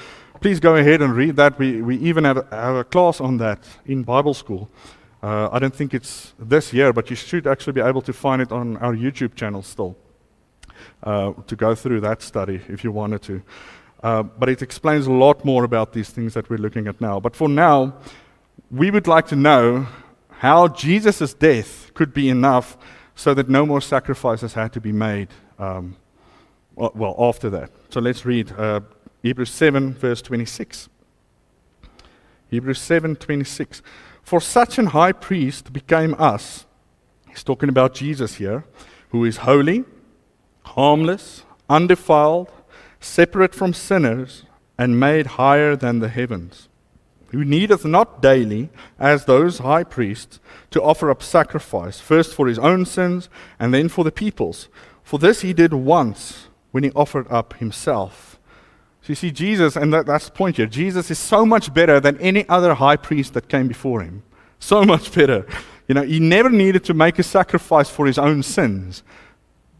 please 0.41 0.59
go 0.59 0.75
ahead 0.75 1.03
and 1.03 1.15
read 1.15 1.35
that. 1.35 1.59
We, 1.59 1.81
we 1.83 1.97
even 1.97 2.23
have 2.23 2.47
have 2.51 2.75
a 2.75 2.83
class 2.83 3.21
on 3.21 3.37
that 3.37 3.67
in 3.85 4.01
Bible 4.01 4.33
school. 4.33 4.69
Uh, 5.21 5.49
I 5.51 5.59
don't 5.59 5.75
think 5.75 5.93
it's 5.93 6.33
this 6.39 6.73
year, 6.73 6.91
but 6.93 7.09
you 7.11 7.15
should 7.15 7.45
actually 7.45 7.73
be 7.73 7.81
able 7.81 8.01
to 8.03 8.13
find 8.13 8.41
it 8.41 8.51
on 8.51 8.77
our 8.77 8.95
YouTube 8.95 9.35
channel 9.35 9.61
still 9.61 9.95
uh, 11.03 11.33
to 11.47 11.55
go 11.55 11.75
through 11.75 12.01
that 12.01 12.21
study 12.21 12.61
if 12.67 12.83
you 12.83 12.91
wanted 12.91 13.21
to. 13.23 13.41
Uh, 14.01 14.23
but 14.23 14.49
it 14.49 14.61
explains 14.61 15.07
a 15.07 15.11
lot 15.11 15.43
more 15.43 15.63
about 15.63 15.93
these 15.93 16.09
things 16.09 16.33
that 16.33 16.49
we're 16.49 16.57
looking 16.57 16.87
at 16.87 16.99
now. 17.01 17.19
But 17.19 17.35
for 17.35 17.49
now, 17.49 17.95
we 18.71 18.91
would 18.91 19.07
like 19.07 19.27
to 19.27 19.35
know 19.35 19.87
how 20.29 20.69
Jesus' 20.69 21.33
death 21.33 21.91
could 21.93 22.13
be 22.13 22.29
enough 22.29 22.77
so 23.15 23.33
that 23.33 23.49
no 23.49 23.65
more 23.65 23.81
sacrifices 23.81 24.53
had 24.53 24.71
to 24.73 24.81
be 24.81 24.93
made. 24.93 25.27
Um, 25.57 25.97
well, 26.75 27.15
after 27.19 27.49
that. 27.49 27.71
So 27.89 27.99
let's 27.99 28.25
read 28.25 28.53
uh, 28.57 28.79
Hebrews 29.21 29.51
7, 29.51 29.95
verse 29.95 30.21
26. 30.21 30.87
Hebrews 32.49 32.79
7, 32.79 33.17
26. 33.17 33.81
For 34.23 34.39
such 34.39 34.77
an 34.77 34.87
high 34.87 35.11
priest 35.11 35.73
became 35.73 36.15
us. 36.17 36.65
He's 37.27 37.43
talking 37.43 37.67
about 37.67 37.93
Jesus 37.93 38.35
here, 38.35 38.63
who 39.09 39.25
is 39.25 39.37
holy 39.37 39.83
harmless, 40.75 41.43
undefiled, 41.69 42.49
separate 42.99 43.55
from 43.55 43.73
sinners, 43.73 44.43
and 44.77 44.99
made 44.99 45.37
higher 45.41 45.75
than 45.75 45.99
the 45.99 46.09
heavens, 46.09 46.69
who 47.31 47.43
needeth 47.43 47.85
not 47.85 48.21
daily, 48.21 48.69
as 48.97 49.25
those 49.25 49.59
high 49.59 49.83
priests, 49.83 50.39
to 50.71 50.81
offer 50.81 51.09
up 51.09 51.23
sacrifice, 51.23 51.99
first 51.99 52.33
for 52.33 52.47
his 52.47 52.59
own 52.59 52.85
sins, 52.85 53.29
and 53.59 53.73
then 53.73 53.89
for 53.89 54.03
the 54.03 54.11
people's. 54.11 54.69
For 55.03 55.19
this 55.19 55.41
he 55.41 55.53
did 55.53 55.73
once 55.73 56.47
when 56.71 56.83
he 56.83 56.91
offered 56.91 57.27
up 57.29 57.55
himself. 57.55 58.39
So 59.01 59.09
you 59.09 59.15
see, 59.15 59.31
Jesus, 59.31 59.75
and 59.75 59.93
that, 59.93 60.05
that's 60.05 60.25
the 60.25 60.31
point 60.31 60.57
here, 60.57 60.67
Jesus 60.67 61.09
is 61.09 61.19
so 61.19 61.45
much 61.45 61.73
better 61.73 61.99
than 61.99 62.17
any 62.19 62.47
other 62.47 62.75
high 62.75 62.97
priest 62.97 63.33
that 63.33 63.49
came 63.49 63.67
before 63.67 64.01
him. 64.01 64.23
So 64.59 64.83
much 64.95 65.13
better. 65.13 65.47
You 65.87 65.95
know, 65.95 66.03
he 66.03 66.19
never 66.19 66.49
needed 66.49 66.83
to 66.85 66.93
make 66.93 67.17
a 67.17 67.23
sacrifice 67.23 67.89
for 67.89 68.05
his 68.05 68.19
own 68.19 68.43
sins 68.43 69.03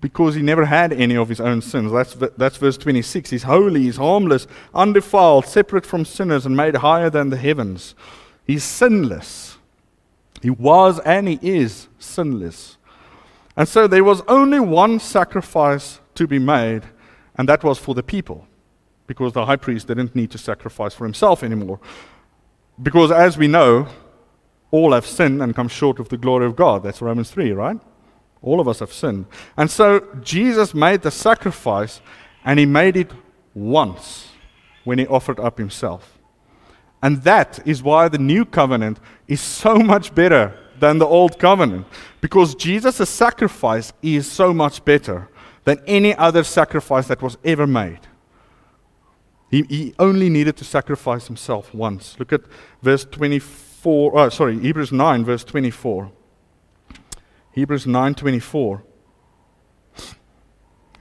because 0.01 0.35
he 0.35 0.41
never 0.41 0.65
had 0.65 0.93
any 0.93 1.15
of 1.15 1.29
his 1.29 1.41
own 1.41 1.61
sins. 1.61 1.91
That's, 1.91 2.15
that's 2.37 2.57
verse 2.57 2.77
26. 2.77 3.29
He's 3.29 3.43
holy, 3.43 3.83
he's 3.83 3.97
harmless, 3.97 4.47
undefiled, 4.73 5.45
separate 5.45 5.85
from 5.85 6.05
sinners, 6.05 6.45
and 6.45 6.55
made 6.55 6.75
higher 6.77 7.09
than 7.09 7.29
the 7.29 7.37
heavens. 7.37 7.95
He's 8.45 8.63
sinless. 8.63 9.57
He 10.41 10.49
was 10.49 10.99
and 10.99 11.27
he 11.27 11.39
is 11.41 11.87
sinless. 11.99 12.77
And 13.57 13.67
so 13.67 13.87
there 13.87 14.03
was 14.03 14.21
only 14.27 14.59
one 14.59 14.99
sacrifice 14.99 15.99
to 16.15 16.27
be 16.27 16.39
made, 16.39 16.83
and 17.35 17.49
that 17.49 17.63
was 17.63 17.77
for 17.77 17.93
the 17.93 18.03
people, 18.03 18.47
because 19.05 19.33
the 19.33 19.45
high 19.45 19.57
priest 19.57 19.87
didn't 19.87 20.15
need 20.15 20.31
to 20.31 20.37
sacrifice 20.37 20.93
for 20.93 21.03
himself 21.03 21.43
anymore. 21.43 21.79
Because 22.81 23.11
as 23.11 23.37
we 23.37 23.47
know, 23.47 23.87
all 24.71 24.93
have 24.93 25.05
sinned 25.05 25.41
and 25.41 25.53
come 25.53 25.67
short 25.67 25.99
of 25.99 26.07
the 26.07 26.17
glory 26.17 26.45
of 26.45 26.55
God. 26.55 26.83
That's 26.83 27.01
Romans 27.01 27.31
3, 27.31 27.51
right? 27.51 27.79
All 28.41 28.59
of 28.59 28.67
us 28.67 28.79
have 28.79 28.93
sinned. 28.93 29.25
And 29.57 29.69
so 29.69 30.05
Jesus 30.21 30.73
made 30.73 31.01
the 31.01 31.11
sacrifice, 31.11 32.01
and 32.45 32.59
he 32.59 32.65
made 32.65 32.95
it 32.95 33.11
once 33.53 34.29
when 34.83 34.99
he 34.99 35.07
offered 35.07 35.39
up 35.39 35.57
himself. 35.57 36.17
And 37.01 37.23
that 37.23 37.59
is 37.65 37.83
why 37.83 38.09
the 38.09 38.17
new 38.17 38.45
covenant 38.45 38.99
is 39.27 39.41
so 39.41 39.75
much 39.75 40.13
better 40.13 40.57
than 40.79 40.97
the 40.97 41.05
old 41.05 41.39
covenant. 41.39 41.87
Because 42.21 42.55
Jesus' 42.55 43.09
sacrifice 43.09 43.93
is 44.01 44.29
so 44.29 44.53
much 44.53 44.83
better 44.85 45.29
than 45.65 45.81
any 45.85 46.15
other 46.15 46.43
sacrifice 46.43 47.07
that 47.07 47.21
was 47.21 47.37
ever 47.43 47.67
made. 47.67 47.99
He, 49.51 49.63
he 49.63 49.95
only 49.97 50.29
needed 50.29 50.57
to 50.57 50.65
sacrifice 50.65 51.27
himself 51.27 51.73
once. 51.73 52.15
Look 52.19 52.31
at 52.31 52.41
verse 52.81 53.03
24, 53.05 54.17
oh, 54.17 54.29
sorry, 54.29 54.59
Hebrews 54.59 54.91
9, 54.91 55.25
verse 55.25 55.43
24. 55.43 56.11
Hebrews 57.51 57.85
9:24. 57.85 58.83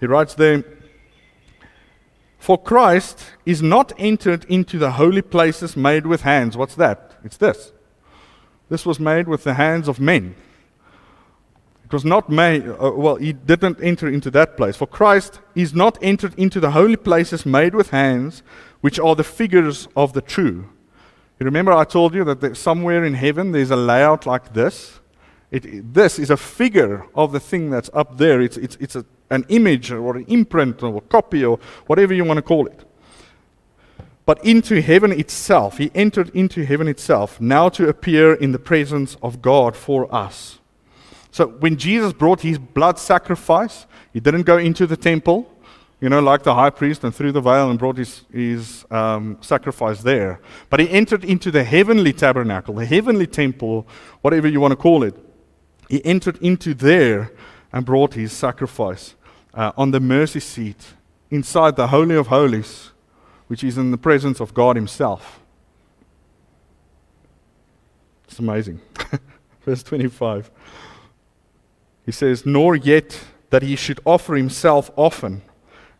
He 0.00 0.06
writes 0.06 0.34
there, 0.34 0.64
"For 2.38 2.56
Christ 2.56 3.32
is 3.44 3.62
not 3.62 3.92
entered 3.98 4.44
into 4.44 4.78
the 4.78 4.92
holy 4.92 5.22
places 5.22 5.76
made 5.76 6.06
with 6.06 6.22
hands." 6.22 6.56
What's 6.56 6.74
that? 6.76 7.18
It's 7.24 7.36
this. 7.36 7.72
This 8.68 8.86
was 8.86 9.00
made 9.00 9.28
with 9.28 9.44
the 9.44 9.54
hands 9.54 9.88
of 9.88 9.98
men. 9.98 10.34
It 11.84 11.92
was 11.94 12.04
not 12.04 12.28
made, 12.28 12.68
uh, 12.68 12.92
well, 12.94 13.16
he 13.16 13.32
didn't 13.32 13.82
enter 13.82 14.08
into 14.08 14.30
that 14.32 14.58
place. 14.58 14.76
For 14.76 14.86
Christ 14.86 15.40
is 15.54 15.74
not 15.74 15.96
entered 16.02 16.34
into 16.36 16.60
the 16.60 16.72
holy 16.72 16.96
places 16.96 17.46
made 17.46 17.74
with 17.74 17.90
hands, 17.90 18.42
which 18.82 18.98
are 18.98 19.16
the 19.16 19.24
figures 19.24 19.88
of 19.96 20.12
the 20.12 20.20
true. 20.20 20.66
You 21.40 21.44
remember 21.46 21.72
I 21.72 21.84
told 21.84 22.14
you 22.14 22.24
that 22.24 22.56
somewhere 22.58 23.04
in 23.04 23.14
heaven 23.14 23.52
there's 23.52 23.70
a 23.70 23.76
layout 23.76 24.26
like 24.26 24.52
this? 24.52 25.00
It, 25.50 25.94
this 25.94 26.18
is 26.18 26.30
a 26.30 26.36
figure 26.36 27.06
of 27.14 27.32
the 27.32 27.40
thing 27.40 27.70
that's 27.70 27.90
up 27.94 28.18
there. 28.18 28.40
It's, 28.40 28.56
it's, 28.56 28.76
it's 28.76 28.96
a, 28.96 29.04
an 29.30 29.46
image 29.48 29.90
or 29.90 30.16
an 30.16 30.24
imprint 30.26 30.82
or 30.82 30.98
a 30.98 31.00
copy 31.00 31.44
or 31.44 31.58
whatever 31.86 32.12
you 32.12 32.24
want 32.24 32.38
to 32.38 32.42
call 32.42 32.66
it. 32.66 32.84
But 34.26 34.44
into 34.44 34.82
heaven 34.82 35.10
itself, 35.10 35.78
he 35.78 35.90
entered 35.94 36.28
into 36.34 36.66
heaven 36.66 36.86
itself, 36.86 37.40
now 37.40 37.70
to 37.70 37.88
appear 37.88 38.34
in 38.34 38.52
the 38.52 38.58
presence 38.58 39.16
of 39.22 39.40
God 39.40 39.74
for 39.74 40.14
us. 40.14 40.58
So 41.30 41.46
when 41.46 41.78
Jesus 41.78 42.12
brought 42.12 42.42
his 42.42 42.58
blood 42.58 42.98
sacrifice, 42.98 43.86
he 44.12 44.20
didn't 44.20 44.42
go 44.42 44.58
into 44.58 44.86
the 44.86 44.98
temple, 44.98 45.50
you 46.00 46.10
know, 46.10 46.20
like 46.20 46.42
the 46.42 46.54
high 46.54 46.68
priest 46.70 47.04
and 47.04 47.14
through 47.14 47.32
the 47.32 47.40
veil 47.40 47.70
and 47.70 47.78
brought 47.78 47.96
his, 47.96 48.24
his 48.30 48.84
um, 48.90 49.38
sacrifice 49.40 50.02
there. 50.02 50.40
But 50.68 50.80
he 50.80 50.90
entered 50.90 51.24
into 51.24 51.50
the 51.50 51.64
heavenly 51.64 52.12
tabernacle, 52.12 52.74
the 52.74 52.84
heavenly 52.86 53.26
temple, 53.26 53.86
whatever 54.20 54.46
you 54.46 54.60
want 54.60 54.72
to 54.72 54.76
call 54.76 55.04
it. 55.04 55.14
He 55.88 56.04
entered 56.04 56.36
into 56.38 56.74
there 56.74 57.32
and 57.72 57.84
brought 57.84 58.14
his 58.14 58.32
sacrifice 58.32 59.14
uh, 59.54 59.72
on 59.76 59.90
the 59.90 60.00
mercy 60.00 60.40
seat 60.40 60.94
inside 61.30 61.76
the 61.76 61.88
Holy 61.88 62.14
of 62.14 62.28
Holies, 62.28 62.90
which 63.46 63.64
is 63.64 63.78
in 63.78 63.90
the 63.90 63.98
presence 63.98 64.40
of 64.40 64.54
God 64.54 64.76
Himself. 64.76 65.40
It's 68.28 68.38
amazing. 68.38 68.80
Verse 69.64 69.82
25. 69.82 70.50
He 72.04 72.12
says, 72.12 72.46
Nor 72.46 72.76
yet 72.76 73.20
that 73.50 73.62
he 73.62 73.76
should 73.76 74.00
offer 74.04 74.36
himself 74.36 74.90
often, 74.96 75.42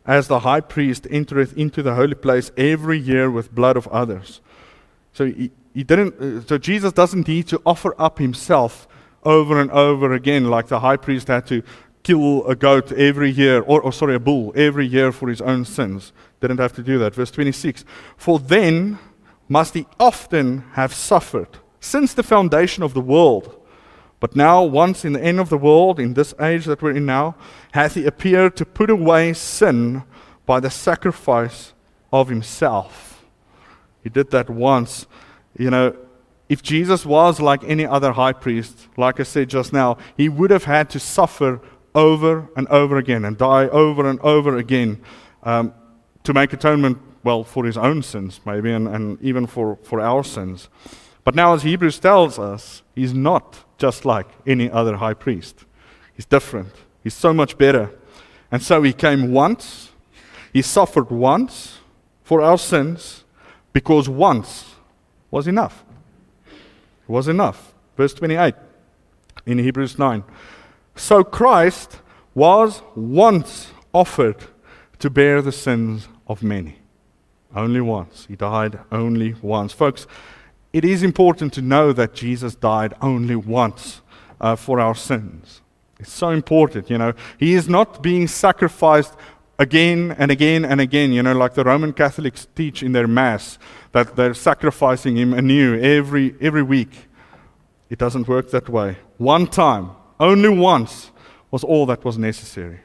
as 0.07 0.29
the 0.29 0.40
high 0.40 0.61
priest 0.61 1.07
entereth 1.11 1.57
into 1.57 1.83
the 1.83 1.94
holy 1.94 2.14
place 2.14 2.51
every 2.57 2.98
year 2.98 3.31
with 3.31 3.55
blood 3.55 3.77
of 3.77 3.87
others. 3.88 4.40
So 5.12 5.27
he, 5.27 5.51
he 5.74 5.83
didn't. 5.83 6.20
Uh, 6.20 6.46
so 6.46 6.59
Jesus 6.59 6.92
doesn't 6.92 7.27
need 7.27 7.48
to 7.48 7.61
offer 7.66 7.94
up 7.98 8.18
himself 8.18 8.87
over 9.28 9.60
and 9.60 9.70
over 9.70 10.14
again, 10.14 10.48
like 10.48 10.68
the 10.68 10.80
high 10.80 10.96
priest 10.96 11.28
had 11.28 11.46
to 11.48 11.62
kill 12.02 12.46
a 12.46 12.56
goat 12.56 12.90
every 12.92 13.30
year, 13.30 13.60
or, 13.60 13.82
or, 13.82 13.92
sorry, 13.92 14.14
a 14.14 14.18
bull 14.18 14.52
every 14.56 14.86
year 14.86 15.12
for 15.12 15.28
his 15.28 15.42
own 15.42 15.64
sins. 15.64 16.12
Didn't 16.40 16.58
have 16.58 16.72
to 16.74 16.82
do 16.82 16.98
that. 17.00 17.14
Verse 17.14 17.30
26 17.30 17.84
For 18.16 18.38
then 18.38 18.98
must 19.48 19.74
he 19.74 19.86
often 20.00 20.64
have 20.72 20.94
suffered 20.94 21.58
since 21.80 22.14
the 22.14 22.22
foundation 22.22 22.82
of 22.82 22.94
the 22.94 23.00
world. 23.00 23.54
But 24.20 24.34
now, 24.34 24.64
once 24.64 25.04
in 25.04 25.12
the 25.12 25.22
end 25.22 25.38
of 25.38 25.48
the 25.48 25.58
world, 25.58 26.00
in 26.00 26.14
this 26.14 26.34
age 26.40 26.64
that 26.64 26.82
we're 26.82 26.96
in 26.96 27.06
now, 27.06 27.36
hath 27.72 27.94
he 27.94 28.04
appeared 28.06 28.56
to 28.56 28.64
put 28.64 28.90
away 28.90 29.32
sin 29.32 30.02
by 30.44 30.58
the 30.58 30.70
sacrifice 30.70 31.72
of 32.12 32.28
himself. 32.28 33.24
He 34.02 34.08
did 34.08 34.30
that 34.30 34.48
once. 34.50 35.06
You 35.56 35.70
know, 35.70 35.96
if 36.48 36.62
Jesus 36.62 37.04
was 37.04 37.40
like 37.40 37.62
any 37.64 37.84
other 37.84 38.12
high 38.12 38.32
priest, 38.32 38.88
like 38.96 39.20
I 39.20 39.22
said 39.22 39.50
just 39.50 39.72
now, 39.72 39.98
he 40.16 40.28
would 40.28 40.50
have 40.50 40.64
had 40.64 40.88
to 40.90 41.00
suffer 41.00 41.61
over 41.94 42.48
and 42.56 42.66
over 42.68 42.96
again 42.96 43.24
and 43.24 43.37
die 43.37 43.68
over 43.68 44.08
and 44.08 44.18
over 44.20 44.56
again 44.56 45.00
um, 45.42 45.74
to 46.24 46.32
make 46.32 46.52
atonement, 46.52 46.98
well, 47.22 47.44
for 47.44 47.64
his 47.64 47.76
own 47.76 48.02
sins, 48.02 48.40
maybe, 48.46 48.72
and, 48.72 48.88
and 48.88 49.20
even 49.22 49.46
for, 49.46 49.78
for 49.82 50.00
our 50.00 50.24
sins. 50.24 50.68
But 51.22 51.34
now, 51.34 51.52
as 51.52 51.62
Hebrews 51.62 51.98
tells 51.98 52.38
us, 52.38 52.82
he's 52.94 53.12
not 53.12 53.64
just 53.76 54.06
like 54.06 54.28
any 54.46 54.70
other 54.70 54.96
high 54.96 55.14
priest. 55.14 55.66
He's 56.14 56.24
different. 56.24 56.72
He's 57.02 57.14
so 57.14 57.34
much 57.34 57.58
better. 57.58 57.90
And 58.50 58.62
so 58.62 58.82
he 58.82 58.94
came 58.94 59.32
once, 59.32 59.90
he 60.52 60.62
suffered 60.62 61.11
once 61.11 61.78
for 62.22 62.40
our 62.40 62.56
sins, 62.56 63.24
because 63.74 64.08
once 64.08 64.76
was 65.30 65.46
enough 65.46 65.84
was 67.08 67.28
enough. 67.28 67.74
Verse 67.96 68.14
28 68.14 68.54
in 69.46 69.58
Hebrews 69.58 69.98
9. 69.98 70.22
So 70.94 71.24
Christ 71.24 72.00
was 72.34 72.82
once 72.94 73.72
offered 73.92 74.44
to 74.98 75.10
bear 75.10 75.42
the 75.42 75.52
sins 75.52 76.08
of 76.26 76.42
many. 76.42 76.78
Only 77.54 77.80
once. 77.80 78.26
He 78.26 78.36
died 78.36 78.78
only 78.92 79.34
once. 79.40 79.72
Folks, 79.72 80.06
it 80.72 80.84
is 80.84 81.02
important 81.02 81.52
to 81.54 81.62
know 81.62 81.92
that 81.92 82.14
Jesus 82.14 82.54
died 82.54 82.94
only 83.00 83.36
once 83.36 84.02
uh, 84.40 84.54
for 84.54 84.78
our 84.80 84.94
sins. 84.94 85.62
It's 85.98 86.12
so 86.12 86.30
important, 86.30 86.90
you 86.90 86.98
know. 86.98 87.14
He 87.38 87.54
is 87.54 87.68
not 87.68 88.02
being 88.02 88.28
sacrificed 88.28 89.14
again 89.58 90.14
and 90.18 90.30
again 90.30 90.64
and 90.64 90.80
again, 90.80 91.12
you 91.12 91.22
know, 91.22 91.32
like 91.32 91.54
the 91.54 91.64
Roman 91.64 91.92
Catholics 91.92 92.46
teach 92.54 92.82
in 92.82 92.92
their 92.92 93.08
Mass, 93.08 93.58
that 93.92 94.16
they're 94.16 94.34
sacrificing 94.34 95.16
him 95.16 95.34
anew 95.34 95.78
every, 95.78 96.34
every 96.40 96.62
week. 96.62 97.09
It 97.90 97.98
doesn't 97.98 98.28
work 98.28 98.50
that 98.50 98.68
way. 98.68 98.98
One 99.16 99.46
time, 99.46 99.90
only 100.20 100.48
once, 100.48 101.11
was 101.50 101.64
all 101.64 101.86
that 101.86 102.04
was 102.04 102.18
necessary. 102.18 102.80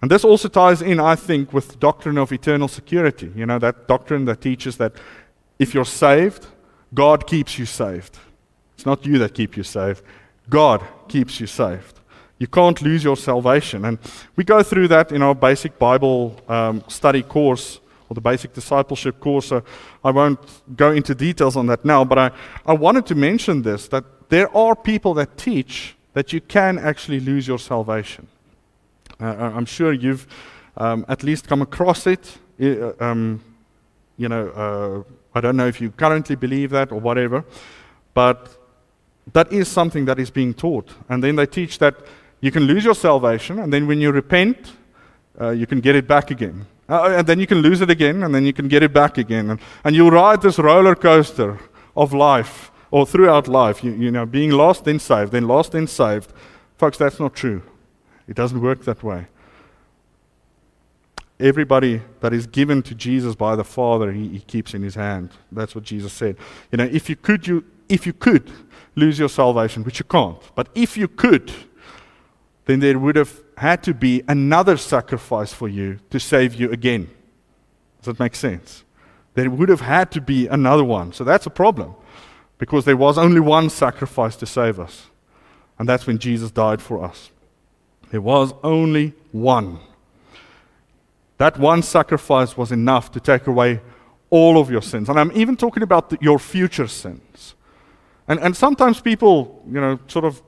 And 0.00 0.10
this 0.10 0.24
also 0.24 0.48
ties 0.48 0.82
in, 0.82 1.00
I 1.00 1.16
think, 1.16 1.52
with 1.52 1.68
the 1.68 1.76
doctrine 1.76 2.18
of 2.18 2.32
eternal 2.32 2.68
security. 2.68 3.32
You 3.34 3.46
know, 3.46 3.58
that 3.58 3.88
doctrine 3.88 4.24
that 4.26 4.40
teaches 4.40 4.76
that 4.76 4.92
if 5.58 5.74
you're 5.74 5.84
saved, 5.84 6.46
God 6.94 7.26
keeps 7.26 7.58
you 7.58 7.66
saved. 7.66 8.18
It's 8.74 8.86
not 8.86 9.04
you 9.04 9.18
that 9.18 9.34
keep 9.34 9.56
you 9.56 9.64
saved. 9.64 10.02
God 10.48 10.84
keeps 11.08 11.40
you 11.40 11.46
saved. 11.46 11.98
You 12.38 12.46
can't 12.46 12.80
lose 12.82 13.02
your 13.02 13.16
salvation. 13.16 13.84
And 13.84 13.98
we 14.36 14.44
go 14.44 14.62
through 14.62 14.88
that 14.88 15.12
in 15.12 15.22
our 15.22 15.34
basic 15.34 15.78
Bible 15.78 16.36
um, 16.48 16.84
study 16.88 17.22
course 17.22 17.80
or 18.08 18.14
the 18.14 18.20
basic 18.20 18.52
discipleship 18.52 19.20
course. 19.20 19.46
So 19.46 19.62
I 20.04 20.10
won't 20.10 20.38
go 20.76 20.92
into 20.92 21.14
details 21.14 21.56
on 21.56 21.66
that 21.66 21.84
now, 21.84 22.04
but 22.04 22.18
I, 22.18 22.30
I 22.66 22.74
wanted 22.74 23.06
to 23.06 23.14
mention 23.14 23.62
this 23.62 23.88
that 23.88 24.04
there 24.28 24.54
are 24.56 24.74
people 24.74 25.14
that 25.14 25.36
teach 25.36 25.96
that 26.12 26.32
you 26.32 26.40
can 26.40 26.78
actually 26.78 27.20
lose 27.20 27.46
your 27.46 27.58
salvation. 27.58 28.26
Uh, 29.20 29.52
I'm 29.54 29.66
sure 29.66 29.92
you've 29.92 30.26
um, 30.76 31.04
at 31.08 31.22
least 31.22 31.48
come 31.48 31.62
across 31.62 32.06
it. 32.06 32.38
Uh, 32.60 32.92
um, 33.00 33.42
you 34.18 34.28
know, 34.28 34.48
uh, 34.48 35.38
I 35.38 35.40
don't 35.40 35.56
know 35.56 35.66
if 35.66 35.80
you 35.80 35.90
currently 35.90 36.36
believe 36.36 36.70
that 36.70 36.92
or 36.92 37.00
whatever, 37.00 37.44
but 38.14 38.48
that 39.32 39.52
is 39.52 39.68
something 39.68 40.04
that 40.06 40.18
is 40.18 40.30
being 40.30 40.54
taught. 40.54 40.94
And 41.08 41.22
then 41.22 41.36
they 41.36 41.46
teach 41.46 41.78
that 41.78 41.96
you 42.40 42.50
can 42.50 42.64
lose 42.64 42.84
your 42.84 42.94
salvation, 42.94 43.58
and 43.58 43.72
then 43.72 43.86
when 43.86 44.00
you 44.00 44.12
repent, 44.12 44.72
uh, 45.40 45.50
you 45.50 45.66
can 45.66 45.80
get 45.80 45.96
it 45.96 46.06
back 46.06 46.30
again. 46.30 46.66
Uh, 46.88 47.16
and 47.18 47.26
then 47.26 47.40
you 47.40 47.46
can 47.46 47.58
lose 47.58 47.80
it 47.80 47.90
again, 47.90 48.22
and 48.22 48.34
then 48.34 48.44
you 48.44 48.52
can 48.52 48.68
get 48.68 48.82
it 48.82 48.92
back 48.92 49.18
again. 49.18 49.50
And, 49.50 49.60
and 49.84 49.96
you 49.96 50.08
ride 50.08 50.42
this 50.42 50.58
roller 50.58 50.94
coaster 50.94 51.58
of 51.96 52.12
life, 52.12 52.70
or 52.90 53.04
throughout 53.04 53.48
life, 53.48 53.82
you, 53.82 53.92
you 53.92 54.10
know, 54.10 54.24
being 54.24 54.50
lost, 54.50 54.84
then 54.84 54.98
saved, 54.98 55.32
then 55.32 55.48
lost, 55.48 55.72
then 55.72 55.86
saved. 55.86 56.32
Folks, 56.78 56.98
that's 56.98 57.18
not 57.18 57.34
true. 57.34 57.62
It 58.28 58.36
doesn't 58.36 58.60
work 58.60 58.84
that 58.84 59.02
way. 59.02 59.26
Everybody 61.38 62.00
that 62.20 62.32
is 62.32 62.46
given 62.46 62.82
to 62.82 62.94
Jesus 62.94 63.34
by 63.34 63.56
the 63.56 63.64
Father, 63.64 64.12
he, 64.12 64.28
he 64.28 64.40
keeps 64.40 64.72
in 64.72 64.82
his 64.82 64.94
hand. 64.94 65.30
That's 65.52 65.74
what 65.74 65.84
Jesus 65.84 66.12
said. 66.12 66.36
You 66.70 66.78
know, 66.78 66.84
if 66.84 67.10
you 67.10 67.16
could, 67.16 67.46
you 67.46 67.64
if 67.88 68.06
you 68.06 68.12
could 68.12 68.50
lose 68.94 69.18
your 69.18 69.28
salvation, 69.28 69.84
which 69.84 69.98
you 69.98 70.04
can't, 70.04 70.38
but 70.54 70.68
if 70.74 70.96
you 70.96 71.08
could, 71.08 71.52
then 72.66 72.80
there 72.80 72.98
would 72.98 73.16
have 73.16 73.40
had 73.56 73.82
to 73.84 73.94
be 73.94 74.22
another 74.28 74.76
sacrifice 74.76 75.52
for 75.52 75.68
you 75.68 75.98
to 76.10 76.20
save 76.20 76.54
you 76.54 76.70
again. 76.70 77.08
Does 77.98 78.06
that 78.06 78.20
make 78.20 78.34
sense? 78.34 78.84
There 79.34 79.48
would 79.48 79.68
have 79.68 79.80
had 79.80 80.10
to 80.12 80.20
be 80.20 80.46
another 80.48 80.84
one. 80.84 81.12
So 81.12 81.24
that's 81.24 81.46
a 81.46 81.50
problem 81.50 81.94
because 82.58 82.84
there 82.84 82.96
was 82.96 83.18
only 83.18 83.40
one 83.40 83.70
sacrifice 83.70 84.36
to 84.36 84.46
save 84.46 84.80
us. 84.80 85.06
And 85.78 85.88
that's 85.88 86.06
when 86.06 86.18
Jesus 86.18 86.50
died 86.50 86.82
for 86.82 87.04
us. 87.04 87.30
There 88.10 88.20
was 88.20 88.52
only 88.62 89.14
one. 89.32 89.78
That 91.38 91.58
one 91.58 91.82
sacrifice 91.82 92.56
was 92.56 92.72
enough 92.72 93.12
to 93.12 93.20
take 93.20 93.46
away 93.46 93.80
all 94.30 94.58
of 94.58 94.70
your 94.70 94.82
sins. 94.82 95.08
And 95.08 95.20
I'm 95.20 95.32
even 95.32 95.56
talking 95.56 95.82
about 95.82 96.10
the, 96.10 96.18
your 96.20 96.38
future 96.38 96.86
sins. 96.88 97.54
And, 98.26 98.40
and 98.40 98.56
sometimes 98.56 99.00
people, 99.00 99.62
you 99.66 99.80
know, 99.80 99.98
sort 100.08 100.24
of 100.24 100.42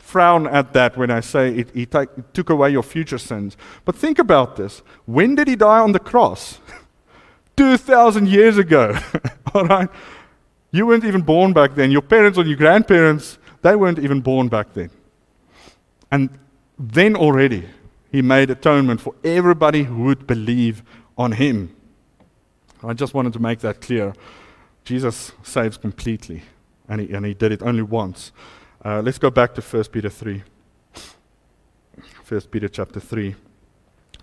frown 0.00 0.46
at 0.46 0.72
that 0.72 0.96
when 0.96 1.10
I 1.10 1.20
say 1.20 1.54
it, 1.54 1.70
he, 1.70 1.86
take, 1.86 2.08
it 2.16 2.34
took 2.34 2.50
away 2.50 2.70
your 2.70 2.82
future 2.82 3.18
sins. 3.18 3.56
But 3.84 3.94
think 3.94 4.18
about 4.18 4.56
this. 4.56 4.82
When 5.06 5.34
did 5.34 5.46
he 5.46 5.56
die 5.56 5.78
on 5.78 5.92
the 5.92 5.98
cross? 5.98 6.58
2,000 7.56 8.26
years 8.26 8.58
ago. 8.58 8.98
All 9.54 9.66
right? 9.66 9.88
You 10.72 10.86
weren't 10.86 11.04
even 11.04 11.22
born 11.22 11.52
back 11.52 11.74
then. 11.74 11.90
Your 11.90 12.02
parents 12.02 12.38
or 12.38 12.44
your 12.44 12.56
grandparents, 12.56 13.38
they 13.62 13.76
weren't 13.76 13.98
even 13.98 14.20
born 14.20 14.48
back 14.48 14.72
then. 14.72 14.90
And 16.10 16.30
then 16.78 17.16
already, 17.16 17.68
he 18.10 18.22
made 18.22 18.50
atonement 18.50 19.00
for 19.00 19.14
everybody 19.22 19.84
who 19.84 20.04
would 20.04 20.26
believe 20.26 20.82
on 21.18 21.32
him. 21.32 21.76
I 22.82 22.94
just 22.94 23.14
wanted 23.14 23.32
to 23.34 23.38
make 23.40 23.60
that 23.60 23.80
clear. 23.80 24.14
Jesus 24.84 25.32
saves 25.42 25.76
completely, 25.76 26.42
and 26.88 27.00
he, 27.00 27.12
and 27.12 27.26
he 27.26 27.34
did 27.34 27.52
it 27.52 27.62
only 27.62 27.82
once. 27.82 28.32
Uh, 28.82 29.02
let's 29.02 29.18
go 29.18 29.30
back 29.30 29.54
to 29.54 29.60
1 29.60 29.84
Peter 29.92 30.08
3. 30.08 30.42
1 32.26 32.40
Peter 32.50 32.66
chapter 32.66 32.98
3. 32.98 33.34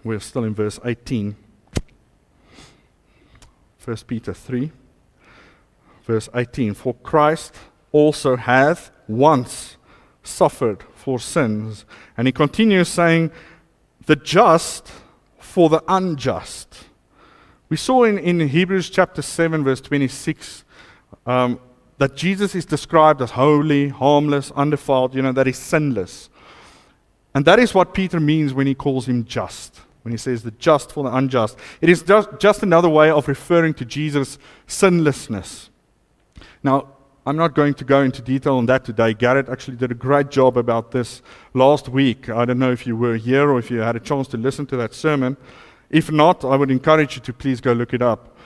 We're 0.04 0.20
still 0.20 0.46
in 0.46 0.56
verse 0.56 0.80
18. 0.84 1.36
1 3.86 3.98
Peter 4.08 4.34
3, 4.34 4.72
verse 6.06 6.28
18. 6.34 6.74
For 6.74 6.96
Christ 6.96 7.54
also 7.92 8.36
hath 8.36 8.90
once 9.08 9.78
suffered 10.24 10.84
for 10.96 11.20
sins. 11.20 11.86
And 12.18 12.28
he 12.28 12.32
continues 12.32 12.88
saying, 12.88 13.32
the 14.08 14.16
just 14.16 14.92
for 15.38 15.70
the 15.70 15.84
unjust. 15.88 16.86
We 17.70 17.78
saw 17.78 18.06
in, 18.06 18.18
in 18.18 18.40
Hebrews 18.40 18.90
chapter 18.90 19.22
7, 19.22 19.64
verse 19.64 19.82
26, 19.82 20.64
um, 21.28 21.60
that 21.98 22.16
Jesus 22.16 22.54
is 22.56 22.66
described 22.66 23.22
as 23.22 23.32
holy, 23.32 23.90
harmless, 23.90 24.52
undefiled, 24.52 25.16
you 25.16 25.22
know, 25.22 25.32
that 25.32 25.48
he's 25.48 25.58
sinless. 25.58 26.30
And 27.34 27.46
that 27.46 27.60
is 27.60 27.74
what 27.74 27.94
Peter 27.94 28.20
means 28.20 28.54
when 28.54 28.68
he 28.68 28.76
calls 28.76 29.08
him 29.08 29.26
just, 29.26 29.82
when 30.04 30.12
he 30.12 30.18
says 30.18 30.44
the 30.44 30.52
just 30.52 30.92
for 30.92 31.04
the 31.04 31.16
unjust. 31.16 31.58
It 31.82 31.90
is 31.90 32.04
just, 32.04 32.30
just 32.40 32.64
another 32.64 32.90
way 32.90 33.10
of 33.10 33.28
referring 33.28 33.74
to 33.76 33.86
Jesus' 33.86 34.38
sinlessness. 34.68 35.70
Now, 36.64 36.94
I'm 37.26 37.36
not 37.36 37.56
going 37.56 37.74
to 37.74 37.84
go 37.84 38.04
into 38.04 38.22
detail 38.22 38.56
on 38.56 38.68
that 38.68 38.86
today. 38.86 39.14
Garrett 39.14 39.50
actually 39.50 39.76
did 39.76 39.92
a 39.92 39.96
great 39.96 40.30
job 40.30 40.58
about 40.58 40.92
this 40.92 41.22
last 41.54 41.90
week. 41.90 42.30
I 42.30 42.46
don't 42.46 42.58
know 42.58 42.72
if 42.72 42.88
you 42.88 42.96
were 42.96 43.18
here 43.18 43.50
or 43.50 43.60
if 43.60 43.70
you 43.70 43.80
had 43.80 43.98
a 43.98 44.00
chance 44.00 44.30
to 44.30 44.38
listen 44.38 44.66
to 44.68 44.78
that 44.78 44.94
sermon. 44.94 45.36
If 45.90 46.10
not, 46.10 46.46
I 46.46 46.56
would 46.56 46.72
encourage 46.72 47.16
you 47.16 47.22
to 47.24 47.34
please 47.34 47.60
go 47.60 47.74
look 47.74 47.94
it 47.94 48.02
up. 48.02 48.37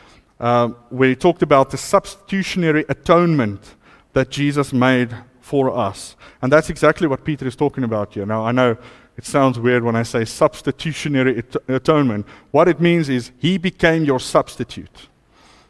Uh, 0.41 0.69
where 0.89 1.09
he 1.09 1.15
talked 1.15 1.43
about 1.43 1.69
the 1.69 1.77
substitutionary 1.77 2.83
atonement 2.89 3.75
that 4.13 4.31
Jesus 4.31 4.73
made 4.73 5.15
for 5.39 5.69
us. 5.69 6.15
And 6.41 6.51
that's 6.51 6.71
exactly 6.71 7.07
what 7.07 7.23
Peter 7.23 7.47
is 7.47 7.55
talking 7.55 7.83
about 7.83 8.15
here. 8.15 8.25
Now, 8.25 8.43
I 8.43 8.51
know 8.51 8.75
it 9.17 9.23
sounds 9.23 9.59
weird 9.59 9.83
when 9.83 9.95
I 9.95 10.01
say 10.01 10.25
substitutionary 10.25 11.37
at- 11.37 11.69
atonement. 11.69 12.25
What 12.49 12.67
it 12.67 12.81
means 12.81 13.07
is 13.07 13.31
he 13.37 13.59
became 13.59 14.03
your 14.03 14.19
substitute. 14.19 15.09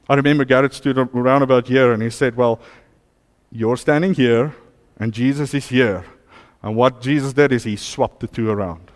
I 0.08 0.16
remember 0.16 0.46
Garrett 0.46 0.74
stood 0.74 0.98
around 0.98 1.42
about 1.42 1.68
here 1.68 1.92
and 1.92 2.02
he 2.02 2.10
said, 2.10 2.38
Well, 2.38 2.62
you're 3.52 3.76
standing 3.76 4.14
here, 4.14 4.56
and 4.98 5.14
Jesus 5.14 5.54
is 5.54 5.68
here. 5.68 6.06
And 6.64 6.78
what 6.78 7.02
Jesus 7.02 7.34
did 7.34 7.52
is 7.52 7.66
he 7.66 7.76
swapped 7.76 8.22
the 8.22 8.28
two 8.28 8.50
around. 8.50 8.90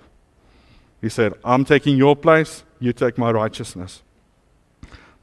He 1.02 1.10
said, 1.10 1.34
I'm 1.44 1.66
taking 1.66 1.98
your 1.98 2.16
place, 2.16 2.64
you 2.80 2.94
take 2.94 3.18
my 3.18 3.32
righteousness. 3.32 4.04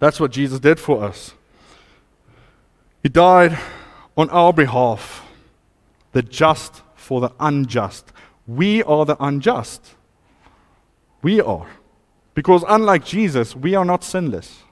That's 0.02 0.18
what 0.18 0.32
Jesus 0.32 0.58
did 0.58 0.80
for 0.80 1.04
us. 1.04 1.32
He 3.04 3.08
died 3.08 3.56
on 4.16 4.28
our 4.30 4.52
behalf, 4.52 5.24
the 6.10 6.22
just 6.22 6.82
for 6.96 7.20
the 7.20 7.30
unjust. 7.38 8.12
We 8.44 8.82
are 8.82 9.04
the 9.04 9.16
unjust. 9.22 9.94
We 11.22 11.40
are. 11.40 11.68
Because 12.34 12.64
unlike 12.68 13.04
Jesus, 13.04 13.54
we 13.54 13.76
are 13.76 13.84
not 13.84 14.02
sinless. 14.02 14.64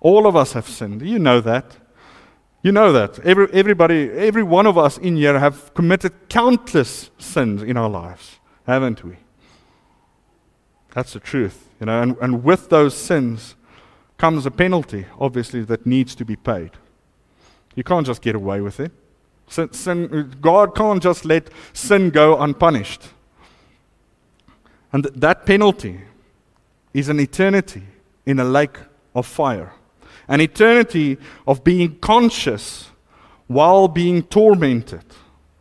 All 0.00 0.26
of 0.26 0.34
us 0.34 0.54
have 0.54 0.68
sinned. 0.68 1.02
You 1.02 1.20
know 1.20 1.40
that. 1.40 1.76
You 2.60 2.72
know 2.72 2.92
that. 2.92 3.20
Every, 3.20 3.46
everybody, 3.52 4.10
every 4.10 4.42
one 4.42 4.66
of 4.66 4.76
us 4.76 4.98
in 4.98 5.14
here 5.14 5.38
have 5.38 5.72
committed 5.74 6.28
countless 6.28 7.10
sins 7.16 7.62
in 7.62 7.76
our 7.76 7.88
lives, 7.88 8.40
haven't 8.66 9.04
we? 9.04 9.18
That's 10.94 11.12
the 11.12 11.20
truth. 11.20 11.68
You 11.78 11.86
know, 11.86 12.02
and, 12.02 12.16
and 12.20 12.42
with 12.42 12.70
those 12.70 12.96
sins 12.96 13.54
comes 14.18 14.44
a 14.44 14.50
penalty, 14.50 15.06
obviously, 15.18 15.62
that 15.62 15.86
needs 15.86 16.14
to 16.16 16.24
be 16.24 16.36
paid. 16.36 16.72
You 17.74 17.84
can't 17.84 18.06
just 18.06 18.20
get 18.20 18.34
away 18.34 18.60
with 18.60 18.80
it. 18.80 18.92
Sin, 19.48 19.72
sin, 19.72 20.34
God 20.40 20.74
can't 20.76 21.02
just 21.02 21.24
let 21.24 21.48
sin 21.72 22.10
go 22.10 22.38
unpunished. 22.38 23.08
And 24.92 25.04
th- 25.04 25.14
that 25.16 25.46
penalty 25.46 26.00
is 26.92 27.08
an 27.08 27.20
eternity 27.20 27.84
in 28.26 28.38
a 28.38 28.44
lake 28.44 28.76
of 29.14 29.24
fire 29.24 29.72
an 30.28 30.40
eternity 30.40 31.16
of 31.46 31.64
being 31.64 31.98
conscious 31.98 32.90
while 33.46 33.88
being 33.88 34.22
tormented 34.22 35.04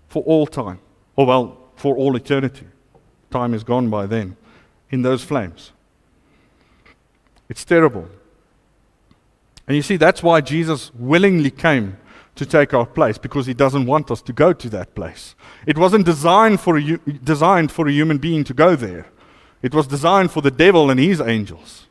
for 0.09 0.21
all 0.23 0.45
time, 0.45 0.79
or 1.15 1.25
well, 1.25 1.57
for 1.75 1.95
all 1.95 2.15
eternity. 2.15 2.67
Time 3.31 3.53
is 3.53 3.63
gone 3.63 3.89
by 3.89 4.05
then 4.05 4.35
in 4.91 5.01
those 5.01 5.23
flames. 5.23 5.71
It's 7.49 7.63
terrible. 7.63 8.09
And 9.67 9.75
you 9.75 9.81
see, 9.81 9.97
that's 9.97 10.23
why 10.23 10.41
Jesus 10.41 10.93
willingly 10.95 11.51
came 11.51 11.97
to 12.35 12.45
take 12.45 12.73
our 12.73 12.85
place 12.85 13.17
because 13.17 13.45
he 13.47 13.53
doesn't 13.53 13.85
want 13.85 14.09
us 14.09 14.21
to 14.21 14.33
go 14.33 14.53
to 14.53 14.69
that 14.69 14.95
place. 14.95 15.35
It 15.65 15.77
wasn't 15.77 16.05
designed 16.05 16.61
for 16.61 16.77
a, 16.77 16.97
designed 16.97 17.71
for 17.71 17.87
a 17.87 17.91
human 17.91 18.17
being 18.17 18.43
to 18.45 18.53
go 18.53 18.75
there, 18.75 19.07
it 19.61 19.73
was 19.73 19.87
designed 19.87 20.31
for 20.31 20.41
the 20.41 20.51
devil 20.51 20.89
and 20.89 20.99
his 20.99 21.19
angels 21.19 21.87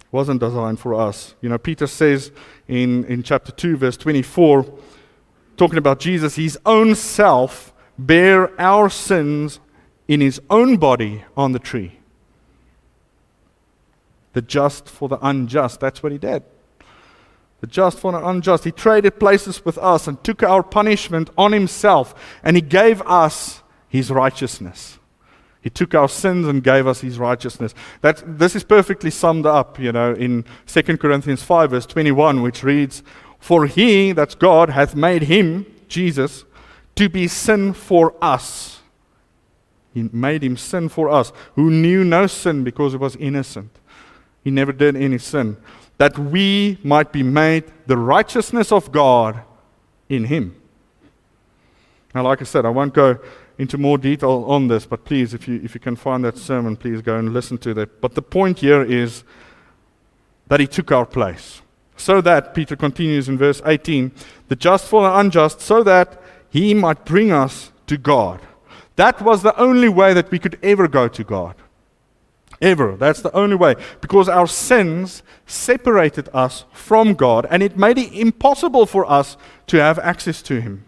It 0.00 0.06
wasn't 0.10 0.40
designed 0.40 0.80
for 0.80 0.94
us. 0.94 1.34
You 1.42 1.50
know, 1.50 1.58
Peter 1.58 1.86
says 1.86 2.32
in, 2.66 3.04
in 3.04 3.22
chapter 3.22 3.52
2, 3.52 3.76
verse 3.76 3.96
24, 3.98 4.66
talking 5.56 5.78
about 5.78 6.00
Jesus, 6.00 6.36
his 6.36 6.58
own 6.64 6.94
self 6.94 7.72
bare 7.98 8.58
our 8.60 8.88
sins 8.90 9.60
in 10.08 10.20
his 10.20 10.40
own 10.50 10.76
body 10.76 11.24
on 11.36 11.52
the 11.52 11.58
tree. 11.58 11.98
The 14.32 14.42
just 14.42 14.88
for 14.88 15.08
the 15.08 15.18
unjust. 15.22 15.80
That's 15.80 16.02
what 16.02 16.12
he 16.12 16.18
did. 16.18 16.42
The 17.60 17.66
just 17.66 17.98
for 17.98 18.12
the 18.12 18.26
unjust. 18.26 18.64
He 18.64 18.72
traded 18.72 19.18
places 19.18 19.64
with 19.64 19.78
us 19.78 20.06
and 20.06 20.22
took 20.22 20.42
our 20.42 20.62
punishment 20.62 21.30
on 21.38 21.52
himself, 21.52 22.14
and 22.42 22.56
he 22.56 22.62
gave 22.62 23.00
us 23.02 23.62
his 23.88 24.10
righteousness. 24.10 24.98
He 25.66 25.70
took 25.70 25.94
our 25.94 26.08
sins 26.08 26.46
and 26.46 26.62
gave 26.62 26.86
us 26.86 27.00
his 27.00 27.18
righteousness. 27.18 27.74
That, 28.00 28.38
this 28.38 28.54
is 28.54 28.62
perfectly 28.62 29.10
summed 29.10 29.46
up, 29.46 29.80
you 29.80 29.90
know, 29.90 30.12
in 30.12 30.44
2 30.66 30.96
Corinthians 30.96 31.42
5, 31.42 31.70
verse 31.70 31.86
21, 31.86 32.40
which 32.40 32.62
reads, 32.62 33.02
For 33.40 33.66
he, 33.66 34.12
that's 34.12 34.36
God, 34.36 34.70
hath 34.70 34.94
made 34.94 35.22
him, 35.22 35.66
Jesus, 35.88 36.44
to 36.94 37.08
be 37.08 37.28
sin 37.28 37.72
for 37.72 38.14
us, 38.22 38.80
He 39.92 40.08
made 40.12 40.44
him 40.44 40.56
sin 40.56 40.88
for 40.88 41.08
us, 41.10 41.32
who 41.54 41.70
knew 41.70 42.04
no 42.04 42.26
sin 42.26 42.64
because 42.64 42.92
he 42.92 42.98
was 42.98 43.16
innocent. 43.16 43.70
He 44.44 44.50
never 44.50 44.72
did 44.72 44.94
any 44.94 45.18
sin. 45.18 45.56
That 45.98 46.18
we 46.18 46.78
might 46.82 47.12
be 47.12 47.22
made 47.22 47.64
the 47.86 47.96
righteousness 47.96 48.70
of 48.70 48.92
God 48.92 49.42
in 50.08 50.24
him. 50.24 50.60
Now, 52.14 52.22
like 52.22 52.40
I 52.40 52.44
said, 52.44 52.64
I 52.64 52.70
won't 52.70 52.94
go 52.94 53.18
into 53.58 53.78
more 53.78 53.98
detail 53.98 54.44
on 54.46 54.68
this, 54.68 54.86
but 54.86 55.04
please, 55.04 55.32
if 55.34 55.48
you, 55.48 55.60
if 55.62 55.74
you 55.74 55.80
can 55.80 55.96
find 55.96 56.24
that 56.24 56.36
sermon, 56.36 56.76
please 56.76 57.00
go 57.00 57.18
and 57.18 57.32
listen 57.32 57.58
to 57.58 57.74
that. 57.74 58.00
But 58.00 58.14
the 58.14 58.22
point 58.22 58.60
here 58.60 58.82
is 58.82 59.24
that 60.48 60.60
he 60.60 60.66
took 60.66 60.92
our 60.92 61.06
place. 61.06 61.62
So 61.96 62.20
that, 62.20 62.54
Peter 62.54 62.76
continues 62.76 63.28
in 63.28 63.38
verse 63.38 63.62
18, 63.64 64.12
the 64.48 64.56
just 64.56 64.86
for 64.86 65.02
the 65.02 65.18
unjust, 65.18 65.60
so 65.60 65.82
that 65.82 66.20
he 66.50 66.74
might 66.74 67.04
bring 67.04 67.32
us 67.32 67.72
to 67.86 67.96
God. 67.96 68.40
That 68.96 69.20
was 69.22 69.42
the 69.42 69.58
only 69.58 69.88
way 69.88 70.14
that 70.14 70.30
we 70.30 70.38
could 70.38 70.58
ever 70.62 70.88
go 70.88 71.08
to 71.08 71.24
God. 71.24 71.54
Ever. 72.60 72.96
That's 72.96 73.20
the 73.20 73.34
only 73.34 73.56
way. 73.56 73.74
Because 74.00 74.28
our 74.28 74.46
sins 74.46 75.22
separated 75.46 76.28
us 76.32 76.64
from 76.72 77.14
God 77.14 77.46
and 77.50 77.62
it 77.62 77.76
made 77.76 77.98
it 77.98 78.12
impossible 78.12 78.86
for 78.86 79.08
us 79.10 79.36
to 79.66 79.76
have 79.78 79.98
access 79.98 80.40
to 80.42 80.60
Him. 80.60 80.84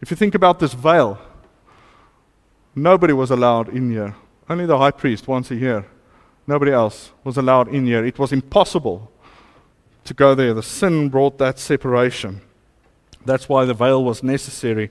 If 0.00 0.10
you 0.10 0.16
think 0.16 0.34
about 0.34 0.58
this 0.58 0.74
veil, 0.74 1.18
nobody 2.74 3.12
was 3.12 3.30
allowed 3.30 3.68
in 3.68 3.90
here. 3.90 4.16
Only 4.48 4.66
the 4.66 4.78
high 4.78 4.90
priest 4.90 5.28
once 5.28 5.50
a 5.50 5.54
year. 5.54 5.86
Nobody 6.46 6.72
else 6.72 7.12
was 7.22 7.36
allowed 7.36 7.68
in 7.68 7.86
here. 7.86 8.04
It 8.04 8.18
was 8.18 8.32
impossible 8.32 9.10
to 10.04 10.12
go 10.12 10.34
there. 10.34 10.52
The 10.52 10.62
sin 10.62 11.08
brought 11.08 11.38
that 11.38 11.58
separation. 11.58 12.42
That's 13.24 13.48
why 13.48 13.64
the 13.64 13.72
veil 13.72 14.04
was 14.04 14.22
necessary. 14.22 14.90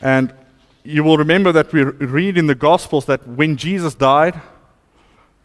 And 0.00 0.32
you 0.84 1.02
will 1.02 1.16
remember 1.16 1.52
that 1.52 1.72
we 1.72 1.82
read 1.82 2.38
in 2.38 2.46
the 2.46 2.54
Gospels 2.54 3.06
that 3.06 3.26
when 3.26 3.56
Jesus 3.56 3.94
died, 3.94 4.40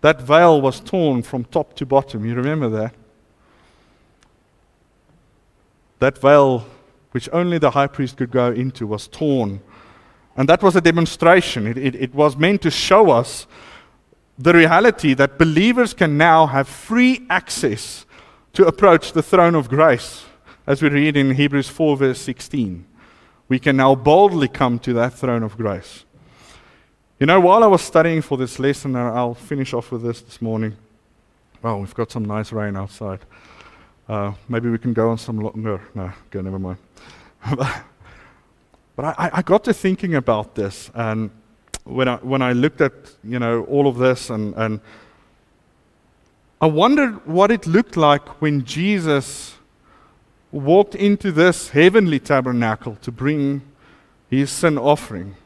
that 0.02 0.22
veil 0.22 0.62
was 0.62 0.80
torn 0.80 1.24
from 1.24 1.46
top 1.46 1.76
to 1.76 1.86
bottom. 1.86 2.26
You 2.26 2.36
remember 2.36 2.70
that? 2.70 2.93
That 6.00 6.18
veil, 6.18 6.66
which 7.12 7.30
only 7.32 7.58
the 7.58 7.72
high 7.72 7.88
priest 7.88 8.18
could 8.18 8.32
go 8.32 8.52
into, 8.52 8.86
was 8.86 9.08
torn. 9.08 9.62
And 10.38 10.50
that 10.50 10.62
was 10.62 10.76
a 10.76 10.82
demonstration. 10.82 11.66
It, 11.66 11.78
it, 11.78 11.96
it 11.96 12.14
was 12.14 12.36
meant 12.36 12.62
to 12.64 12.72
show 12.72 13.10
us 13.10 13.48
the 14.38 14.54
reality 14.54 15.14
that 15.14 15.38
believers 15.38 15.93
can 15.93 16.18
now 16.18 16.46
have 16.48 16.68
free 16.68 17.26
access 17.30 18.06
to 18.54 18.68
approach 18.68 19.14
the 19.14 19.24
throne 19.24 19.56
of 19.56 19.70
grace, 19.70 20.26
as 20.68 20.82
we 20.82 20.89
read 20.89 21.16
in 21.16 21.36
Hebrews 21.36 21.70
4, 21.70 21.98
verse 21.98 22.20
16 22.22 22.86
we 23.48 23.60
can 23.60 23.78
now 23.78 23.96
boldly 23.96 24.48
come 24.48 24.80
to 24.80 24.93
that 24.93 25.14
throne 25.14 25.43
of 25.43 25.58
grace. 25.58 26.06
You 27.18 27.26
know, 27.26 27.39
while 27.39 27.63
I 27.63 27.68
was 27.68 27.82
studying 27.82 28.22
for 28.22 28.38
this 28.38 28.59
lesson, 28.59 28.93
and 28.93 29.18
I'll 29.18 29.36
finish 29.36 29.74
off 29.74 29.89
with 29.89 30.01
this 30.01 30.20
this 30.20 30.41
morning. 30.41 30.76
Well, 31.61 31.80
we've 31.80 31.93
got 31.93 32.11
some 32.11 32.26
nice 32.26 32.51
rain 32.51 32.76
outside. 32.76 33.22
Uh, 34.09 34.34
maybe 34.49 34.70
we 34.70 34.78
can 34.78 34.91
go 34.91 35.11
on 35.11 35.18
some 35.18 35.39
longer. 35.39 35.80
No, 35.95 36.11
go, 36.30 36.41
never 36.41 36.59
mind. 36.59 36.78
but 37.55 39.05
I, 39.05 39.30
I 39.32 39.41
got 39.43 39.63
to 39.63 39.74
thinking 39.74 40.16
about 40.16 40.55
this, 40.55 40.91
and 40.93 41.30
when 41.86 42.09
I, 42.09 42.18
when 42.18 42.41
I 42.41 42.51
looked 42.51 42.82
at, 42.82 42.91
you 43.24 43.39
know, 43.39 43.63
all 43.63 43.88
of 43.88 43.97
this, 43.97 44.30
and, 44.30 44.53
and 44.55 44.82
I 46.59 46.66
wondered 46.66 47.26
what 47.26 47.49
it 47.49 47.66
looked 47.66 47.95
like 47.95 48.41
when 48.41 48.66
Jesus 48.66 49.55
walked 50.51 50.95
into 50.95 51.32
this 51.32 51.70
heavenly 51.70 52.20
tabernacle 52.20 52.97
to 53.03 53.09
bring 53.09 53.61
his 54.30 54.51
sin 54.51 54.78
offering. 54.78 55.38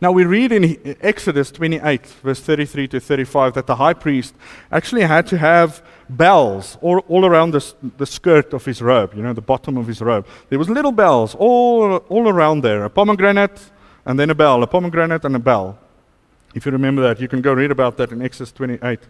Now 0.00 0.12
we 0.12 0.24
read 0.24 0.52
in 0.52 0.96
Exodus 1.00 1.50
28, 1.50 2.06
verse 2.06 2.40
33 2.40 2.88
to 2.88 3.00
35, 3.00 3.54
that 3.54 3.66
the 3.66 3.76
high 3.76 3.94
priest 3.94 4.34
actually 4.70 5.02
had 5.02 5.26
to 5.26 5.38
have 5.38 5.84
bells 6.08 6.78
all, 6.80 6.98
all 7.08 7.26
around 7.26 7.50
the, 7.50 7.74
the 7.96 8.06
skirt 8.06 8.52
of 8.52 8.64
his 8.64 8.80
robe, 8.80 9.14
you 9.14 9.22
know, 9.22 9.32
the 9.32 9.40
bottom 9.40 9.76
of 9.76 9.88
his 9.88 10.00
robe. 10.00 10.26
There 10.50 10.58
was 10.58 10.70
little 10.70 10.92
bells 10.92 11.34
all, 11.34 11.96
all 11.96 12.28
around 12.28 12.60
there, 12.60 12.84
a 12.84 12.90
pomegranate 12.90 13.70
and 14.06 14.18
then 14.18 14.30
a 14.30 14.34
bell, 14.34 14.62
a 14.62 14.66
pomegranate 14.68 15.24
and 15.24 15.34
a 15.34 15.40
bell. 15.40 15.78
If 16.54 16.64
you 16.64 16.72
remember 16.72 17.02
that, 17.02 17.20
you 17.20 17.28
can 17.28 17.42
go 17.42 17.52
read 17.52 17.70
about 17.70 17.96
that 17.96 18.12
in 18.12 18.22
Exodus 18.22 18.52
28. 18.52 19.00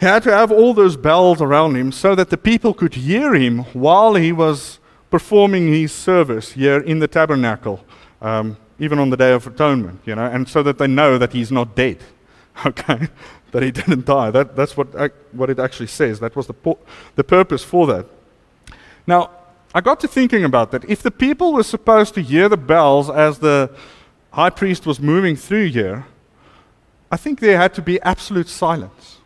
He 0.00 0.06
had 0.06 0.22
to 0.22 0.32
have 0.32 0.50
all 0.50 0.74
those 0.74 0.96
bells 0.96 1.42
around 1.42 1.76
him 1.76 1.92
so 1.92 2.14
that 2.14 2.30
the 2.30 2.38
people 2.38 2.72
could 2.72 2.94
hear 2.94 3.34
him 3.34 3.60
while 3.72 4.14
he 4.14 4.32
was 4.32 4.78
performing 5.10 5.72
his 5.72 5.92
service 5.92 6.52
here 6.52 6.78
in 6.78 6.98
the 6.98 7.08
tabernacle, 7.08 7.84
um, 8.22 8.56
even 8.78 8.98
on 8.98 9.10
the 9.10 9.16
Day 9.16 9.32
of 9.32 9.46
Atonement, 9.46 10.00
you 10.04 10.14
know, 10.14 10.24
and 10.24 10.48
so 10.48 10.62
that 10.62 10.78
they 10.78 10.86
know 10.86 11.18
that 11.18 11.32
he's 11.32 11.50
not 11.50 11.74
dead, 11.74 11.98
okay, 12.66 13.08
that 13.50 13.62
he 13.62 13.70
didn't 13.70 14.04
die. 14.04 14.30
That, 14.30 14.56
that's 14.56 14.76
what, 14.76 14.88
what 15.32 15.50
it 15.50 15.58
actually 15.58 15.88
says. 15.88 16.20
That 16.20 16.36
was 16.36 16.46
the, 16.46 16.54
po- 16.54 16.78
the 17.16 17.24
purpose 17.24 17.64
for 17.64 17.86
that. 17.88 18.06
Now, 19.06 19.30
I 19.74 19.80
got 19.80 20.00
to 20.00 20.08
thinking 20.08 20.44
about 20.44 20.70
that. 20.72 20.84
If 20.88 21.02
the 21.02 21.10
people 21.10 21.52
were 21.52 21.62
supposed 21.62 22.14
to 22.14 22.22
hear 22.22 22.48
the 22.48 22.56
bells 22.56 23.10
as 23.10 23.38
the 23.38 23.74
high 24.32 24.50
priest 24.50 24.86
was 24.86 25.00
moving 25.00 25.36
through 25.36 25.68
here, 25.68 26.06
I 27.10 27.16
think 27.16 27.40
there 27.40 27.56
had 27.56 27.74
to 27.74 27.82
be 27.82 28.00
absolute 28.02 28.48
silence 28.48 29.18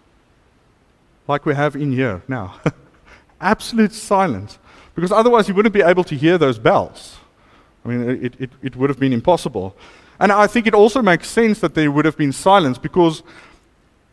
like 1.29 1.47
we 1.47 1.55
have 1.55 1.77
in 1.77 1.93
here 1.93 2.23
now. 2.29 2.61
Absolute 3.41 3.93
silence. 3.93 4.59
Because 4.95 5.11
otherwise, 5.11 5.49
you 5.49 5.55
wouldn't 5.55 5.75
be 5.75 5.83
able 5.83 6.05
to 6.05 6.15
hear 6.15 6.39
those 6.39 6.59
bells. 6.59 7.17
I 7.85 7.89
mean, 7.89 8.25
it, 8.25 8.35
it, 8.39 8.51
it 8.63 8.77
would 8.77 8.91
have 8.91 8.99
been 8.99 9.13
impossible. 9.13 9.77
And 10.21 10.31
I 10.31 10.47
think 10.47 10.67
it 10.67 10.75
also 10.75 11.03
makes 11.03 11.29
sense 11.29 11.59
that 11.61 11.75
there 11.75 11.91
would 11.91 12.05
have 12.05 12.17
been 12.17 12.33
silence 12.33 12.79
because 12.79 13.23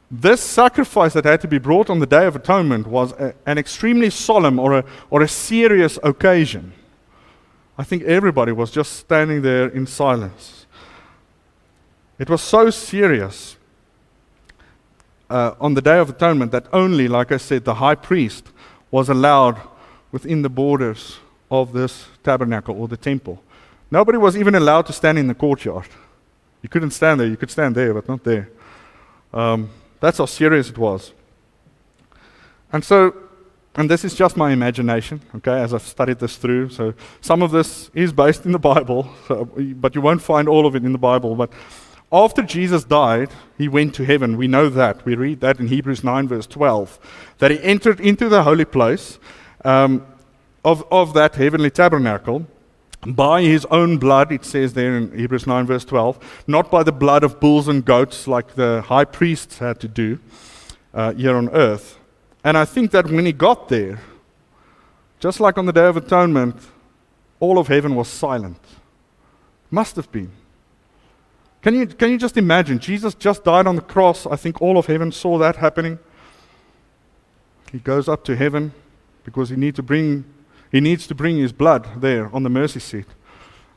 this 0.09 0.41
sacrifice 0.41 1.13
that 1.13 1.25
had 1.25 1.41
to 1.41 1.47
be 1.47 1.59
brought 1.59 1.89
on 1.89 1.99
the 1.99 2.07
Day 2.07 2.25
of 2.25 2.35
Atonement 2.35 2.87
was 2.87 3.11
a, 3.13 3.35
an 3.45 3.59
extremely 3.59 4.09
solemn 4.09 4.57
or 4.57 4.79
a, 4.79 4.85
or 5.11 5.21
a 5.21 5.27
serious 5.27 5.99
occasion. 6.03 6.73
I 7.77 7.83
think 7.83 8.03
everybody 8.03 8.51
was 8.51 8.71
just 8.71 8.93
standing 8.93 9.43
there 9.43 9.67
in 9.67 9.85
silence. 9.85 10.65
It 12.17 12.29
was 12.29 12.41
so 12.41 12.71
serious 12.71 13.55
uh, 15.29 15.53
on 15.61 15.75
the 15.75 15.81
Day 15.81 15.99
of 15.99 16.09
Atonement 16.09 16.51
that 16.51 16.65
only, 16.73 17.07
like 17.07 17.31
I 17.31 17.37
said, 17.37 17.63
the 17.63 17.75
high 17.75 17.95
priest 17.95 18.47
was 18.89 19.09
allowed 19.09 19.61
within 20.11 20.41
the 20.41 20.49
borders 20.49 21.19
of 21.51 21.71
this 21.71 22.07
tabernacle 22.23 22.81
or 22.81 22.87
the 22.87 22.97
temple. 22.97 23.43
Nobody 23.91 24.17
was 24.17 24.37
even 24.37 24.55
allowed 24.55 24.85
to 24.87 24.93
stand 24.93 25.17
in 25.17 25.27
the 25.27 25.33
courtyard. 25.33 25.87
You 26.61 26.69
couldn't 26.69 26.91
stand 26.91 27.19
there. 27.19 27.27
You 27.27 27.37
could 27.37 27.51
stand 27.51 27.75
there, 27.75 27.93
but 27.93 28.07
not 28.07 28.23
there. 28.23 28.49
Um, 29.33 29.69
that's 29.99 30.17
how 30.17 30.25
serious 30.25 30.69
it 30.69 30.77
was. 30.77 31.13
And 32.71 32.83
so, 32.83 33.15
and 33.75 33.89
this 33.89 34.03
is 34.03 34.13
just 34.13 34.37
my 34.37 34.51
imagination, 34.51 35.21
okay, 35.35 35.61
as 35.61 35.73
I've 35.73 35.83
studied 35.83 36.19
this 36.19 36.37
through. 36.37 36.69
So 36.69 36.93
some 37.21 37.41
of 37.41 37.51
this 37.51 37.89
is 37.93 38.13
based 38.13 38.45
in 38.45 38.51
the 38.51 38.59
Bible, 38.59 39.09
so, 39.27 39.45
but 39.45 39.95
you 39.95 40.01
won't 40.01 40.21
find 40.21 40.47
all 40.47 40.65
of 40.65 40.75
it 40.75 40.83
in 40.83 40.91
the 40.91 40.99
Bible. 40.99 41.35
But 41.35 41.51
after 42.11 42.41
Jesus 42.41 42.83
died, 42.83 43.29
he 43.57 43.67
went 43.67 43.95
to 43.95 44.03
heaven. 44.03 44.37
We 44.37 44.47
know 44.47 44.69
that. 44.69 45.05
We 45.05 45.15
read 45.15 45.41
that 45.41 45.59
in 45.59 45.67
Hebrews 45.67 46.03
9, 46.03 46.27
verse 46.27 46.47
12, 46.47 46.99
that 47.37 47.51
he 47.51 47.61
entered 47.61 47.99
into 47.99 48.29
the 48.29 48.43
holy 48.43 48.65
place 48.65 49.19
um, 49.63 50.05
of, 50.63 50.83
of 50.91 51.13
that 51.13 51.35
heavenly 51.35 51.69
tabernacle 51.69 52.45
by 53.05 53.41
his 53.41 53.65
own 53.65 53.97
blood, 53.97 54.31
it 54.31 54.43
says 54.43 54.73
there 54.73 54.97
in 54.97 55.17
Hebrews 55.17 55.47
9, 55.47 55.65
verse 55.65 55.85
12, 55.85 56.43
not 56.47 56.69
by 56.69 56.83
the 56.83 56.91
blood 56.91 57.23
of 57.23 57.39
bulls 57.39 57.67
and 57.67 57.83
goats 57.83 58.27
like 58.27 58.55
the 58.55 58.81
high 58.87 59.05
priests 59.05 59.59
had 59.59 59.79
to 59.79 59.87
do 59.87 60.19
uh, 60.93 61.13
here 61.13 61.35
on 61.35 61.49
earth. 61.49 61.97
And 62.43 62.57
I 62.57 62.65
think 62.65 62.91
that 62.91 63.05
when 63.05 63.25
he 63.25 63.31
got 63.31 63.69
there, 63.69 63.99
just 65.19 65.39
like 65.39 65.57
on 65.57 65.65
the 65.65 65.73
Day 65.73 65.85
of 65.85 65.97
Atonement, 65.97 66.55
all 67.39 67.57
of 67.57 67.67
heaven 67.67 67.95
was 67.95 68.07
silent. 68.07 68.59
Must 69.71 69.95
have 69.95 70.11
been. 70.11 70.31
Can 71.61 71.75
you, 71.75 71.87
can 71.87 72.11
you 72.11 72.17
just 72.17 72.37
imagine? 72.37 72.79
Jesus 72.79 73.13
just 73.13 73.43
died 73.43 73.67
on 73.67 73.75
the 73.75 73.81
cross. 73.81 74.25
I 74.25 74.35
think 74.35 74.61
all 74.61 74.77
of 74.77 74.85
heaven 74.85 75.11
saw 75.11 75.37
that 75.39 75.57
happening. 75.57 75.99
He 77.71 77.79
goes 77.79 78.07
up 78.07 78.23
to 78.25 78.35
heaven 78.35 78.73
because 79.23 79.49
he, 79.49 79.55
need 79.55 79.75
to 79.75 79.83
bring, 79.83 80.25
he 80.71 80.79
needs 80.79 81.07
to 81.07 81.15
bring 81.15 81.37
his 81.37 81.51
blood 81.51 81.87
there 82.01 82.33
on 82.33 82.43
the 82.43 82.49
mercy 82.49 82.79
seat. 82.79 83.07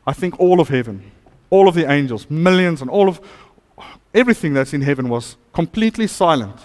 I 0.06 0.12
think 0.12 0.38
all 0.38 0.60
of 0.60 0.68
heaven, 0.68 1.10
all 1.50 1.68
of 1.68 1.74
the 1.74 1.90
angels, 1.90 2.28
millions, 2.28 2.80
and 2.80 2.90
all 2.90 3.08
of 3.08 3.20
everything 4.14 4.52
that's 4.52 4.74
in 4.74 4.82
heaven 4.82 5.08
was 5.08 5.36
completely 5.52 6.06
silent. 6.06 6.56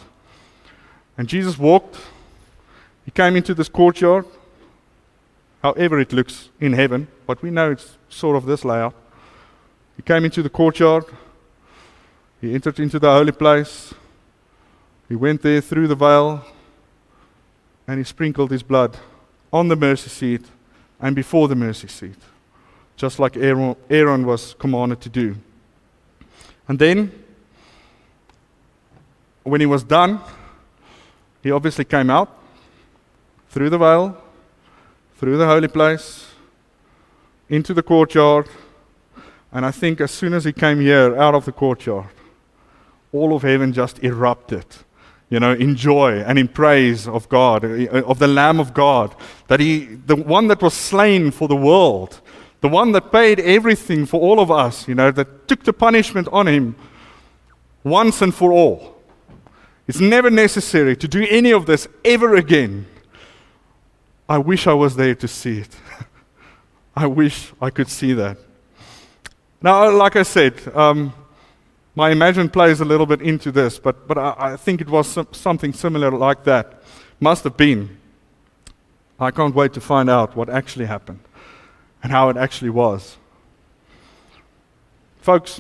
And 1.18 1.28
Jesus 1.28 1.58
walked, 1.58 1.98
he 3.06 3.12
came 3.12 3.36
into 3.36 3.54
this 3.54 3.70
courtyard, 3.70 4.26
however 5.64 6.00
it 6.00 6.12
looks 6.12 6.50
in 6.60 6.74
heaven, 6.74 7.08
but 7.26 7.42
we 7.42 7.50
know 7.50 7.72
it's 7.72 7.98
sort 8.10 8.36
of 8.36 8.46
this 8.46 8.66
layout. 8.66 8.94
He 9.96 10.04
came 10.04 10.26
into 10.26 10.44
the 10.44 10.50
courtyard. 10.50 11.06
He 12.40 12.54
entered 12.54 12.80
into 12.80 13.00
the 13.00 13.12
holy 13.12 13.32
place. 13.32 13.94
He 15.10 15.16
went 15.16 15.42
there 15.42 15.62
through 15.62 15.88
the 15.88 15.96
veil 15.96 16.46
and 17.88 17.98
he 17.98 18.04
sprinkled 18.04 18.52
his 18.52 18.62
blood 18.62 18.98
on 19.52 19.68
the 19.68 19.76
mercy 19.76 20.10
seat 20.10 20.46
and 21.00 21.16
before 21.16 21.48
the 21.48 21.56
mercy 21.56 21.88
seat, 21.88 22.18
just 22.96 23.20
like 23.20 23.38
Aaron, 23.38 23.76
Aaron 23.90 24.26
was 24.26 24.56
commanded 24.56 25.02
to 25.02 25.10
do. 25.10 25.36
And 26.68 26.80
then, 26.80 27.12
when 29.44 29.62
he 29.62 29.68
was 29.68 29.84
done, 29.84 30.20
he 31.42 31.52
obviously 31.52 31.86
came 31.86 32.10
out 32.10 32.30
through 33.50 33.70
the 33.70 33.78
veil, 33.78 34.22
through 35.18 35.38
the 35.38 35.46
holy 35.46 35.68
place, 35.68 36.28
into 37.50 37.74
the 37.74 37.84
courtyard. 37.84 38.50
And 39.52 39.66
I 39.66 39.72
think 39.72 40.02
as 40.02 40.12
soon 40.12 40.34
as 40.34 40.44
he 40.44 40.52
came 40.52 40.82
here 40.82 41.16
out 41.16 41.34
of 41.34 41.46
the 41.46 41.54
courtyard, 41.54 42.10
all 43.14 43.34
of 43.36 43.44
heaven 43.44 43.72
just 43.72 44.04
erupted, 44.04 44.66
you 45.30 45.40
know, 45.40 45.54
in 45.54 45.76
joy 45.76 46.22
and 46.22 46.40
in 46.40 46.48
praise 46.48 47.08
of 47.08 47.28
God, 47.28 47.66
uh, 47.66 48.04
of 48.04 48.20
the 48.20 48.28
Lamb 48.28 48.60
of 48.60 48.74
God, 48.74 49.16
that 49.48 49.60
he, 49.60 49.86
the 49.86 50.16
one 50.16 50.48
that 50.48 50.62
was 50.62 50.74
slain 50.74 51.32
for 51.32 51.48
the 51.48 51.56
world, 51.56 52.22
the 52.62 52.70
one 52.70 52.94
that 52.94 53.12
paid 53.12 53.40
everything 53.42 54.06
for 54.06 54.22
all 54.22 54.40
of 54.40 54.50
us, 54.50 54.88
you 54.88 54.96
know, 54.96 55.12
that 55.12 55.48
took 55.48 55.64
the 55.64 55.74
punishment 55.74 56.28
on 56.32 56.48
him 56.48 56.76
once 57.84 58.22
and 58.22 58.34
for 58.34 58.52
all. 58.52 58.98
It's 59.88 60.00
never 60.00 60.30
necessary 60.30 60.96
to 60.98 61.08
do 61.08 61.26
any 61.30 61.52
of 61.52 61.66
this 61.66 61.88
ever 62.04 62.36
again. 62.36 62.88
I 64.28 64.38
wish 64.38 64.68
I 64.68 64.74
was 64.74 64.96
there 64.96 65.16
to 65.16 65.28
see 65.28 65.60
it. 65.60 65.76
I 66.96 67.08
wish 67.08 67.54
I 67.62 67.70
could 67.70 67.90
see 67.90 68.14
that. 68.14 68.38
Now, 69.62 69.90
like 69.92 70.16
I 70.16 70.24
said, 70.24 70.54
um, 70.76 71.14
my 71.98 72.12
imagine 72.12 72.48
plays 72.48 72.80
a 72.80 72.86
little 72.86 73.08
bit 73.08 73.24
into 73.24 73.52
this, 73.52 73.80
but, 73.80 74.08
but 74.08 74.20
I, 74.20 74.36
I 74.38 74.56
think 74.56 74.82
it 74.82 74.88
was 74.88 75.08
some, 75.08 75.28
something 75.32 75.74
similar 75.74 76.12
like 76.12 76.44
that. 76.44 76.84
Must 77.20 77.44
have 77.44 77.58
been. 77.58 77.98
I 79.20 79.32
can't 79.32 79.56
wait 79.56 79.74
to 79.74 79.82
find 79.82 80.08
out 80.08 80.36
what 80.36 80.48
actually 80.48 80.86
happened 80.86 81.22
and 82.04 82.12
how 82.12 82.30
it 82.30 82.38
actually 82.38 82.70
was. 82.70 83.18
Folks, 85.22 85.60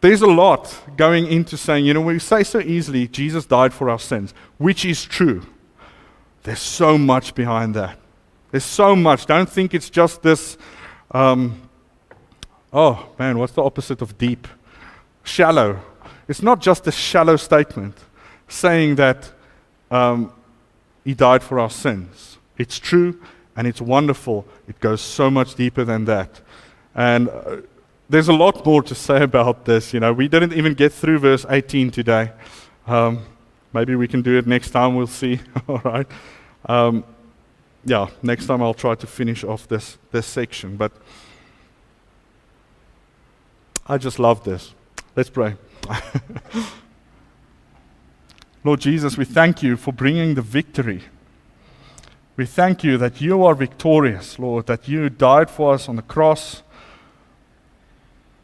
there's 0.00 0.22
a 0.22 0.28
lot 0.28 0.82
going 0.96 1.26
into 1.26 1.56
saying, 1.56 1.84
you 1.84 1.94
know, 1.94 2.00
we 2.00 2.20
say 2.20 2.44
so 2.44 2.60
easily, 2.60 3.08
Jesus 3.08 3.44
died 3.44 3.74
for 3.74 3.90
our 3.90 3.98
sins, 3.98 4.32
which 4.56 4.84
is 4.84 5.04
true. 5.04 5.44
There's 6.44 6.60
so 6.60 6.96
much 6.96 7.34
behind 7.34 7.74
that. 7.74 7.98
There's 8.52 8.64
so 8.64 8.94
much. 8.94 9.26
Don't 9.26 9.50
think 9.50 9.74
it's 9.74 9.90
just 9.90 10.22
this, 10.22 10.56
um, 11.10 11.60
oh 12.72 13.08
man, 13.18 13.36
what's 13.36 13.54
the 13.54 13.64
opposite 13.64 14.00
of 14.00 14.16
deep? 14.16 14.46
Shallow. 15.28 15.80
It's 16.26 16.42
not 16.42 16.60
just 16.60 16.86
a 16.86 16.92
shallow 16.92 17.36
statement 17.36 17.96
saying 18.48 18.96
that 18.96 19.30
um, 19.90 20.32
he 21.04 21.14
died 21.14 21.42
for 21.42 21.60
our 21.60 21.70
sins. 21.70 22.38
It's 22.56 22.78
true 22.78 23.20
and 23.54 23.66
it's 23.66 23.80
wonderful. 23.80 24.46
It 24.66 24.80
goes 24.80 25.00
so 25.00 25.30
much 25.30 25.54
deeper 25.54 25.84
than 25.84 26.06
that. 26.06 26.40
And 26.94 27.28
uh, 27.28 27.56
there's 28.08 28.28
a 28.28 28.32
lot 28.32 28.64
more 28.64 28.82
to 28.82 28.94
say 28.94 29.22
about 29.30 29.64
this. 29.64 29.92
You 29.92 30.00
know, 30.00 30.12
we 30.12 30.28
didn't 30.28 30.54
even 30.54 30.74
get 30.74 30.92
through 30.92 31.18
verse 31.18 31.44
18 31.48 31.90
today. 31.90 32.32
Um, 32.86 33.24
maybe 33.72 33.94
we 33.96 34.08
can 34.08 34.22
do 34.22 34.38
it 34.38 34.46
next 34.46 34.70
time. 34.70 34.96
We'll 34.96 35.06
see. 35.06 35.40
All 35.68 35.82
right. 35.84 36.06
Um, 36.66 37.04
yeah, 37.84 38.08
next 38.22 38.46
time 38.46 38.62
I'll 38.62 38.74
try 38.74 38.94
to 38.94 39.06
finish 39.06 39.44
off 39.44 39.68
this 39.68 39.98
this 40.10 40.26
section. 40.26 40.76
But 40.76 40.92
I 43.86 43.98
just 43.98 44.18
love 44.18 44.44
this. 44.44 44.74
Let's 45.16 45.30
pray. 45.30 45.56
Lord 48.64 48.80
Jesus, 48.80 49.16
we 49.16 49.24
thank 49.24 49.62
you 49.62 49.76
for 49.76 49.92
bringing 49.92 50.34
the 50.34 50.42
victory 50.42 51.02
we 52.38 52.46
thank 52.46 52.84
you 52.84 52.96
that 52.98 53.20
you 53.20 53.44
are 53.44 53.52
victorious, 53.52 54.38
Lord, 54.38 54.66
that 54.66 54.86
you 54.86 55.10
died 55.10 55.50
for 55.50 55.74
us 55.74 55.88
on 55.88 55.96
the 55.96 56.02
cross, 56.02 56.62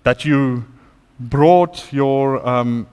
that 0.03 0.25
you 0.25 0.65
brought 1.21 1.93
your 1.93 2.45
um, 2.45 2.89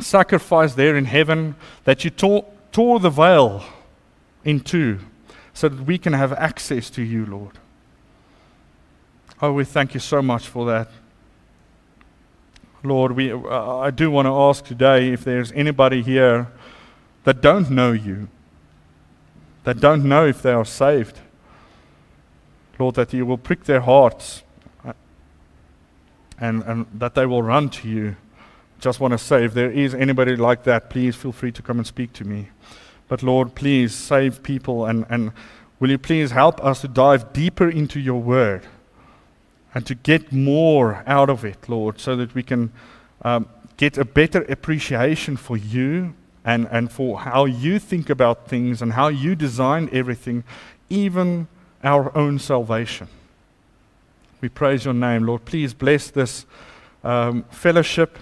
sacrifice 0.00 0.72
there 0.72 0.96
in 0.96 1.04
heaven, 1.04 1.54
that 1.84 2.02
you 2.02 2.08
tore, 2.08 2.46
tore 2.72 2.98
the 2.98 3.10
veil 3.10 3.62
in 4.42 4.60
two 4.60 5.00
so 5.52 5.68
that 5.68 5.84
we 5.84 5.98
can 5.98 6.14
have 6.14 6.32
access 6.32 6.88
to 6.88 7.02
you, 7.02 7.26
Lord. 7.26 7.58
Oh, 9.42 9.52
we 9.52 9.66
thank 9.66 9.92
you 9.92 10.00
so 10.00 10.22
much 10.22 10.48
for 10.48 10.64
that. 10.64 10.88
Lord, 12.84 13.12
we, 13.12 13.32
uh, 13.32 13.76
I 13.78 13.90
do 13.90 14.10
want 14.10 14.26
to 14.26 14.32
ask 14.32 14.64
today 14.64 15.12
if 15.12 15.24
there's 15.24 15.52
anybody 15.52 16.02
here 16.02 16.48
that 17.24 17.40
don't 17.40 17.70
know 17.70 17.92
you 17.92 18.28
that 19.64 19.80
don't 19.80 20.04
know 20.04 20.26
if 20.26 20.42
they 20.42 20.52
are 20.52 20.64
saved. 20.64 21.20
Lord, 22.78 22.96
that 22.96 23.12
you 23.12 23.24
will 23.24 23.38
prick 23.38 23.64
their 23.64 23.80
hearts 23.80 24.42
uh, 24.84 24.92
and, 26.38 26.62
and 26.64 26.86
that 26.94 27.14
they 27.14 27.26
will 27.26 27.42
run 27.42 27.68
to 27.70 27.88
you. 27.88 28.16
Just 28.80 28.98
want 28.98 29.12
to 29.12 29.18
say, 29.18 29.44
if 29.44 29.54
there 29.54 29.70
is 29.70 29.94
anybody 29.94 30.34
like 30.34 30.64
that, 30.64 30.90
please 30.90 31.14
feel 31.14 31.30
free 31.32 31.52
to 31.52 31.62
come 31.62 31.78
and 31.78 31.86
speak 31.86 32.12
to 32.14 32.24
me. 32.24 32.48
But 33.06 33.22
Lord, 33.22 33.54
please 33.54 33.94
save 33.94 34.42
people 34.42 34.86
and, 34.86 35.06
and 35.08 35.32
will 35.78 35.90
you 35.90 35.98
please 35.98 36.32
help 36.32 36.64
us 36.64 36.80
to 36.80 36.88
dive 36.88 37.32
deeper 37.32 37.68
into 37.68 38.00
your 38.00 38.20
word 38.20 38.66
and 39.74 39.86
to 39.86 39.94
get 39.94 40.32
more 40.32 41.02
out 41.06 41.30
of 41.30 41.44
it, 41.44 41.68
Lord, 41.68 41.98
so 41.98 42.16
that 42.16 42.34
we 42.34 42.42
can 42.42 42.72
um, 43.22 43.48
get 43.76 43.96
a 43.96 44.04
better 44.04 44.42
appreciation 44.42 45.36
for 45.36 45.56
you 45.56 46.14
and, 46.44 46.68
and 46.70 46.90
for 46.90 47.20
how 47.20 47.44
you 47.44 47.78
think 47.78 48.10
about 48.10 48.48
things 48.48 48.82
and 48.82 48.92
how 48.92 49.08
you 49.08 49.34
design 49.34 49.88
everything, 49.92 50.44
even 50.90 51.48
our 51.82 52.16
own 52.16 52.38
salvation. 52.38 53.08
We 54.40 54.48
praise 54.48 54.84
your 54.84 54.94
name, 54.94 55.24
Lord. 55.24 55.44
Please 55.44 55.72
bless 55.72 56.10
this 56.10 56.46
um, 57.04 57.44
fellowship. 57.50 58.18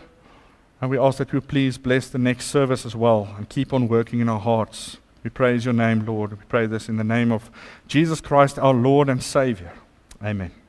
And 0.80 0.90
we 0.90 0.98
ask 0.98 1.18
that 1.18 1.32
you 1.32 1.40
please 1.40 1.76
bless 1.76 2.08
the 2.08 2.18
next 2.18 2.46
service 2.46 2.86
as 2.86 2.96
well 2.96 3.34
and 3.36 3.48
keep 3.48 3.72
on 3.72 3.88
working 3.88 4.20
in 4.20 4.28
our 4.28 4.40
hearts. 4.40 4.96
We 5.22 5.30
praise 5.30 5.64
your 5.64 5.74
name, 5.74 6.06
Lord. 6.06 6.30
We 6.30 6.44
pray 6.48 6.66
this 6.66 6.88
in 6.88 6.96
the 6.96 7.04
name 7.04 7.30
of 7.30 7.50
Jesus 7.86 8.20
Christ, 8.20 8.58
our 8.58 8.72
Lord 8.72 9.08
and 9.08 9.22
Savior. 9.22 9.72
Amen. 10.24 10.59